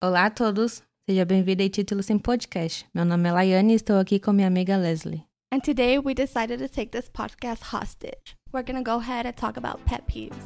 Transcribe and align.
Olá 0.00 0.26
a 0.26 0.30
todos, 0.30 0.80
seja 1.10 1.24
bem-vindo 1.24 1.60
ao 1.60 1.68
Título 1.68 2.04
Sem 2.04 2.20
Podcast. 2.20 2.86
Meu 2.94 3.04
nome 3.04 3.28
é 3.28 3.32
Laiane 3.32 3.72
e 3.72 3.74
estou 3.74 3.98
aqui 3.98 4.20
com 4.20 4.32
minha 4.32 4.46
amiga 4.46 4.76
Leslie. 4.76 5.24
And 5.52 5.58
today 5.58 5.98
we 5.98 6.14
decided 6.14 6.60
to 6.60 6.68
take 6.68 6.92
this 6.92 7.08
podcast 7.08 7.74
hostage. 7.74 8.36
We're 8.52 8.64
gonna 8.64 8.84
go 8.84 9.00
ahead 9.00 9.26
and 9.26 9.32
talk 9.32 9.58
about 9.58 9.84
pet 9.86 10.04
peeves. 10.06 10.36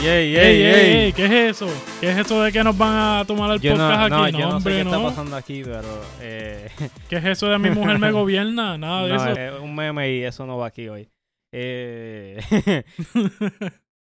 Ey, 0.00 0.06
ey, 0.06 0.36
¡Ey, 0.36 0.62
ey, 0.62 0.96
ey! 1.06 1.12
¿Qué 1.12 1.24
es 1.24 1.32
eso? 1.32 1.66
¿Qué 2.00 2.10
es 2.10 2.18
eso 2.18 2.40
de 2.40 2.52
que 2.52 2.62
nos 2.62 2.78
van 2.78 3.20
a 3.20 3.24
tomar 3.26 3.50
el 3.50 3.60
Yo 3.60 3.76
no, 3.76 3.88
podcast 3.88 4.10
no, 4.10 4.22
aquí? 4.22 4.38
yo 4.38 4.48
no 4.48 4.60
sé 4.60 4.70
qué 4.70 4.80
está 4.82 4.96
no. 4.96 5.02
pasando 5.02 5.36
aquí, 5.36 5.62
pero 5.64 6.02
eh, 6.20 6.68
¿Qué 7.08 7.16
es 7.16 7.24
eso 7.24 7.48
de 7.48 7.58
mi 7.58 7.70
mujer 7.70 7.98
me 7.98 8.12
gobierna? 8.12 8.78
Nada 8.78 9.02
de 9.02 9.08
no, 9.08 9.16
eso. 9.16 9.40
es 9.40 9.60
un 9.60 9.74
meme 9.74 10.12
y 10.12 10.22
eso 10.22 10.46
no 10.46 10.56
va 10.58 10.66
aquí 10.68 10.88
hoy. 10.88 11.08
Eh, 11.50 12.38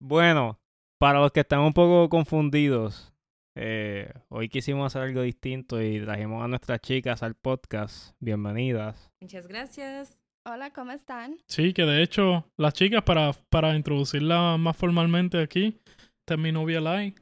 bueno, 0.01 0.57
para 0.97 1.19
los 1.19 1.31
que 1.33 1.41
están 1.41 1.59
un 1.59 1.73
poco 1.73 2.07
confundidos, 2.07 3.13
eh, 3.57 4.13
hoy 4.29 4.47
quisimos 4.47 4.85
hacer 4.87 5.01
algo 5.09 5.21
distinto 5.23 5.81
y 5.81 5.99
trajimos 5.99 6.41
a 6.41 6.47
nuestras 6.47 6.79
chicas 6.79 7.21
al 7.21 7.35
podcast. 7.35 8.15
Bienvenidas. 8.21 9.11
Muchas 9.19 9.45
gracias. 9.47 10.22
Hola, 10.45 10.71
¿cómo 10.71 10.91
están? 10.91 11.37
Sí, 11.47 11.73
que 11.73 11.83
de 11.85 12.03
hecho, 12.03 12.45
las 12.57 12.73
chicas, 12.73 13.03
para, 13.03 13.31
para 13.49 13.75
introducirla 13.75 14.57
más 14.57 14.75
formalmente 14.75 15.39
aquí, 15.41 15.79
esta 16.19 16.33
es 16.33 16.39
mi 16.39 16.51
novia 16.51 16.81
Lai, 16.81 17.15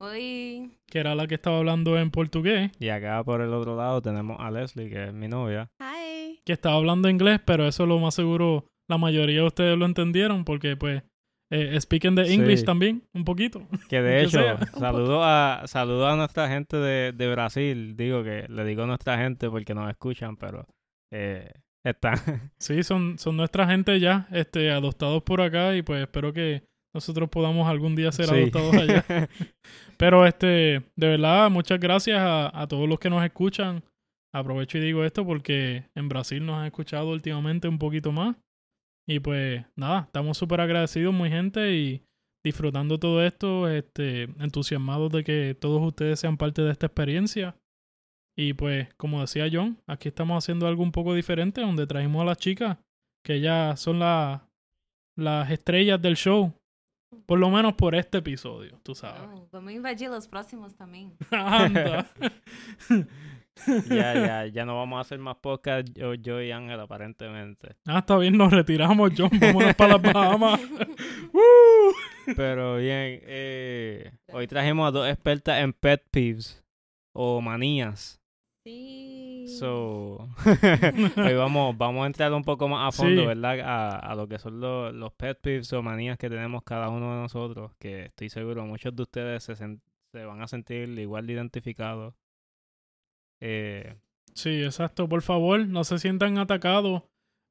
Oi. 0.00 0.70
que 0.86 0.98
era 1.00 1.14
la 1.16 1.26
que 1.26 1.34
estaba 1.34 1.58
hablando 1.58 1.98
en 1.98 2.10
portugués, 2.12 2.70
Y 2.78 2.88
acá 2.90 3.22
por 3.24 3.40
el 3.40 3.52
otro 3.52 3.76
lado 3.76 4.00
tenemos 4.02 4.36
a 4.40 4.50
Leslie, 4.52 4.88
que 4.88 5.04
es 5.06 5.12
mi 5.12 5.26
novia. 5.28 5.68
Hi. 5.80 6.40
que 6.44 6.52
estaba 6.52 6.76
hablando 6.76 7.08
inglés, 7.08 7.40
pero 7.44 7.66
eso 7.66 7.86
lo 7.86 7.98
más 7.98 8.14
seguro 8.14 8.66
la 8.88 8.98
mayoría 8.98 9.40
de 9.40 9.46
ustedes 9.46 9.76
lo 9.78 9.86
entendieron, 9.86 10.44
porque 10.44 10.76
pues, 10.76 11.02
eh, 11.50 11.80
speaking 11.80 12.14
de 12.14 12.26
Sí. 12.26 12.34
English 12.34 12.64
también, 12.64 13.02
un 13.14 13.24
poquito. 13.24 13.66
Que 13.90 14.00
de 14.00 14.10
Que 14.12 14.20
hecho, 14.22 14.30
sea. 14.38 14.58
saludo 14.78 15.24
a, 15.24 15.62
saludo 15.66 16.06
a 16.06 16.14
nuestra 16.16 16.48
gente 16.48 16.76
de, 16.76 17.10
de 17.12 17.30
Brasil. 17.30 17.96
Digo 17.96 18.22
que 18.22 18.46
le 18.48 18.64
digo 18.64 18.86
nuestra 18.86 19.18
gente 19.18 19.50
porque 19.50 19.74
nos 19.74 19.90
escuchan, 19.90 20.36
pero 20.36 20.66
eh, 21.12 21.50
están. 21.84 22.50
Sí, 22.58 22.82
son, 22.82 23.18
son 23.18 23.36
nuestra 23.36 23.66
gente 23.66 24.00
ya, 24.00 24.26
este, 24.32 24.70
adoptados 24.70 25.22
por 25.22 25.40
acá 25.40 25.76
y 25.76 25.82
pues 25.82 26.02
espero 26.02 26.32
que 26.32 26.64
nosotros 26.94 27.28
podamos 27.28 27.68
algún 27.68 27.94
día 27.96 28.10
ser 28.12 28.26
Sí. 28.26 28.34
adoptados 28.34 28.74
allá. 28.74 29.04
Pero 29.98 30.26
este, 30.26 30.82
de 30.96 31.08
verdad, 31.08 31.50
muchas 31.50 31.78
gracias 31.80 32.18
a, 32.20 32.58
a 32.60 32.66
todos 32.68 32.88
los 32.88 32.98
que 32.98 33.10
nos 33.10 33.24
escuchan. 33.24 33.82
Aprovecho 34.34 34.78
y 34.78 34.80
digo 34.80 35.04
esto 35.04 35.24
porque 35.24 35.84
en 35.94 36.08
Brasil 36.08 36.44
nos 36.44 36.56
han 36.58 36.66
escuchado 36.66 37.10
últimamente 37.10 37.68
un 37.68 37.78
poquito 37.78 38.10
más. 38.12 38.36
Y 39.08 39.20
pues 39.20 39.64
nada, 39.76 40.04
estamos 40.06 40.38
súper 40.38 40.60
agradecidos, 40.60 41.12
muy 41.14 41.28
gente, 41.30 41.74
y 41.76 42.02
disfrutando 42.44 42.98
todo 42.98 43.22
esto, 43.22 43.68
este, 43.68 44.24
entusiasmados 44.40 45.12
de 45.12 45.24
que 45.24 45.56
todos 45.60 45.82
ustedes 45.82 46.18
sean 46.20 46.36
parte 46.36 46.62
de 46.62 46.70
esta 46.72 46.86
experiencia. 46.86 47.54
Y 48.36 48.52
pues, 48.54 48.92
como 48.96 49.20
decía 49.20 49.46
John, 49.52 49.78
aquí 49.86 50.08
estamos 50.08 50.42
haciendo 50.42 50.66
algo 50.66 50.82
un 50.82 50.92
poco 50.92 51.14
diferente, 51.14 51.60
donde 51.60 51.86
trajimos 51.86 52.22
a 52.22 52.24
las 52.26 52.38
chicas, 52.38 52.78
que 53.24 53.40
ya 53.40 53.76
son 53.76 54.00
la- 54.00 54.48
las 55.16 55.50
estrellas 55.50 56.00
del 56.02 56.16
show. 56.16 56.52
Por 57.26 57.38
lo 57.38 57.48
menos 57.48 57.74
por 57.74 57.94
este 57.94 58.18
episodio, 58.18 58.80
tú 58.82 58.92
sabes. 58.96 59.22
Oh, 59.32 59.48
vamos 59.52 59.72
invadir 59.72 60.10
os 60.10 60.26
próximos 60.26 60.74
também. 60.74 61.12
Anda. 61.30 62.10
ya, 63.88 64.14
ya, 64.14 64.46
ya 64.52 64.64
no 64.64 64.76
vamos 64.76 64.98
a 64.98 65.00
hacer 65.02 65.20
más 65.20 65.36
podcast 65.36 65.86
yo, 65.94 66.14
yo 66.14 66.42
y 66.42 66.50
Ángel, 66.50 66.80
aparentemente. 66.80 67.76
ah, 67.86 67.98
está 68.00 68.18
bien, 68.18 68.36
nos 68.36 68.52
retiramos, 68.52 69.12
John. 69.16 69.30
Vámonos 69.40 69.74
para 69.76 69.96
las 69.96 70.02
Bahamas. 70.12 70.60
¡Woo! 71.32 71.92
Pero 72.36 72.78
bien, 72.78 73.20
eh, 73.22 74.12
hoy 74.32 74.46
trajimos 74.48 74.88
a 74.88 74.90
dos 74.90 75.08
expertas 75.08 75.62
en 75.62 75.72
pet 75.72 76.02
peeves 76.10 76.64
o 77.14 77.40
manías. 77.40 78.20
Sim. 78.64 79.46
So, 79.46 80.16
hoy 81.16 81.34
vamos, 81.36 81.76
vamos 81.76 82.04
a 82.04 82.06
entrar 82.06 82.32
un 82.32 82.42
poco 82.42 82.66
más 82.66 82.88
a 82.88 82.96
fondo, 82.96 83.20
Sí. 83.22 83.26
¿verdad? 83.26 83.60
A, 83.60 83.98
a 83.98 84.14
lo 84.14 84.26
que 84.26 84.38
son 84.38 84.58
los, 84.58 84.94
los 84.94 85.12
pet 85.12 85.38
peeves 85.38 85.70
o 85.74 85.82
manías 85.82 86.16
que 86.16 86.30
tenemos 86.30 86.62
cada 86.62 86.88
uno 86.88 87.14
de 87.14 87.20
nosotros, 87.22 87.72
que 87.78 88.06
estoy 88.06 88.30
seguro 88.30 88.64
muchos 88.64 88.96
de 88.96 89.02
ustedes 89.02 89.44
se, 89.44 89.52
sen- 89.54 89.82
se 90.12 90.24
van 90.24 90.40
a 90.40 90.48
sentir 90.48 90.88
igual 90.98 91.26
de 91.26 91.34
identificados. 91.34 92.14
Eh, 93.40 93.96
Sí, 94.34 94.64
exacto. 94.64 95.08
Por 95.08 95.22
favor, 95.22 95.64
no 95.68 95.84
se 95.84 95.98
sientan 96.00 96.38
atacados. 96.38 97.02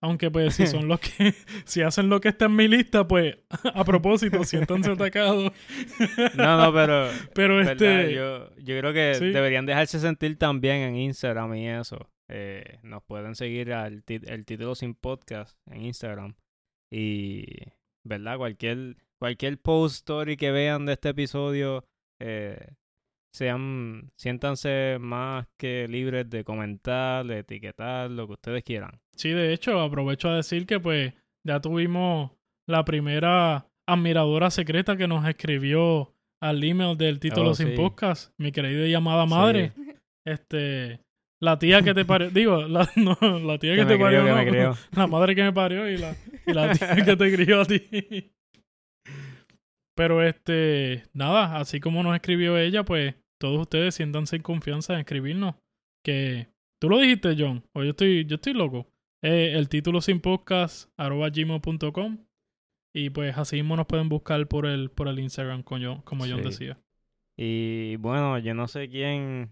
Aunque 0.04 0.30
pues 0.30 0.56
si 0.56 0.68
son 0.68 0.90
los 0.90 1.00
que, 1.00 1.34
si 1.64 1.82
hacen 1.82 2.10
lo 2.10 2.20
que 2.20 2.28
está 2.28 2.46
en 2.46 2.58
mi 2.58 2.68
lista, 2.68 3.08
pues 3.08 3.38
a 3.74 3.86
propósito, 3.86 4.44
siéntanse 4.44 4.92
atacados. 4.92 5.54
no, 6.36 6.58
no, 6.58 6.74
pero 6.74 7.10
Pero 7.34 7.62
este, 7.62 8.14
Yo, 8.14 8.54
yo 8.58 8.78
creo 8.80 8.92
que 8.92 9.16
sí. 9.16 9.30
deberían 9.30 9.66
dejarse 9.66 10.02
sentir 10.02 10.38
también 10.38 10.82
en 10.82 10.98
Instagram 10.98 11.56
y 11.56 11.70
eso. 11.70 12.10
Eh, 12.30 12.80
nos 12.84 13.02
pueden 13.04 13.36
seguir 13.36 13.72
al 13.72 14.04
el 14.06 14.46
título 14.46 14.76
sin 14.76 14.94
podcast 14.94 15.58
en 15.72 15.86
Instagram. 15.86 16.36
Y, 16.92 17.46
¿verdad? 18.04 18.38
Cualquier, 18.38 18.98
cualquier 19.22 19.58
post 19.58 19.96
story 19.96 20.36
que 20.36 20.52
vean 20.52 20.86
de 20.86 20.94
este 20.94 21.10
episodio, 21.10 21.86
eh, 22.20 22.74
sean, 23.34 24.12
siéntanse 24.16 24.98
más 25.00 25.48
que 25.58 25.88
libres 25.88 26.30
de 26.30 26.44
comentar, 26.44 27.26
de 27.26 27.40
etiquetar, 27.40 28.12
lo 28.12 28.28
que 28.28 28.34
ustedes 28.34 28.64
quieran. 28.64 29.00
Sí, 29.16 29.30
de 29.30 29.54
hecho, 29.54 29.82
aprovecho 29.82 30.30
a 30.30 30.36
decir 30.36 30.66
que 30.66 30.80
pues 30.80 31.14
ya 31.46 31.60
tuvimos 31.60 32.32
la 32.68 32.86
primera 32.86 33.68
admiradora 33.88 34.52
secreta 34.52 34.96
que 34.96 35.08
nos 35.08 35.28
escribió 35.28 36.14
al 36.42 36.64
email 36.64 36.98
del 36.98 37.20
título 37.20 37.52
Oh, 37.52 37.56
sin 37.56 37.70
sí. 37.70 37.76
podcast, 37.76 38.34
mi 38.38 38.52
querida 38.52 38.86
y 38.86 38.94
amada 38.94 39.26
madre. 39.26 39.74
Este, 40.26 41.00
la 41.42 41.58
tía 41.60 41.82
que 41.82 41.94
te 41.94 42.06
parió, 42.06 42.30
digo, 42.32 42.68
la, 42.68 42.88
no, 42.96 43.18
la 43.40 43.58
tía 43.58 43.76
que, 43.76 43.82
Que 43.82 43.86
te 43.86 43.98
parió, 43.98 44.22
crió, 44.22 44.46
que 44.46 44.64
no, 44.64 44.78
la 45.02 45.08
madre 45.08 45.36
que 45.36 45.44
me 45.44 45.54
parió 45.54 45.90
y 45.90 45.98
la, 45.98 46.16
y 46.46 46.54
la 46.54 46.72
tía 46.72 46.96
que 47.06 47.16
te 47.16 47.34
crió 47.34 47.62
a 47.62 47.66
ti. 47.66 48.32
Pero 49.96 50.24
este, 50.24 51.04
nada, 51.14 51.58
así 51.58 51.80
como 51.80 52.02
nos 52.04 52.16
escribió 52.16 52.58
ella, 52.58 52.84
pues 52.84 53.16
todos 53.44 53.60
ustedes 53.60 53.94
siéntanse 53.96 54.38
en 54.38 54.42
confianza 54.42 54.94
en 54.94 55.00
escribirnos. 55.02 55.56
Que 56.02 56.48
tú 56.80 56.90
lo 56.90 57.00
dijiste, 57.00 57.36
John, 57.38 57.64
o 57.74 57.84
yo 57.84 57.90
estoy, 57.92 58.26
yo 58.26 58.36
estoy 58.36 58.54
loco. 58.54 58.88
Eh, 59.22 59.54
el 59.56 59.68
título 59.68 60.00
sin 60.02 60.22
podcast, 60.22 60.90
arroba 60.98 61.30
gmail.com. 61.30 62.18
Y 62.96 63.10
pues 63.10 63.38
así 63.38 63.58
mismo 63.58 63.76
nos 63.76 63.86
pueden 63.88 64.08
buscar 64.08 64.48
por 64.48 64.66
el, 64.66 64.90
por 64.92 65.08
el 65.10 65.20
Instagram, 65.20 65.64
como 65.64 65.84
John, 65.86 66.02
como 66.04 66.26
John 66.26 66.40
Sí. 66.40 66.44
decía. 66.50 66.78
Y 67.38 67.96
bueno, 67.98 68.38
yo 68.40 68.54
no 68.54 68.68
sé 68.68 68.88
quién. 68.90 69.52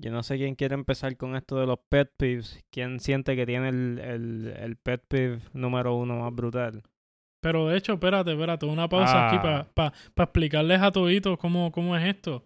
Yo 0.00 0.10
no 0.10 0.22
sé 0.22 0.36
quién 0.36 0.54
quiere 0.54 0.74
empezar 0.74 1.16
con 1.16 1.34
esto 1.36 1.56
de 1.58 1.66
los 1.66 1.78
pet 1.88 2.12
peeves. 2.16 2.62
¿Quién 2.70 3.00
siente 3.00 3.34
que 3.36 3.46
tiene 3.46 3.70
el, 3.70 3.98
el, 3.98 4.54
el 4.56 4.76
pet 4.76 5.02
peeve 5.08 5.40
número 5.52 5.94
uno 5.96 6.20
más 6.20 6.34
brutal? 6.34 6.82
Pero 7.40 7.68
de 7.68 7.76
hecho, 7.78 7.92
espérate, 7.94 8.32
espérate, 8.32 8.66
una 8.66 8.88
pausa 8.88 9.28
aquí 9.28 9.36
Ah. 9.40 9.66
para 9.74 9.92
explicarles 10.16 10.80
a 10.80 10.90
toditos 10.90 11.38
cómo, 11.38 11.70
cómo 11.72 11.96
es 11.96 12.04
esto. 12.06 12.44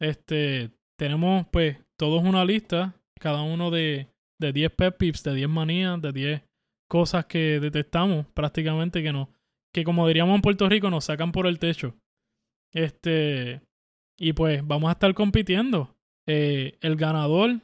Este, 0.00 0.70
tenemos 0.98 1.46
pues 1.50 1.78
todos 1.96 2.22
una 2.22 2.44
lista, 2.44 2.94
cada 3.18 3.42
uno 3.42 3.70
de, 3.70 4.08
de 4.38 4.52
10 4.52 4.72
pet 4.72 4.96
peeves, 4.96 5.22
de 5.22 5.34
10 5.34 5.48
manías, 5.48 6.00
de 6.00 6.12
10 6.12 6.42
cosas 6.88 7.26
que 7.26 7.60
detestamos 7.60 8.26
prácticamente 8.28 9.02
que 9.02 9.12
no, 9.12 9.30
que 9.72 9.84
como 9.84 10.06
diríamos 10.06 10.34
en 10.36 10.42
Puerto 10.42 10.68
Rico 10.68 10.90
nos 10.90 11.04
sacan 11.04 11.32
por 11.32 11.46
el 11.46 11.58
techo. 11.58 11.94
Este, 12.72 13.62
y 14.18 14.32
pues 14.32 14.66
vamos 14.66 14.88
a 14.88 14.92
estar 14.92 15.12
compitiendo. 15.14 15.94
Eh, 16.28 16.76
el 16.80 16.96
ganador 16.96 17.60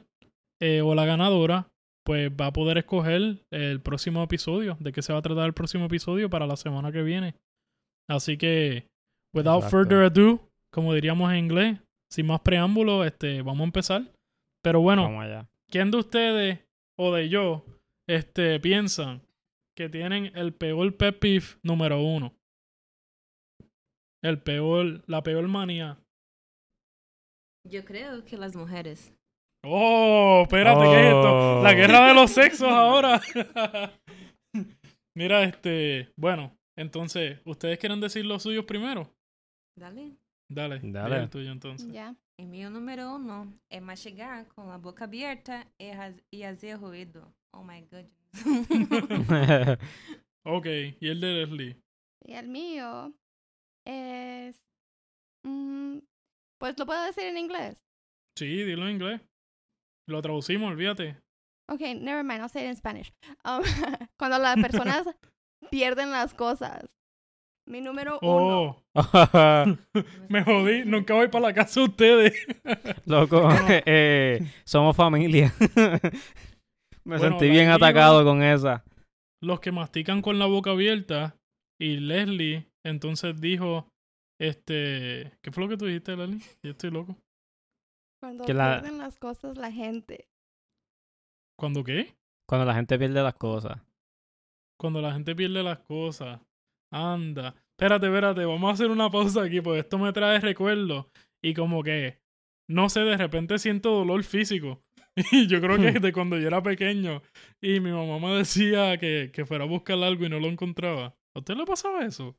eh, 0.61 0.81
o 0.81 0.95
la 0.95 1.05
ganadora 1.05 1.69
pues 2.05 2.29
va 2.31 2.47
a 2.47 2.53
poder 2.53 2.77
escoger 2.77 3.45
el 3.51 3.81
próximo 3.81 4.23
episodio, 4.23 4.77
de 4.79 4.91
qué 4.91 5.01
se 5.01 5.13
va 5.13 5.19
a 5.19 5.21
tratar 5.21 5.45
el 5.45 5.53
próximo 5.53 5.85
episodio 5.85 6.29
para 6.29 6.47
la 6.47 6.57
semana 6.57 6.91
que 6.91 7.01
viene. 7.01 7.35
Así 8.09 8.37
que, 8.37 8.89
without 9.33 9.63
Exacto. 9.63 9.77
further 9.77 10.03
ado, 10.03 10.51
como 10.69 10.93
diríamos 10.93 11.31
en 11.31 11.39
inglés, 11.39 11.79
sin 12.13 12.27
más 12.27 12.41
preámbulos, 12.41 13.07
este, 13.07 13.41
vamos 13.41 13.61
a 13.61 13.63
empezar. 13.63 14.01
Pero 14.63 14.81
bueno, 14.81 15.03
Vamos 15.03 15.23
allá. 15.25 15.49
¿quién 15.67 15.89
de 15.89 15.97
ustedes 15.97 16.59
o 16.95 17.11
de 17.11 17.27
yo 17.27 17.65
este, 18.07 18.59
piensan 18.59 19.23
que 19.75 19.89
tienen 19.89 20.31
el 20.35 20.53
peor 20.53 20.95
pet 20.95 21.17
peeve 21.19 21.45
número 21.63 21.99
uno? 22.01 22.35
El 24.23 24.39
peor, 24.41 25.03
la 25.07 25.21
peor 25.23 25.47
manía. 25.47 25.97
Eu 27.69 27.83
creio 27.83 28.23
que 28.25 28.35
as 28.35 28.55
mulheres. 28.55 29.11
Oh, 29.65 30.41
espérate, 30.43 30.83
¿qué 30.83 30.99
es 30.99 31.15
esto? 31.15 31.63
La 31.63 31.71
Oh. 31.71 31.75
guerra 31.75 32.07
de 32.09 32.13
los 32.13 32.31
sexos 32.39 32.69
ahora. 32.69 33.19
Mira, 35.15 35.43
este, 35.43 36.11
bueno, 36.17 36.55
entonces, 36.77 37.39
¿ustedes 37.45 37.79
quieren 37.79 37.99
decir 38.01 38.25
los 38.25 38.43
suyos 38.43 38.65
primero? 38.65 39.09
Dale. 39.79 40.17
Dale, 40.49 40.79
Dale. 40.83 41.17
el 41.23 41.29
tuyo 41.29 41.51
entonces. 41.51 41.89
Yeah. 41.91 42.15
El 42.39 42.47
mío 42.47 42.69
número 42.69 43.15
uno 43.15 43.53
es 43.71 43.81
mastigar 43.81 44.47
con 44.47 44.67
la 44.67 44.77
boca 44.77 45.05
abierta 45.05 45.67
y, 45.79 45.87
ha- 45.89 46.15
y 46.31 46.43
hacer 46.43 46.79
ruido. 46.79 47.33
Oh 47.53 47.63
my 47.63 47.81
goodness. 47.81 48.09
Ok, 50.45 50.65
y 50.99 51.07
el 51.07 51.21
de 51.21 51.27
Leslie. 51.45 51.77
Y 52.25 52.33
el 52.33 52.49
mío 52.49 53.13
es... 53.87 54.61
mm, 55.45 55.99
pues 56.59 56.77
lo 56.77 56.85
puedo 56.85 57.01
decir 57.05 57.23
en 57.25 57.37
inglés. 57.37 57.81
Sí, 58.37 58.47
dilo 58.63 58.83
en 58.87 58.95
inglés. 58.95 59.21
Lo 60.09 60.21
traducimos, 60.21 60.69
olvídate. 60.71 61.17
Okay, 61.71 61.95
never 61.95 62.23
mind, 62.25 62.41
I'll 62.41 62.49
say 62.49 62.65
it 62.65 62.69
in 62.71 62.75
Spanish. 62.75 63.13
Um, 63.45 63.61
cuando 64.19 64.37
las 64.37 64.55
personas 64.57 65.07
pierden 65.71 66.11
las 66.11 66.33
cosas. 66.33 66.89
Mi 67.65 67.79
número 67.81 68.19
uno. 68.21 68.83
Oh, 68.93 68.95
me 70.29 70.43
jodí. 70.43 70.83
Nunca 70.85 71.13
voy 71.13 71.27
para 71.29 71.47
la 71.47 71.53
casa 71.53 71.79
de 71.79 71.85
ustedes. 71.85 72.47
Loco, 73.05 73.47
eh, 73.85 74.39
somos 74.65 74.95
familia. 74.95 75.53
Me 77.05 77.17
Bueno, 77.17 77.19
sentí 77.23 77.49
bien 77.49 77.69
atacado 77.69 78.23
con 78.23 78.43
esa. 78.43 78.83
Los 79.41 79.59
que 79.59 79.71
mastican 79.71 80.21
con 80.21 80.39
la 80.39 80.45
boca 80.45 80.71
abierta. 80.71 81.35
Y 81.79 81.97
Leslie 81.97 82.67
entonces 82.85 83.39
dijo, 83.41 83.87
este... 84.39 85.33
¿Qué 85.41 85.51
fue 85.51 85.63
lo 85.63 85.69
que 85.69 85.77
tú 85.77 85.85
dijiste, 85.85 86.15
Leslie? 86.15 86.39
Yo 86.63 86.71
estoy 86.71 86.91
loco. 86.91 87.17
Cuando 88.21 88.45
que 88.45 88.53
la- 88.53 88.79
pierden 88.81 88.99
las 88.99 89.17
cosas 89.19 89.57
la 89.57 89.71
gente. 89.71 90.27
¿Cuándo 91.59 91.83
qué? 91.83 92.13
Cuando 92.47 92.65
la 92.65 92.73
gente 92.75 92.97
pierde 92.97 93.21
las 93.21 93.35
cosas. 93.35 93.81
Cuando 94.79 95.01
la 95.01 95.13
gente 95.13 95.35
pierde 95.35 95.63
las 95.63 95.79
cosas. 95.79 96.39
Anda. 96.93 97.55
Espérate, 97.71 98.05
espérate. 98.05 98.45
Vamos 98.45 98.69
a 98.69 98.73
hacer 98.73 98.91
una 98.91 99.09
pausa 99.09 99.43
aquí, 99.43 99.61
porque 99.61 99.79
esto 99.79 99.97
me 99.97 100.13
trae 100.13 100.39
recuerdos. 100.39 101.07
Y 101.43 101.53
como 101.53 101.83
que, 101.83 102.19
no 102.69 102.89
sé, 102.89 103.01
de 103.01 103.17
repente 103.17 103.59
siento 103.59 103.91
dolor 103.91 104.23
físico. 104.23 104.81
Y 105.31 105.45
yo 105.45 105.61
creo 105.61 105.77
que 105.77 105.89
es 105.89 106.01
de 106.01 106.11
cuando 106.11 106.39
yo 106.39 106.47
era 106.47 106.63
pequeño. 106.63 107.21
Y 107.61 107.79
mi 107.79 107.91
mamá 107.91 108.17
me 108.17 108.37
decía 108.37 108.97
que, 108.97 109.29
que 109.31 109.45
fuera 109.45 109.63
a 109.63 109.67
buscar 109.67 110.01
algo 110.01 110.25
y 110.25 110.29
no 110.29 110.39
lo 110.39 110.47
encontraba. 110.47 111.15
¿A 111.35 111.39
usted 111.39 111.55
le 111.55 111.65
pasaba 111.65 112.05
eso? 112.05 112.35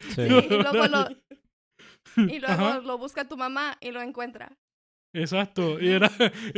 Sí. 0.00 0.22
Y, 0.22 0.22
y 0.22 0.48
luego, 0.48 0.86
lo, 0.86 1.08
y 2.16 2.38
luego 2.38 2.80
lo 2.82 2.96
busca 2.96 3.28
tu 3.28 3.36
mamá 3.36 3.76
y 3.80 3.90
lo 3.90 4.00
encuentra. 4.00 4.56
Exacto. 5.14 5.80
Y 5.80 5.88
era. 5.92 6.10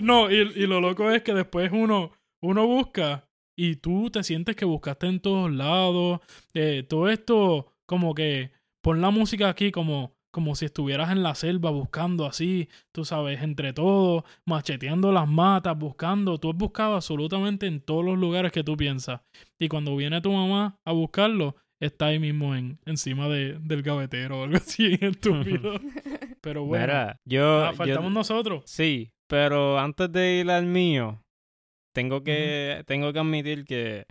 No, 0.02 0.30
y, 0.30 0.36
y 0.36 0.66
lo 0.66 0.80
loco 0.80 1.10
es 1.10 1.22
que 1.22 1.32
después 1.32 1.70
uno, 1.72 2.12
uno 2.42 2.66
busca 2.66 3.27
y 3.58 3.76
tú 3.76 4.08
te 4.10 4.22
sientes 4.22 4.54
que 4.56 4.64
buscaste 4.64 5.06
en 5.08 5.18
todos 5.20 5.50
lados. 5.50 6.20
Eh, 6.54 6.84
todo 6.88 7.08
esto, 7.08 7.72
como 7.86 8.14
que 8.14 8.52
pon 8.82 9.00
la 9.00 9.10
música 9.10 9.48
aquí 9.48 9.72
como, 9.72 10.14
como 10.30 10.54
si 10.54 10.66
estuvieras 10.66 11.10
en 11.10 11.22
la 11.24 11.34
selva 11.34 11.70
buscando 11.70 12.24
así, 12.26 12.68
tú 12.92 13.04
sabes, 13.04 13.42
entre 13.42 13.72
todos, 13.72 14.22
macheteando 14.46 15.10
las 15.10 15.26
matas, 15.28 15.76
buscando. 15.76 16.38
Tú 16.38 16.50
has 16.50 16.56
buscado 16.56 16.94
absolutamente 16.94 17.66
en 17.66 17.80
todos 17.80 18.04
los 18.04 18.16
lugares 18.16 18.52
que 18.52 18.62
tú 18.62 18.76
piensas. 18.76 19.20
Y 19.58 19.66
cuando 19.68 19.96
viene 19.96 20.20
tu 20.20 20.30
mamá 20.32 20.78
a 20.84 20.92
buscarlo, 20.92 21.56
está 21.80 22.06
ahí 22.06 22.18
mismo 22.20 22.54
en, 22.54 22.78
encima 22.86 23.28
de, 23.28 23.58
del 23.60 23.82
gavetero 23.82 24.40
o 24.40 24.44
algo 24.44 24.56
así, 24.58 24.96
estúpido. 25.00 25.80
Pero 26.40 26.64
bueno. 26.64 26.84
Mira, 26.86 27.20
yo, 27.24 27.64
Ah, 27.64 27.70
yo- 27.72 27.76
faltamos 27.76 28.12
nosotros. 28.12 28.62
Sí, 28.66 29.10
pero 29.26 29.78
antes 29.80 30.10
de 30.12 30.38
ir 30.40 30.50
al 30.50 30.66
mío, 30.66 31.22
tengo 31.98 32.22
que, 32.22 32.84
tengo 32.86 33.12
que 33.12 33.18
admitir 33.18 33.64
que 33.64 34.06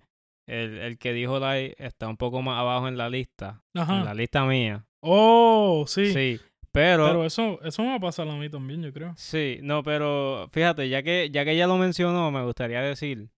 el, 0.45 0.77
el 0.79 0.97
que 0.97 1.13
dijo 1.13 1.39
Lai 1.39 1.73
está 1.77 2.09
un 2.09 2.17
poco 2.17 2.41
más 2.41 2.59
abajo 2.59 2.89
en 2.89 2.97
la 2.97 3.09
lista. 3.09 3.63
Ajá. 3.73 3.99
En 3.99 4.03
la 4.05 4.13
lista 4.13 4.43
mía. 4.43 4.85
Oh, 4.99 5.85
sí. 5.87 6.11
Sí. 6.11 6.41
Pero, 6.73 7.05
Pero 7.07 7.25
eso, 7.25 7.61
eso 7.63 7.81
me 7.83 7.89
va 7.89 7.95
a 7.95 7.99
pasar 8.01 8.27
a 8.27 8.35
mí 8.35 8.49
también, 8.49 8.83
yo 8.83 8.91
creo. 8.91 9.13
sí, 9.15 9.59
no, 9.63 9.83
pero 9.83 10.49
fíjate, 10.51 10.89
ya 10.89 11.01
que, 11.01 11.29
ya 11.31 11.45
que 11.45 11.51
ella 11.53 11.65
lo 11.65 11.77
mencionó, 11.77 12.29
me 12.29 12.43
gustaría 12.43 12.81
decir 12.81 13.29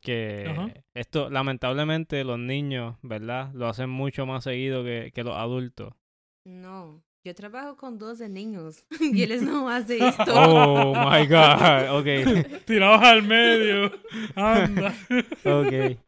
que 0.00 0.46
Ajá. 0.48 0.72
esto, 0.94 1.28
lamentablemente, 1.28 2.24
los 2.24 2.38
niños, 2.38 2.96
¿verdad? 3.02 3.52
Lo 3.52 3.68
hacen 3.68 3.90
mucho 3.90 4.24
más 4.24 4.42
seguido 4.44 4.84
que, 4.84 5.12
que 5.14 5.22
los 5.22 5.36
adultos. 5.36 5.92
No, 6.44 7.02
yo 7.28 7.34
trabajo 7.34 7.76
con 7.76 7.98
12 7.98 8.28
niños 8.28 8.84
y 9.00 9.22
ellos 9.22 9.42
no 9.42 9.68
hacen 9.68 10.02
esto. 10.02 10.24
Oh 10.34 10.94
my 10.94 11.26
God. 11.26 11.98
Ok. 11.98 12.64
Tirados 12.66 13.02
al 13.02 13.22
medio. 13.22 13.92
Anda. 14.34 14.94
Ok. 15.44 15.98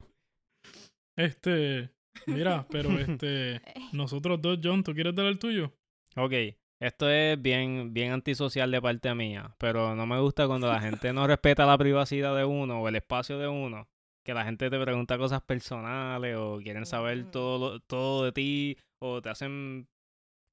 Este, 1.16 1.90
mira, 2.26 2.66
pero 2.70 2.90
este, 2.98 3.60
nosotros 3.92 4.40
dos, 4.40 4.58
John, 4.62 4.82
¿tú 4.82 4.94
quieres 4.94 5.14
dar 5.14 5.26
el 5.26 5.38
tuyo? 5.38 5.72
Ok, 6.16 6.32
esto 6.80 7.10
es 7.10 7.40
bien, 7.40 7.92
bien 7.92 8.12
antisocial 8.12 8.70
de 8.70 8.80
parte 8.80 9.14
mía, 9.14 9.54
pero 9.58 9.94
no 9.94 10.06
me 10.06 10.18
gusta 10.20 10.46
cuando 10.46 10.68
la 10.68 10.80
gente 10.80 11.12
no 11.12 11.26
respeta 11.26 11.66
la 11.66 11.76
privacidad 11.78 12.34
de 12.36 12.44
uno 12.44 12.80
o 12.80 12.88
el 12.88 12.96
espacio 12.96 13.38
de 13.38 13.48
uno, 13.48 13.86
que 14.24 14.32
la 14.34 14.44
gente 14.44 14.70
te 14.70 14.80
pregunta 14.80 15.18
cosas 15.18 15.42
personales 15.42 16.36
o 16.38 16.58
quieren 16.62 16.86
saber 16.86 17.24
Mm. 17.26 17.30
todo, 17.30 17.58
lo- 17.74 17.80
todo 17.80 18.24
de 18.24 18.32
ti 18.32 18.76
o 19.02 19.20
te 19.20 19.28
hacen, 19.28 19.86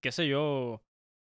qué 0.02 0.12
sé 0.12 0.28
yo, 0.28 0.82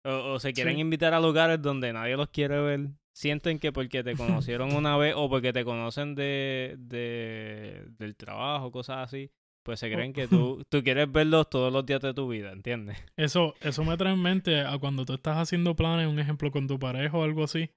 o, 0.06 0.10
o 0.34 0.40
se 0.40 0.54
quieren 0.54 0.76
Sí. 0.76 0.82
invitar 0.82 1.14
a 1.14 1.20
lugares 1.20 1.62
donde 1.62 1.94
nadie 1.94 2.16
los 2.18 2.30
quiere 2.30 2.60
ver. 2.62 2.90
Sienten 3.14 3.58
que 3.60 3.72
porque 3.72 4.04
te 4.04 4.16
conocieron 4.16 4.74
una 4.74 4.96
vez 4.98 5.14
o 5.18 5.30
porque 5.30 5.52
te 5.54 5.66
conocen 5.66 6.16
de, 6.16 6.76
de 6.78 7.86
del 7.98 8.16
trabajo, 8.16 8.72
cosas 8.72 8.98
así, 9.00 9.32
pues 9.64 9.80
se 9.80 9.92
creen 9.92 10.14
que 10.14 10.28
tú, 10.28 10.64
tú 10.70 10.84
quieres 10.84 11.12
verlos 11.12 11.50
todos 11.50 11.74
los 11.74 11.86
días 11.86 12.02
de 12.02 12.14
tu 12.14 12.28
vida, 12.30 12.52
¿entiendes? 12.52 12.98
Eso, 13.18 13.56
eso 13.62 13.84
me 13.84 13.98
trae 13.98 14.14
en 14.14 14.22
mente 14.22 14.62
a 14.62 14.78
cuando 14.78 15.04
tú 15.06 15.14
estás 15.14 15.38
haciendo 15.38 15.76
planes, 15.76 16.08
un 16.08 16.20
ejemplo 16.20 16.52
con 16.52 16.68
tu 16.68 16.78
pareja 16.78 17.18
o 17.18 17.24
algo 17.24 17.44
así, 17.44 17.72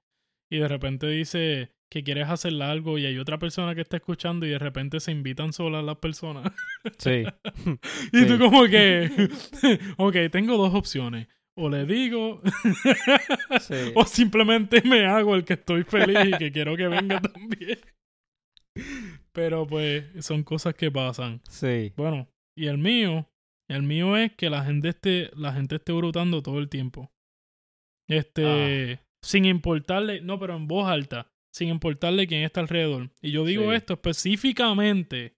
y 0.49 0.57
de 0.59 0.67
repente 0.67 1.07
dice 1.07 1.71
que 1.91 2.03
quieres 2.03 2.29
hacer 2.29 2.53
algo 2.63 2.97
y 2.97 3.05
hay 3.05 3.17
otra 3.17 3.37
persona 3.37 3.75
que 3.75 3.81
está 3.81 3.97
escuchando 3.97 4.45
y 4.45 4.49
de 4.49 4.59
repente 4.59 5.01
se 5.01 5.11
invitan 5.11 5.51
solas 5.51 5.83
las 5.83 5.97
personas. 5.97 6.51
Sí. 6.97 7.25
y 8.13 8.17
Sí. 8.17 8.25
tú 8.27 8.39
como 8.39 8.63
que, 8.65 9.29
ok, 9.97 10.15
tengo 10.31 10.55
dos 10.57 10.73
opciones. 10.73 11.27
O 11.57 11.69
le 11.69 11.85
digo, 11.85 12.41
Sí. 13.59 13.75
o 13.93 14.05
simplemente 14.05 14.81
me 14.85 15.05
hago 15.05 15.35
el 15.35 15.43
que 15.43 15.53
estoy 15.53 15.83
feliz 15.83 16.33
y 16.33 16.37
que 16.37 16.51
quiero 16.53 16.77
que 16.77 16.87
venga 16.87 17.19
también. 17.21 17.77
Pero 19.33 19.67
pues 19.67 20.05
son 20.25 20.43
cosas 20.43 20.73
que 20.75 20.89
pasan. 20.89 21.41
Sí. 21.49 21.91
Bueno, 21.97 22.29
y 22.57 22.67
el 22.67 22.77
mío, 22.77 23.29
el 23.69 23.83
mío 23.83 24.15
es 24.15 24.31
que 24.33 24.49
la 24.49 24.63
gente 24.63 24.87
esté, 24.89 25.29
la 25.35 25.51
gente 25.51 25.75
esté 25.75 25.91
brutando 25.91 26.41
todo 26.41 26.57
el 26.59 26.69
tiempo. 26.69 27.11
Este, 28.09 29.01
sin 29.21 29.43
importarle, 29.45 30.21
no, 30.21 30.39
pero 30.39 30.55
en 30.55 30.67
voz 30.67 30.89
alta, 30.89 31.27
sin 31.53 31.69
importarle 31.69 32.27
quién 32.27 32.43
está 32.43 32.59
alrededor. 32.61 33.11
Y 33.21 33.31
yo 33.31 33.45
digo 33.45 33.69
Sí. 33.69 33.75
esto 33.75 33.93
específicamente 33.93 35.35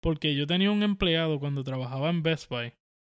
porque 0.00 0.34
yo 0.34 0.46
tenía 0.46 0.70
un 0.70 0.82
empleado 0.82 1.38
cuando 1.40 1.64
trabajaba 1.64 2.08
en 2.10 2.22
Best 2.22 2.48
Buy. 2.48 2.72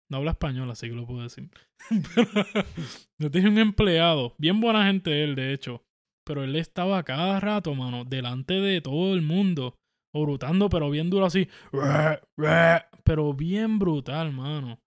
No 0.09 0.17
habla 0.17 0.31
español, 0.31 0.69
así 0.69 0.87
que 0.87 0.93
lo 0.95 1.07
puedo 1.07 1.23
decir. 1.23 1.49
Yo 3.19 3.31
tenía 3.31 3.49
un 3.49 3.57
empleado, 3.57 4.35
bien 4.37 4.61
buena 4.61 4.85
gente 4.85 5.23
él, 5.23 5.33
de 5.33 5.51
hecho. 5.51 5.83
Pero 6.23 6.43
él 6.43 6.55
estaba 6.55 7.01
cada 7.03 7.39
rato, 7.39 7.73
mano, 7.73 8.05
delante 8.05 8.53
de 8.53 8.81
todo 8.81 9.15
el 9.15 9.23
mundo, 9.23 9.75
brutando, 10.13 10.69
pero 10.69 10.91
bien 10.91 11.09
duro 11.09 11.25
así. 11.25 11.47
Pero 13.03 13.33
bien 13.33 13.79
brutal, 13.79 14.31
mano. 14.31 14.79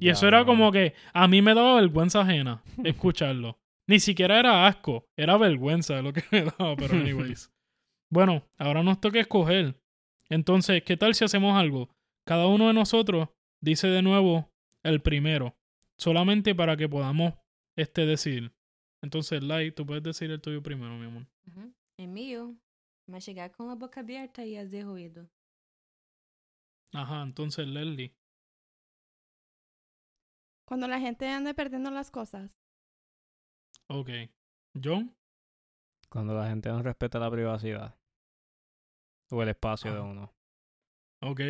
Y 0.00 0.08
eso 0.08 0.26
era 0.26 0.44
como 0.44 0.72
que 0.72 0.94
a 1.12 1.28
mí 1.28 1.42
me 1.42 1.54
daba 1.54 1.76
vergüenza 1.80 2.22
ajena 2.22 2.62
escucharlo. 2.84 3.58
Ni 3.86 4.00
siquiera 4.00 4.38
era 4.38 4.66
asco, 4.66 5.06
era 5.16 5.36
vergüenza 5.36 5.96
de 5.96 6.02
lo 6.02 6.12
que 6.12 6.22
me 6.32 6.44
daba, 6.44 6.76
pero 6.76 6.94
anyways. 6.98 7.52
Bueno, 8.10 8.48
ahora 8.58 8.82
nos 8.82 9.00
toca 9.00 9.20
escoger. 9.20 9.80
Entonces, 10.28 10.82
¿qué 10.84 10.96
tal 10.96 11.14
si 11.14 11.24
hacemos 11.24 11.56
algo? 11.56 11.90
Cada 12.24 12.46
uno 12.46 12.68
de 12.68 12.74
nosotros 12.74 13.28
dice 13.60 13.88
de 13.88 14.02
nuevo 14.02 14.50
el 14.82 15.02
primero, 15.02 15.56
solamente 15.98 16.54
para 16.54 16.76
que 16.76 16.88
podamos 16.88 17.34
este 17.76 18.06
decir. 18.06 18.54
Entonces, 19.02 19.42
Lai, 19.42 19.72
tú 19.72 19.84
puedes 19.84 20.02
decir 20.02 20.30
el 20.30 20.40
tuyo 20.40 20.62
primero, 20.62 20.96
mi 20.96 21.06
amor. 21.06 21.26
Ujú. 21.46 21.74
El 21.98 22.08
mío, 22.08 22.56
mastigar 23.06 23.52
con 23.52 23.68
la 23.68 23.74
boca 23.74 24.00
abierta 24.00 24.44
y 24.44 24.56
hacer 24.56 24.84
ruido. 24.84 25.28
Ajá, 26.92 27.22
entonces 27.22 27.66
Leslie. 27.66 28.14
Cuando 30.66 30.88
la 30.88 31.00
gente 31.00 31.28
anda 31.28 31.52
perdiendo 31.52 31.90
las 31.90 32.10
cosas. 32.10 32.56
Ok. 33.88 34.10
John. 34.82 35.14
Cuando 36.08 36.34
la 36.34 36.48
gente 36.48 36.68
no 36.68 36.82
respeta 36.82 37.18
la 37.18 37.30
privacidad. 37.30 37.96
O 39.30 39.42
el 39.42 39.48
espacio 39.48 39.92
de 39.92 39.98
Ajá. 39.98 40.06
uno. 40.06 40.34
Ok. 41.22 41.40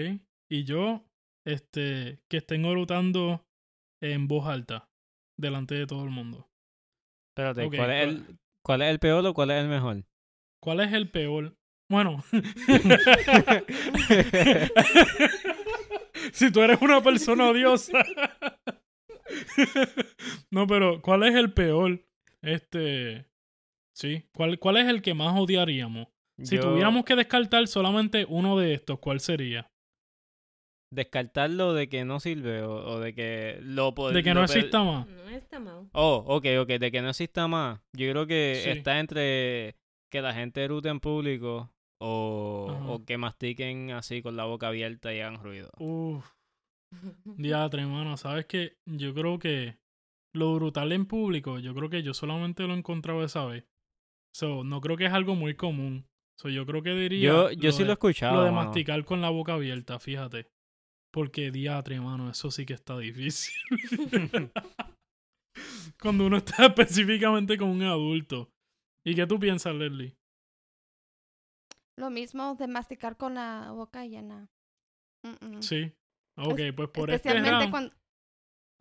Y 0.51 0.65
yo, 0.65 1.05
este, 1.47 2.23
que 2.29 2.39
estén 2.39 2.65
orutando 2.65 3.45
en 4.01 4.27
voz 4.29 4.47
alta, 4.47 4.89
delante 5.39 5.75
de 5.75 5.87
todo 5.87 6.05
el 6.05 6.11
mundo. 6.11 6.49
Espérate, 7.31 7.67
¿cuál, 7.77 7.91
es 7.91 8.09
el, 8.09 8.39
¿cuál 8.63 8.83
es 8.83 8.91
el 8.91 8.99
peor 9.01 9.27
o 9.27 9.35
cuál 9.35 9.51
es 9.51 9.63
el 9.63 9.69
mejor? 9.69 10.05
¿Cuál 10.63 10.81
es 10.81 10.93
el 10.93 11.11
peor? 11.11 11.57
Bueno. 11.91 12.23
si 16.33 16.51
tú 16.53 16.63
eres 16.63 16.81
una 16.81 17.03
persona 17.03 17.49
odiosa. 17.51 18.05
no, 20.51 20.67
pero 20.67 21.03
¿cuál 21.03 21.25
es 21.25 21.35
el 21.35 21.53
peor? 21.53 22.01
Este. 22.45 23.27
Sí. 23.97 24.25
¿Cuál, 24.35 24.59
¿Cuál 24.59 24.77
es 24.79 24.89
el 24.89 25.03
que 25.03 25.15
más 25.15 25.39
odiaríamos? 25.39 26.09
Si 26.43 26.57
Yo- 26.57 26.63
tuviéramos 26.63 27.05
que 27.05 27.15
descartar 27.15 27.67
solamente 27.69 28.27
uno 28.29 28.59
de 28.59 28.75
estos, 28.75 28.99
¿cuál 28.99 29.21
sería? 29.21 29.71
Descartarlo 30.93 31.75
de 31.75 31.89
que 31.89 32.05
no 32.05 32.21
sirve 32.21 32.63
o, 32.63 32.73
o 32.75 33.01
de 33.01 33.15
que 33.15 33.59
lo 33.63 33.93
De 34.13 34.23
que 34.23 34.31
lo 34.35 34.41
no 34.41 34.45
exista 34.45 34.85
más. 34.85 35.07
No 35.09 35.29
está 35.29 35.59
mal. 35.59 35.89
Oh, 35.93 36.23
ok, 36.27 36.47
ok, 36.61 36.69
de 36.69 36.93
que 36.93 37.03
no 37.03 37.09
exista 37.11 37.49
más. 37.49 37.81
Yo 37.97 38.11
creo 38.11 38.27
que 38.27 38.61
Sí. 38.63 38.71
está 38.71 39.01
entre 39.01 39.77
que 40.11 40.23
la 40.23 40.33
gente 40.35 40.63
erute 40.63 40.89
en 40.91 41.01
público 41.01 41.73
o, 42.01 42.77
o 42.89 43.05
que 43.05 43.17
mastiquen 43.19 43.91
así 43.91 44.23
con 44.23 44.37
la 44.37 44.45
boca 44.45 44.69
abierta 44.69 45.13
y 45.13 45.21
hagan 45.21 45.43
ruido. 45.43 45.71
Uf, 45.79 46.25
diatre, 47.25 47.87
mano. 47.87 48.17
¿Sabes 48.17 48.47
qué? 48.47 48.77
Yo 48.87 49.15
creo 49.15 49.39
que 49.41 49.77
lo 50.35 50.55
brutal 50.55 50.93
en 50.93 51.07
público, 51.07 51.59
yo 51.59 51.75
creo 51.75 51.89
que 51.89 52.03
yo 52.03 52.13
solamente 52.15 52.65
lo 52.65 52.75
he 52.75 52.79
encontrado 52.79 53.23
esa 53.25 53.45
vez. 53.47 53.65
So, 54.35 54.65
no 54.65 54.81
creo 54.81 54.97
que 54.97 55.07
es 55.07 55.13
algo 55.13 55.35
muy 55.37 55.55
común. 55.55 56.07
So, 56.41 56.49
yo 56.49 56.67
creo 56.67 56.83
que 56.83 56.95
diría. 56.95 57.29
Yo, 57.31 57.51
yo 57.53 57.71
sí 57.73 57.79
de- 57.81 57.85
lo 57.85 57.91
he 57.91 57.95
escuchado. 57.95 58.37
Lo 58.39 58.43
de 58.45 58.51
mano. 58.51 58.67
masticar 58.67 59.05
con 59.05 59.21
la 59.21 59.31
boca 59.31 59.55
abierta, 59.55 59.99
fíjate. 60.01 60.49
Porque 61.13 61.53
diatre, 61.53 62.01
mano, 62.01 62.29
eso 62.31 62.51
sí 62.51 62.67
que 62.67 62.73
está 62.75 62.99
difícil. 62.99 63.55
Cuando 66.03 66.27
uno 66.27 66.39
está 66.39 66.67
específicamente 66.67 67.57
con 67.57 67.69
un 67.69 67.83
adulto. 67.83 68.51
¿Y 69.07 69.15
qué 69.15 69.27
tú 69.27 69.39
piensas, 69.39 69.75
Leslie? 69.75 70.17
Lo 71.97 72.11
mismo 72.11 72.57
de 72.57 72.67
masticar 72.67 73.17
con 73.17 73.35
la 73.35 73.71
boca 73.71 74.05
llena. 74.07 74.49
Mm-mm. 75.25 75.63
Sí. 75.63 75.93
Ok, 76.37 76.61
pues 76.75 76.89
por 76.91 77.11
este 77.11 77.29
Especialmente 77.29 77.67
round- 77.67 77.71
cuando... 77.71 77.95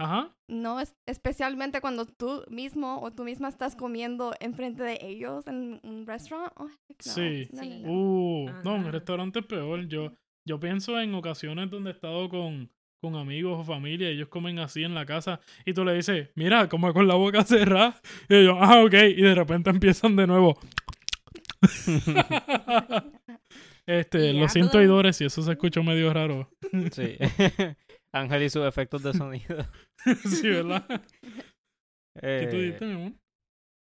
Ajá. 0.03 0.35
No, 0.47 0.79
es, 0.79 0.95
especialmente 1.05 1.81
cuando 1.81 2.05
tú 2.05 2.43
mismo 2.49 3.01
o 3.01 3.11
tú 3.11 3.23
misma 3.23 3.49
estás 3.49 3.75
comiendo 3.75 4.33
enfrente 4.39 4.83
de 4.83 4.99
ellos 5.01 5.47
en 5.47 5.79
un 5.83 6.05
restaurant. 6.05 6.51
Oh, 6.57 6.65
no. 6.67 6.71
Sí. 6.99 7.47
No, 7.51 7.57
no, 7.57 7.63
Sí. 7.63 7.81
no. 7.83 7.91
Uh, 7.91 8.49
no, 8.63 8.75
en 8.75 8.85
el 8.85 8.93
restaurante 8.93 9.39
es 9.39 9.45
peor. 9.45 9.87
Yo, 9.87 10.13
yo 10.45 10.59
pienso 10.59 10.99
en 10.99 11.13
ocasiones 11.15 11.69
donde 11.69 11.91
he 11.91 11.93
estado 11.93 12.29
con, 12.29 12.69
con 13.01 13.15
amigos 13.15 13.59
o 13.59 13.63
familia 13.63 14.11
y 14.11 14.15
ellos 14.15 14.29
comen 14.29 14.59
así 14.59 14.83
en 14.83 14.93
la 14.93 15.05
casa 15.05 15.39
y 15.65 15.73
tú 15.73 15.83
le 15.85 15.93
dices, 15.93 16.29
mira, 16.35 16.67
come 16.69 16.93
con 16.93 17.07
la 17.07 17.15
boca 17.15 17.43
cerrada. 17.43 17.99
Y 18.29 18.35
ellos, 18.35 18.57
ah, 18.59 18.83
ok. 18.83 18.93
Y 19.15 19.21
de 19.21 19.35
repente 19.35 19.69
empiezan 19.69 20.15
de 20.15 20.27
nuevo. 20.27 20.57
este, 23.85 24.33
lo 24.33 24.49
siento, 24.49 24.77
Diablo. 24.79 24.95
Idores, 24.95 25.17
si 25.17 25.25
eso 25.25 25.41
se 25.41 25.51
escuchó 25.51 25.83
medio 25.83 26.13
raro. 26.13 26.49
Sí. 26.91 27.17
Ángel 28.13 28.43
y 28.43 28.49
sus 28.49 28.65
efectos 28.65 29.01
de 29.03 29.13
sonido. 29.13 29.57
sí, 30.25 30.49
¿verdad? 30.49 30.85
¿Qué 30.87 32.47
tú 32.49 32.57
Eh, 32.57 32.61
dijiste, 32.61 32.85
mi 32.85 32.93
amor? 32.93 33.13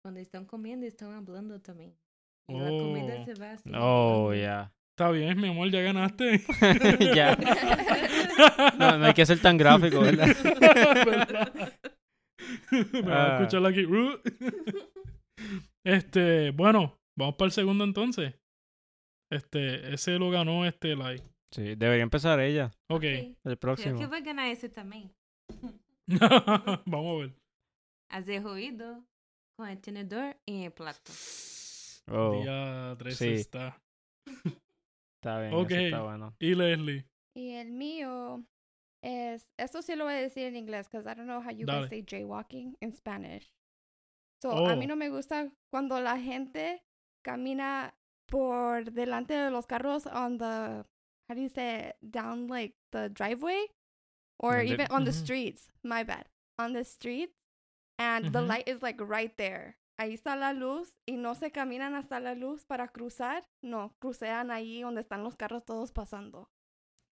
Cuando 0.04 0.20
están 0.20 0.46
comiendo, 0.46 0.86
están 0.86 1.14
hablando 1.14 1.60
también. 1.62 1.96
Y 2.50 2.58
la 2.60 2.72
Oh. 2.72 2.78
comida 2.80 3.26
se 3.26 3.34
va 3.36 3.52
así. 3.52 3.72
Oh, 3.76 4.34
ya. 4.34 4.72
Está 4.98 5.12
bien, 5.12 5.40
mi 5.40 5.50
amor, 5.50 5.70
ya 5.72 5.82
ganaste. 5.82 6.42
ya. 7.16 7.36
No, 8.80 8.98
no 8.98 9.06
hay 9.06 9.14
que 9.14 9.26
ser 9.26 9.40
tan 9.42 9.58
gráfico, 9.58 10.00
¿verdad? 10.02 10.28
Me 12.72 13.02
va 13.02 13.16
a 13.16 13.38
Ah. 13.38 13.38
escuchar 13.42 13.66
aquí. 13.66 13.86
Este, 15.86 16.52
bueno, 16.52 16.98
vamos 17.18 17.36
para 17.36 17.48
el 17.48 17.52
segundo 17.52 17.84
entonces. 17.84 18.36
Este, 19.32 19.94
ese 19.94 20.18
lo 20.18 20.30
ganó 20.30 20.66
este 20.66 20.96
like. 20.96 21.24
Sí, 21.52 21.76
debería 21.76 22.04
empezar 22.04 22.40
ella. 22.40 22.72
Ok, 22.90 23.02
Sí. 23.02 23.08
El 23.08 23.36
Creo 23.44 23.60
próximo. 23.60 24.00
que 24.00 24.08
va 24.08 24.18
a 24.18 24.22
ganar 24.22 24.48
ese 24.48 24.70
también. 24.70 25.12
vamos 26.86 27.16
a 27.16 27.20
ver. 27.22 27.36
Hacer 28.12 28.44
ruido 28.44 29.04
con 29.58 29.68
el 29.70 29.80
tenedor 29.80 30.38
y 30.46 30.64
el 30.66 30.72
plato. 30.72 31.12
Oh, 32.08 32.42
Día 32.42 32.96
13 33.00 33.16
sí. 33.26 33.34
está. 33.42 33.82
está 34.26 35.40
bien. 35.42 35.54
Ok. 35.54 35.72
está 35.72 36.02
bueno. 36.04 36.36
Y 36.40 36.54
Leslie. 36.56 37.06
Y 37.36 37.52
el 37.56 37.72
mío 37.72 38.46
es, 39.04 39.50
esto 39.58 39.82
sí 39.82 39.96
lo 39.96 40.06
voy 40.06 40.14
a 40.14 40.18
decir 40.18 40.44
en 40.46 40.56
inglés, 40.56 40.88
because 40.90 41.10
I 41.10 41.16
don't 41.16 41.26
know 41.28 41.42
how 41.42 41.52
you 41.52 41.66
Dale. 41.66 41.82
guys 41.82 41.90
say 41.90 42.04
jaywalking 42.04 42.76
in 42.82 42.94
Spanish. 42.94 43.52
So, 44.42 44.52
a 44.68 44.76
mí 44.76 44.86
Oh. 44.86 44.88
no 44.90 44.96
me 44.96 45.10
gusta 45.10 45.52
cuando 45.72 46.00
la 46.00 46.20
gente 46.20 46.84
camina 47.24 47.96
por 48.28 48.92
delante 48.92 49.34
de 49.34 49.50
los 49.52 49.66
carros 49.66 50.06
on 50.08 50.38
the, 50.38 50.84
how 51.28 51.36
do 51.36 51.42
you 51.42 51.50
say 51.50 51.90
it, 51.90 51.96
down 52.12 52.48
like 52.48 52.74
the 52.92 53.10
driveway? 53.10 53.66
Or 54.38 54.62
even 54.62 54.88
on 54.90 55.06
the 55.06 55.12
Ujú. 55.12 55.24
streets, 55.24 55.70
my 55.84 56.04
bad. 56.04 56.26
On 56.60 56.74
the 56.74 56.84
streets, 56.84 57.36
and 57.98 58.32
the 58.34 58.40
Ujú. 58.42 58.48
light 58.48 58.68
is 58.68 58.82
like 58.82 59.00
right 59.02 59.36
there. 59.38 59.78
Ahí 59.98 60.14
está 60.14 60.36
la 60.36 60.52
luz 60.52 60.98
y 61.08 61.16
no 61.16 61.34
se 61.36 61.52
caminan 61.52 61.96
hasta 61.96 62.20
la 62.20 62.34
luz 62.36 62.66
para 62.66 62.90
cruzar. 62.90 63.44
No, 63.62 63.94
crucean 64.00 64.52
ahí 64.52 64.82
donde 64.82 65.00
están 65.02 65.24
los 65.24 65.38
carros 65.38 65.64
todos 65.64 65.92
pasando. 65.94 66.50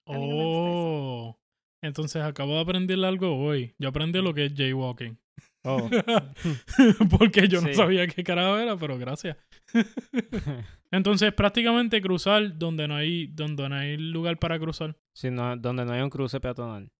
A 0.07 0.19
mí 0.19 0.27
no 0.27 0.35
me 0.37 0.45
gusta 0.47 0.71
eso. 0.71 0.89
Oh. 0.89 1.39
Entonces 1.81 2.23
acabo 2.23 2.55
de 2.55 2.61
aprender 2.61 2.99
algo 3.05 3.37
hoy. 3.39 3.75
Yo 3.79 3.89
aprendí 3.89 4.21
lo 4.21 4.35
que 4.35 4.47
es 4.47 4.55
jaywalking. 4.55 5.17
Oh. 5.65 5.89
Porque 7.19 7.47
yo 7.47 7.61
no 7.61 7.73
sabía 7.73 8.07
qué 8.09 8.25
carajo 8.25 8.59
era, 8.59 8.77
pero 8.77 8.99
gracias. 8.99 9.37
Entonces, 10.91 11.33
prácticamente 11.33 12.03
cruzar 12.03 12.59
donde 12.59 12.89
no 12.89 12.97
hay, 12.97 13.29
donde 13.29 13.69
no 13.69 13.77
hay 13.77 13.97
lugar 13.97 14.39
para 14.39 14.59
cruzar. 14.59 14.97
Sí, 15.15 15.31
no, 15.31 15.57
donde 15.57 15.85
no 15.85 15.93
hay 15.93 16.03
un 16.03 16.11
cruce 16.11 16.41
peatonal. 16.41 16.91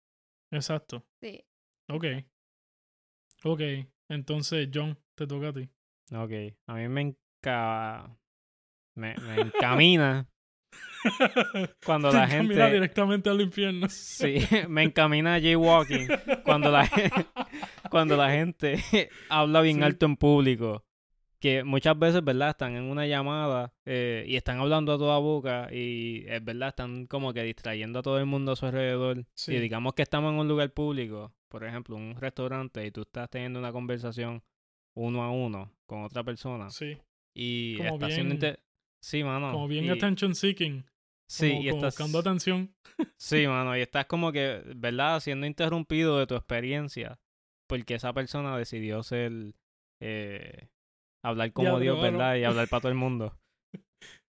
Exacto. 0.53 1.05
Sí. 1.21 1.45
Ok. 1.89 2.05
Ok. 3.45 3.61
Entonces, 4.09 4.69
John, 4.73 4.97
te 5.17 5.27
toca 5.27 5.49
a 5.49 5.53
ti. 5.53 5.69
Ok. 6.15 6.55
A 6.67 6.75
mí 6.75 6.89
me 6.89 7.01
enca... 7.01 8.17
Me, 8.95 9.15
me 9.17 9.41
encamina 9.41 10.29
cuando 11.85 12.11
Te 12.11 12.17
la 12.17 12.25
encamina 12.25 12.55
gente... 12.55 12.75
directamente 12.75 13.31
al 13.31 13.41
infierno. 13.41 13.89
Sí, 13.89 14.47
me 14.69 14.85
encamina 14.85 15.35
a 15.35 15.41
jaywalking 15.41 16.09
cuando 16.45 16.71
la, 16.71 16.89
cuando 17.93 18.17
la 18.17 18.31
gente 18.31 18.75
habla 19.29 19.61
bien 19.61 19.77
Sí. 19.79 19.83
alto 19.85 20.07
en 20.07 20.17
público. 20.17 20.85
Que 21.39 21.65
muchas 21.65 21.99
veces, 21.99 22.23
¿verdad? 22.25 22.51
Están 22.51 22.77
en 22.77 22.85
una 22.85 23.05
llamada 23.07 23.75
eh, 23.85 24.25
y 24.29 24.37
están 24.37 24.61
hablando 24.61 24.93
a 24.93 24.99
toda 24.99 25.19
boca 25.19 25.69
y 25.73 26.25
es 26.29 26.45
verdad, 26.45 26.69
están 26.69 27.07
como 27.07 27.33
que 27.33 27.43
distrayendo 27.43 27.99
a 27.99 28.03
todo 28.03 28.19
el 28.21 28.27
mundo 28.27 28.53
a 28.53 28.57
su 28.57 28.65
alrededor. 28.67 29.25
Sí. 29.35 29.55
Y 29.55 29.59
digamos 29.59 29.95
que 29.95 30.03
estamos 30.03 30.33
en 30.33 30.39
un 30.39 30.47
lugar 30.47 30.71
público, 30.73 31.33
por 31.49 31.65
ejemplo, 31.65 31.97
un 31.97 32.15
restaurante, 32.15 32.87
y 32.87 32.93
tú 32.93 33.03
estás 33.03 33.29
teniendo 33.29 33.59
una 33.59 33.73
conversación 33.73 34.41
uno 34.95 35.23
a 35.25 35.33
uno 35.33 35.73
con 35.87 36.05
otra 36.05 36.23
persona 36.23 36.71
Sí. 36.71 36.97
y 37.35 37.77
Como 37.79 37.95
está 37.95 38.07
haciendo... 38.07 38.35
bien- 38.37 38.37
inter- 38.37 38.63
Sí, 39.01 39.25
mano. 39.25 39.51
Como 39.51 39.67
bien 39.67 39.87
y- 39.87 39.89
attention 39.91 40.37
seeking. 40.37 40.85
Sí, 41.27 41.49
como, 41.51 41.63
y 41.63 41.69
como 41.71 41.77
estás... 41.79 41.95
buscando 41.95 42.19
atención. 42.21 42.73
Sí, 43.17 43.49
mano, 43.49 43.77
y 43.77 43.81
estás 43.81 44.05
como 44.07 44.31
que, 44.31 44.63
¿verdad? 44.77 45.19
Siendo 45.19 45.45
interrumpido 45.47 46.19
de 46.21 46.27
tu 46.29 46.37
experiencia. 46.37 47.19
Porque 47.73 47.95
esa 47.95 48.13
persona 48.13 48.55
decidió 48.59 49.03
ser. 49.03 49.33
eh, 50.03 50.69
hablar 51.25 51.55
como 51.55 51.81
Dios. 51.81 52.03
¿verdad? 52.03 52.37
Y 52.37 52.45
hablar 52.45 52.69
para 52.69 52.83
todo 52.83 52.93
el 52.93 52.99
mundo. 52.99 53.35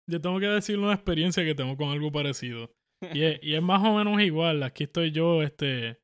Yo 0.09 0.21
tengo 0.21 0.39
que 0.39 0.47
decir 0.47 0.79
una 0.79 0.93
experiencia 0.93 1.43
que 1.43 1.53
tengo 1.53 1.75
con 1.75 1.89
algo 1.89 2.09
parecido. 2.09 2.71
Y 3.13 3.21
es, 3.23 3.39
y 3.43 3.55
es 3.55 3.61
más 3.61 3.83
o 3.83 3.97
menos 3.97 4.21
igual. 4.21 4.63
Aquí 4.63 4.85
estoy 4.85 5.11
yo, 5.11 5.43
este, 5.43 5.99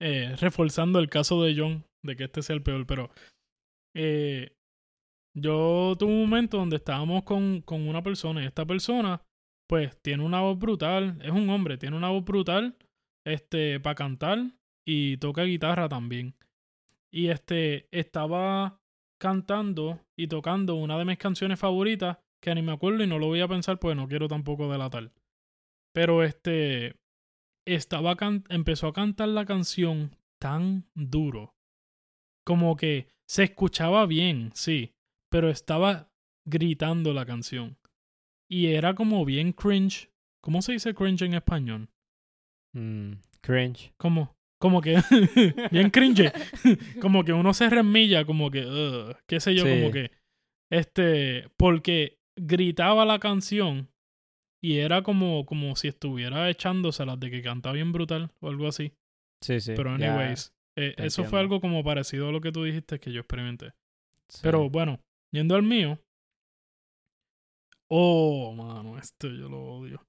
eh, 0.00 0.36
reforzando 0.36 1.00
el 1.00 1.08
caso 1.08 1.42
de 1.42 1.56
John, 1.56 1.84
de 2.04 2.14
que 2.14 2.24
este 2.24 2.42
sea 2.42 2.54
el 2.54 2.62
peor, 2.62 2.86
pero 2.86 3.10
eh, 3.96 4.52
yo 5.36 5.96
tuve 5.98 6.12
un 6.12 6.20
momento 6.28 6.58
donde 6.58 6.76
estábamos 6.76 7.24
con, 7.24 7.60
con 7.62 7.88
una 7.88 8.02
persona 8.02 8.40
y 8.42 8.46
esta 8.46 8.64
persona, 8.64 9.20
pues, 9.68 10.00
tiene 10.00 10.22
una 10.24 10.42
voz 10.42 10.56
brutal, 10.58 11.18
es 11.22 11.32
un 11.32 11.50
hombre, 11.50 11.76
tiene 11.76 11.96
una 11.96 12.10
voz 12.10 12.24
brutal, 12.24 12.76
este, 13.26 13.80
para 13.80 13.96
cantar 13.96 14.38
y 14.86 15.16
toca 15.16 15.42
guitarra 15.42 15.88
también. 15.88 16.34
Y 17.12 17.28
este, 17.28 17.88
estaba 17.90 18.80
cantando 19.20 20.00
y 20.16 20.28
tocando 20.28 20.74
una 20.74 20.98
de 20.98 21.04
mis 21.04 21.18
canciones 21.18 21.58
favoritas, 21.58 22.18
que 22.40 22.54
ni 22.54 22.62
me 22.62 22.72
acuerdo 22.72 23.02
y 23.02 23.06
no 23.06 23.18
lo 23.18 23.26
voy 23.26 23.40
a 23.40 23.48
pensar 23.48 23.78
porque 23.78 23.94
no 23.96 24.06
quiero 24.08 24.28
tampoco 24.28 24.70
delatar. 24.70 25.12
Pero 25.92 26.22
este 26.22 26.96
estaba 27.66 28.16
can- 28.16 28.44
empezó 28.48 28.86
a 28.88 28.92
cantar 28.92 29.28
la 29.28 29.44
canción 29.44 30.16
tan 30.40 30.88
duro. 30.94 31.54
Como 32.44 32.76
que 32.76 33.08
se 33.26 33.44
escuchaba 33.44 34.06
bien, 34.06 34.50
sí, 34.54 34.94
pero 35.30 35.50
estaba 35.50 36.10
gritando 36.46 37.12
la 37.12 37.26
canción. 37.26 37.76
Y 38.48 38.68
era 38.68 38.94
como 38.94 39.24
bien 39.24 39.52
cringe. 39.52 40.10
¿Cómo 40.40 40.62
se 40.62 40.72
dice 40.72 40.94
cringe 40.94 41.22
en 41.22 41.34
español? 41.34 41.90
Mm, 42.74 43.14
cringe. 43.42 43.92
Como, 43.98 44.37
como 44.60 44.80
que, 44.80 44.96
bien 45.70 45.90
cringe. 45.90 46.32
como 47.00 47.24
que 47.24 47.32
uno 47.32 47.54
se 47.54 47.68
remilla, 47.70 48.24
como 48.24 48.50
que, 48.50 49.14
qué 49.26 49.40
sé 49.40 49.54
yo, 49.54 49.64
Sí. 49.64 49.70
como 49.70 49.90
que, 49.92 50.10
este, 50.70 51.48
porque 51.56 52.18
gritaba 52.36 53.04
la 53.04 53.18
canción 53.18 53.88
y 54.62 54.78
era 54.78 55.02
como, 55.02 55.46
como 55.46 55.76
si 55.76 55.88
estuviera 55.88 56.50
echándoselas 56.50 57.18
de 57.20 57.30
que 57.30 57.42
canta 57.42 57.72
bien 57.72 57.92
brutal 57.92 58.30
o 58.40 58.48
algo 58.48 58.66
así. 58.68 58.92
Sí, 59.42 59.60
sí. 59.60 59.72
Pero 59.76 59.96
ya. 59.96 60.14
anyways, 60.14 60.52
eh, 60.76 60.94
eso 60.96 61.22
entiendo. 61.22 61.30
fue 61.30 61.40
algo 61.40 61.60
como 61.60 61.84
parecido 61.84 62.28
a 62.28 62.32
lo 62.32 62.40
que 62.40 62.52
tú 62.52 62.64
dijiste 62.64 62.98
que 62.98 63.12
yo 63.12 63.20
experimenté. 63.20 63.72
Sí. 64.28 64.40
Pero 64.42 64.68
bueno, 64.68 65.00
yendo 65.32 65.54
al 65.54 65.62
mío. 65.62 65.98
Oh, 67.90 68.52
mano, 68.54 68.98
esto 68.98 69.28
yo 69.28 69.48
lo 69.48 69.62
odio. 69.64 70.04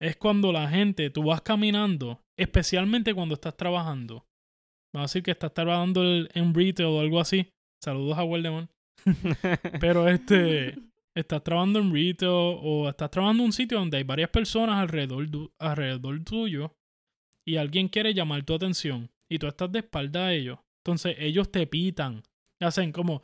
Es 0.00 0.16
cuando 0.16 0.52
la 0.52 0.68
gente, 0.68 1.10
tú 1.10 1.24
vas 1.24 1.40
caminando, 1.40 2.22
especialmente 2.36 3.14
cuando 3.14 3.34
estás 3.34 3.56
trabajando. 3.56 4.26
Vamos 4.92 5.10
a 5.10 5.12
decir 5.12 5.22
que 5.22 5.30
estás 5.30 5.52
trabajando 5.52 6.02
en 6.04 6.54
retail 6.54 6.88
o 6.88 7.00
algo 7.00 7.20
así. 7.20 7.48
Saludos 7.82 8.18
a 8.18 8.24
Waldemar. 8.24 8.68
Pero 9.80 10.08
este, 10.08 10.78
estás 11.14 11.42
trabajando 11.42 11.78
en 11.80 11.92
retail 11.92 12.30
o 12.30 12.88
estás 12.88 13.10
trabajando 13.10 13.42
en 13.42 13.46
un 13.46 13.52
sitio 13.52 13.78
donde 13.78 13.98
hay 13.98 14.04
varias 14.04 14.30
personas 14.30 14.76
alrededor, 14.76 15.26
alrededor 15.58 16.24
tuyo 16.24 16.74
y 17.46 17.56
alguien 17.56 17.88
quiere 17.88 18.12
llamar 18.12 18.42
tu 18.44 18.54
atención 18.54 19.10
y 19.28 19.38
tú 19.38 19.46
estás 19.46 19.70
de 19.72 19.80
espalda 19.80 20.26
a 20.26 20.32
ellos. 20.32 20.58
Entonces 20.84 21.16
ellos 21.18 21.50
te 21.50 21.66
pitan. 21.66 22.22
Hacen 22.60 22.92
como 22.92 23.22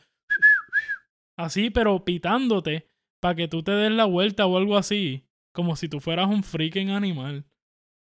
así, 1.38 1.70
pero 1.70 2.04
pitándote 2.04 2.86
para 3.20 3.34
que 3.34 3.48
tú 3.48 3.62
te 3.62 3.72
des 3.72 3.92
la 3.92 4.04
vuelta 4.04 4.46
o 4.46 4.56
algo 4.56 4.76
así. 4.76 5.24
Como 5.52 5.76
si 5.76 5.88
tú 5.88 6.00
fueras 6.00 6.28
un 6.28 6.42
freaking 6.42 6.90
animal. 6.90 7.44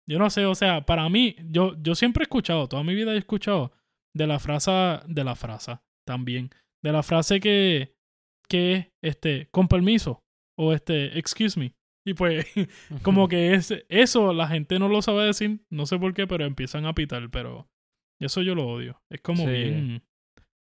Yo 0.08 0.18
no 0.18 0.30
sé, 0.30 0.46
o 0.46 0.54
sea, 0.54 0.86
para 0.86 1.08
mí, 1.08 1.36
yo, 1.50 1.76
yo 1.82 1.94
siempre 1.94 2.22
he 2.22 2.24
escuchado, 2.24 2.68
toda 2.68 2.82
mi 2.82 2.94
vida 2.94 3.12
he 3.14 3.18
escuchado 3.18 3.72
de 4.14 4.26
la 4.26 4.38
frase, 4.38 4.70
de 5.06 5.24
la 5.24 5.34
frase 5.36 5.78
también, 6.06 6.50
de 6.82 6.92
la 6.92 7.02
frase 7.02 7.40
que, 7.40 7.94
que 8.48 8.72
es, 8.74 8.86
este, 9.02 9.48
con 9.50 9.68
permiso, 9.68 10.24
o 10.58 10.72
este, 10.72 11.18
excuse 11.18 11.58
me. 11.60 11.74
Y 12.06 12.14
pues, 12.14 12.46
como 13.02 13.28
que 13.28 13.52
es, 13.52 13.74
eso 13.90 14.32
la 14.32 14.48
gente 14.48 14.78
no 14.78 14.88
lo 14.88 15.02
sabe 15.02 15.24
decir, 15.24 15.60
no 15.68 15.84
sé 15.84 15.98
por 15.98 16.14
qué, 16.14 16.26
pero 16.26 16.46
empiezan 16.46 16.86
a 16.86 16.94
pitar, 16.94 17.28
pero 17.30 17.68
eso 18.18 18.40
yo 18.40 18.54
lo 18.54 18.66
odio. 18.66 19.02
Es 19.10 19.20
como 19.20 19.44
Sí. 19.44 19.50
bien, 19.50 20.02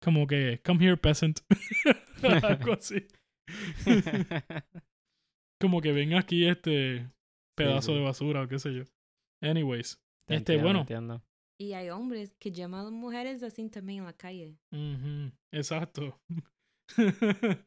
como 0.02 0.26
que, 0.26 0.60
come 0.64 0.84
here 0.84 0.96
peasant, 0.96 1.38
algo 2.42 2.72
así. 2.72 3.06
Como 5.60 5.80
que 5.80 5.92
ven 5.92 6.14
aquí 6.14 6.46
este 6.46 7.08
pedazo 7.56 7.92
sí. 7.92 7.98
de 7.98 8.04
basura 8.04 8.42
o 8.42 8.48
qué 8.48 8.58
sé 8.58 8.72
yo. 8.74 8.84
Anyways, 9.42 9.98
Te 10.26 10.34
este, 10.36 10.54
entiendo, 10.54 10.62
bueno. 10.64 10.80
entiendo. 10.80 11.22
Y 11.60 11.74
hay 11.74 11.90
hombres 11.90 12.34
que 12.38 12.50
llaman 12.52 12.80
a 12.80 12.84
las 12.84 12.92
mujeres 12.92 13.42
así 13.42 13.68
también 13.68 13.98
en 14.00 14.04
la 14.06 14.14
calle. 14.14 14.56
Exacto. 15.52 16.18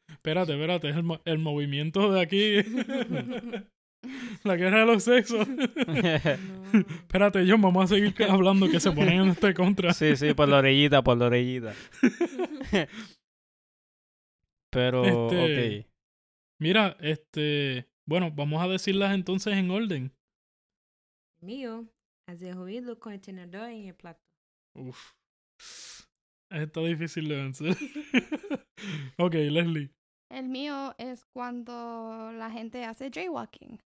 espérate, 0.09 0.53
espérate, 0.53 0.89
es 0.89 0.95
el, 0.95 1.03
mo- 1.03 1.21
el 1.25 1.38
movimiento 1.39 2.12
de 2.12 2.21
aquí. 2.21 2.55
La 4.43 4.57
guerra 4.57 4.81
de 4.81 4.85
los 4.88 5.03
sexos. 5.03 5.47
No. 5.47 5.63
espérate, 6.81 7.45
yo 7.45 7.57
vamos 7.57 7.85
a 7.85 7.95
seguir 7.95 8.13
hablando 8.27 8.69
que 8.69 8.81
se 8.81 8.91
ponen 8.91 9.21
en 9.21 9.29
este 9.29 9.53
contra. 9.53 9.93
sí, 9.93 10.17
sí, 10.17 10.33
por 10.33 10.50
la 10.50 10.57
orillita, 10.57 11.01
por 11.03 11.17
la 11.17 11.27
orillita. 11.27 11.73
Pero, 14.71 15.05
Este- 15.05 15.83
ok. 15.83 15.92
Mira, 16.63 16.96
este, 17.01 17.89
bueno, 18.08 18.32
vamos 18.32 18.63
a 18.63 18.70
decirlas 18.70 19.13
entonces 19.13 19.53
en 19.55 19.70
orden. 19.70 20.13
Mío, 21.41 21.89
hacer 22.25 22.55
ruido 22.55 22.98
con 23.01 23.12
el 23.12 23.20
tenedor 23.20 23.67
en 23.67 23.89
el 23.89 23.96
plato. 23.96 24.22
Uf. 24.74 25.13
Está 26.50 26.79
difícil 26.79 27.27
de 27.27 27.36
vencer. 27.36 27.75
ok, 29.17 29.34
Leslie. 29.34 29.91
El 30.32 30.48
mío 30.48 30.96
es 30.98 31.25
cuando 31.25 32.32
la 32.32 32.50
gente 32.50 32.86
hace 32.86 33.12
jaywalking. 33.12 33.82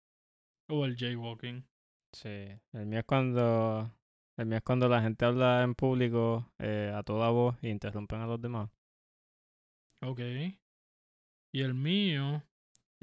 O 0.70 0.84
el 0.84 0.98
jaywalking. 0.98 1.66
Sí, 2.12 2.60
el 2.74 2.86
mío 2.88 3.00
es 3.00 3.06
cuando, 3.06 3.90
el 4.36 4.48
mío 4.48 4.58
es 4.58 4.64
cuando 4.64 4.90
la 4.90 5.02
gente 5.02 5.24
habla 5.24 5.64
en 5.64 5.76
público 5.76 6.52
eh, 6.60 6.92
a 6.94 7.04
toda 7.04 7.30
voz 7.30 7.56
e 7.62 7.70
interrumpen 7.70 8.20
a 8.20 8.28
los 8.28 8.42
demás. 8.42 8.70
Ok. 10.02 10.20
Y 11.54 11.62
el 11.62 11.74
mío 11.74 12.44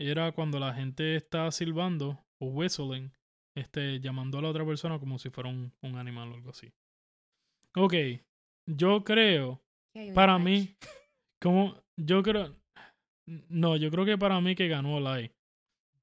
era 0.09 0.33
cuando 0.33 0.59
la 0.59 0.75
gente 0.75 1.17
está 1.17 1.51
silbando 1.51 2.19
o 2.41 2.47
whistling, 2.47 3.13
este, 3.57 4.01
llamando 4.01 4.39
a 4.39 4.43
la 4.43 4.49
otra 4.49 4.65
persona 4.65 4.99
como 4.99 5.19
si 5.19 5.31
fuera 5.31 5.51
un, 5.51 5.73
un 5.83 5.97
animal 5.97 6.31
o 6.31 6.35
algo 6.35 6.51
así. 6.51 6.73
Ok. 7.77 7.95
Yo 8.67 9.03
creo, 9.05 9.61
para 10.15 10.39
match. 10.39 10.45
mí, 10.45 10.77
como, 11.43 11.77
yo 11.97 12.23
creo, 12.23 12.55
no, 13.27 13.77
yo 13.77 13.91
creo 13.91 14.05
que 14.05 14.17
para 14.19 14.41
mí 14.41 14.55
que 14.55 14.69
ganó 14.69 15.01
Lai. 15.01 15.33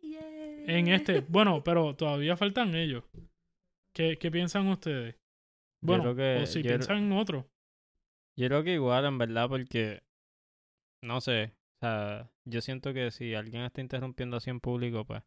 En 0.01 0.87
este, 0.89 1.21
bueno, 1.29 1.63
pero 1.63 1.95
todavía 1.95 2.37
faltan 2.37 2.75
ellos. 2.75 3.03
¿Qué, 3.95 4.17
qué 4.17 4.29
piensan 4.31 4.67
ustedes? 4.67 5.15
Bueno, 5.81 6.03
creo 6.03 6.15
que- 6.15 6.43
o 6.43 6.45
si 6.45 6.61
yo- 6.61 6.69
piensan 6.69 6.97
en 6.97 7.11
otro. 7.13 7.49
Yo 8.37 8.47
creo 8.47 8.63
que 8.63 8.73
igual, 8.75 9.03
en 9.05 9.17
verdad, 9.17 9.49
porque, 9.49 10.01
no 11.03 11.19
sé, 11.19 11.51
o 11.81 11.85
sea, 11.85 12.29
yo 12.45 12.61
siento 12.61 12.93
que 12.93 13.09
si 13.11 13.35
alguien 13.35 13.63
está 13.63 13.81
interrumpiendo 13.81 14.37
así 14.37 14.49
en 14.49 14.59
público, 14.59 15.05
pues, 15.05 15.23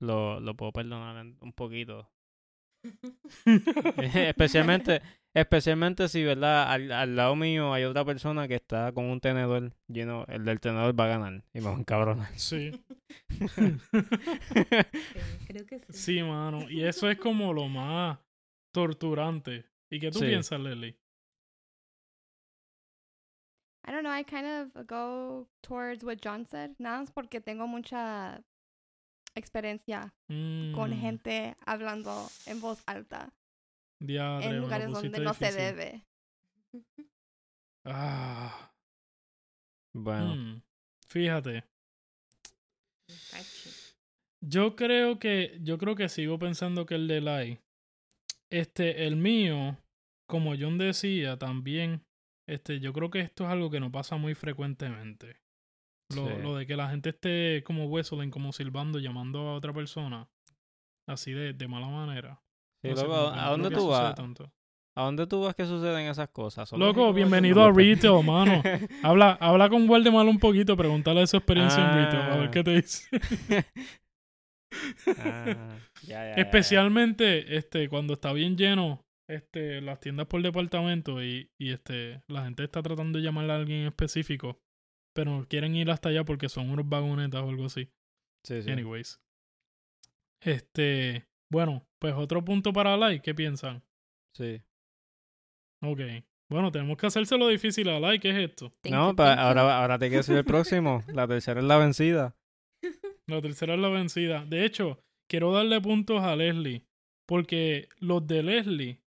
lo, 0.00 0.40
lo 0.40 0.54
puedo 0.56 0.72
perdonar 0.72 1.24
un 1.40 1.52
poquito. 1.52 2.10
especialmente, 3.96 5.00
especialmente 5.34 6.08
si, 6.08 6.22
¿verdad? 6.22 6.70
Al, 6.70 6.92
al 6.92 7.16
lado 7.16 7.36
mío 7.36 7.72
hay 7.72 7.84
otra 7.84 8.04
persona 8.04 8.46
que 8.48 8.56
está 8.56 8.92
con 8.92 9.06
un 9.06 9.20
tenedor 9.20 9.72
lleno, 9.88 10.26
el 10.28 10.44
del 10.44 10.60
tenedor 10.60 10.98
va 10.98 11.04
a 11.04 11.08
ganar 11.08 11.44
y 11.54 11.60
me 11.60 11.66
va 11.66 11.76
a 11.76 11.78
encabronar. 11.78 12.28
Sí. 12.38 12.72
Sí, 13.54 15.46
creo 15.46 15.66
que 15.66 15.78
sí. 15.80 15.92
Sí, 15.92 16.22
mano. 16.22 16.68
Y 16.70 16.84
eso 16.84 17.08
es 17.10 17.18
como 17.18 17.52
lo 17.52 17.68
más 17.68 18.18
torturante. 18.72 19.64
¿Y 19.90 20.00
qué 20.00 20.10
tú 20.10 20.18
Sí. 20.18 20.26
piensas, 20.26 20.60
Lely? 20.60 20.96
I 23.86 23.92
don't 23.92 24.02
know, 24.02 24.10
I 24.10 24.22
kind 24.24 24.46
of 24.46 24.86
go 24.86 25.46
towards 25.62 26.02
what 26.04 26.16
John 26.22 26.46
said. 26.46 26.70
Nada 26.78 27.00
más 27.00 27.10
porque 27.12 27.40
tengo 27.40 27.66
mucha 27.66 28.42
experiencia 29.34 30.12
con 30.28 30.90
Mm, 30.90 31.00
gente 31.00 31.54
hablando 31.66 32.28
en 32.46 32.60
voz 32.60 32.82
alta 32.86 33.32
diadre, 34.00 34.46
en 34.46 34.60
lugares 34.60 34.90
donde 34.90 35.08
pusiste 35.10 35.24
no 35.24 35.34
se 35.34 35.52
debe. 35.52 36.06
Ah, 37.84 38.70
Bueno, 39.92 40.34
mm, 40.36 40.62
Fíjate, 41.06 41.64
yo 44.40 44.74
creo 44.76 45.18
que 45.18 45.58
yo 45.62 45.78
creo 45.78 45.94
que 45.94 46.08
sigo 46.08 46.38
pensando 46.38 46.86
que 46.86 46.94
el 46.94 47.06
de 47.06 47.20
Lai. 47.20 47.60
Este, 48.50 49.06
el 49.06 49.16
mío, 49.16 49.76
como 50.26 50.54
John 50.58 50.78
decía 50.78 51.36
también, 51.38 52.04
este, 52.46 52.80
yo 52.80 52.92
creo 52.92 53.10
que 53.10 53.20
esto 53.20 53.44
es 53.44 53.50
algo 53.50 53.70
que 53.70 53.80
no 53.80 53.90
pasa 53.92 54.16
muy 54.16 54.34
frecuentemente. 54.34 55.36
Lo, 56.14 56.28
Sí. 56.28 56.42
lo 56.42 56.56
de 56.56 56.66
que 56.66 56.76
la 56.76 56.90
gente 56.90 57.10
esté 57.10 57.62
como 57.64 57.86
whistling, 57.86 58.30
como 58.30 58.52
silbando, 58.52 58.98
llamando 58.98 59.40
a 59.48 59.54
otra 59.54 59.72
persona, 59.72 60.28
así 61.08 61.32
de, 61.32 61.52
de 61.54 61.68
mala 61.68 61.88
manera. 61.88 62.40
sí, 62.82 62.88
No 62.90 62.94
loco, 62.96 63.08
no 63.08 63.40
¿a 63.40 63.50
dónde 63.50 63.70
tú 63.70 63.88
vas? 63.88 64.14
tanto. 64.14 64.52
¿A 64.96 65.02
dónde 65.02 65.26
tú 65.26 65.42
vas 65.42 65.56
que 65.56 65.66
suceden 65.66 66.06
esas 66.06 66.28
cosas? 66.28 66.70
Loco, 66.72 67.12
bienvenido 67.12 67.64
a? 67.64 67.72
Retail, 67.72 68.22
mano. 68.24 68.62
Habla, 69.02 69.32
habla 69.40 69.68
con 69.68 69.88
Waldemar 69.90 70.26
un 70.26 70.38
poquito, 70.38 70.76
pregúntale 70.76 71.20
de 71.20 71.26
su 71.26 71.36
experiencia 71.36 71.82
en 71.82 72.04
Retail, 72.04 72.30
a 72.32 72.36
ver 72.36 72.50
qué 72.50 72.62
te 72.62 72.70
dice. 72.76 73.08
Ah, 75.18 75.78
ya, 76.02 76.06
ya, 76.06 76.08
ya, 76.08 76.24
ya. 76.28 76.34
Especialmente 76.34 77.56
este, 77.56 77.88
cuando 77.88 78.14
está 78.14 78.32
bien 78.32 78.56
lleno 78.56 79.03
este, 79.28 79.80
las 79.80 80.00
tiendas 80.00 80.26
por 80.26 80.42
departamento 80.42 81.22
y, 81.22 81.50
y 81.58 81.72
este, 81.72 82.22
la 82.28 82.44
gente 82.44 82.64
está 82.64 82.82
tratando 82.82 83.18
de 83.18 83.24
llamarle 83.24 83.52
a 83.52 83.56
alguien 83.56 83.80
en 83.80 83.86
específico, 83.88 84.60
pero 85.14 85.46
quieren 85.48 85.74
ir 85.76 85.90
hasta 85.90 86.08
allá 86.10 86.24
porque 86.24 86.48
son 86.48 86.70
unos 86.70 86.88
vagonetas 86.88 87.42
o 87.42 87.48
algo 87.48 87.66
así. 87.66 87.90
Sí, 88.44 88.62
sí. 88.62 88.70
Anyways. 88.70 89.20
Este, 90.42 91.26
bueno, 91.50 91.86
pues 91.98 92.14
otro 92.14 92.44
punto 92.44 92.72
para 92.72 92.96
like, 92.96 93.22
¿qué 93.22 93.34
piensan? 93.34 93.82
Sí. 94.34 94.62
Ok. 95.82 96.00
Bueno, 96.50 96.70
tenemos 96.70 96.98
que 96.98 97.06
hacérselo 97.06 97.48
difícil 97.48 97.88
a 97.88 97.98
like, 97.98 98.20
¿qué 98.20 98.30
es 98.30 98.50
esto? 98.50 98.72
No, 98.84 99.12
you. 99.12 99.22
ahora, 99.22 99.78
ahora 99.80 99.98
te 99.98 100.08
quieres 100.08 100.26
ser 100.26 100.36
el 100.36 100.44
próximo. 100.44 101.02
La 101.14 101.26
tercera 101.26 101.60
es 101.60 101.66
la 101.66 101.78
vencida. 101.78 102.36
La 103.26 103.40
tercera 103.40 103.74
es 103.74 103.80
la 103.80 103.88
vencida. 103.88 104.44
De 104.44 104.66
hecho, 104.66 104.98
quiero 105.30 105.50
darle 105.52 105.80
puntos 105.80 106.22
a 106.22 106.36
Leslie. 106.36 106.84
Porque 107.26 107.88
los 107.98 108.26
de 108.26 108.42
Leslie, 108.42 109.00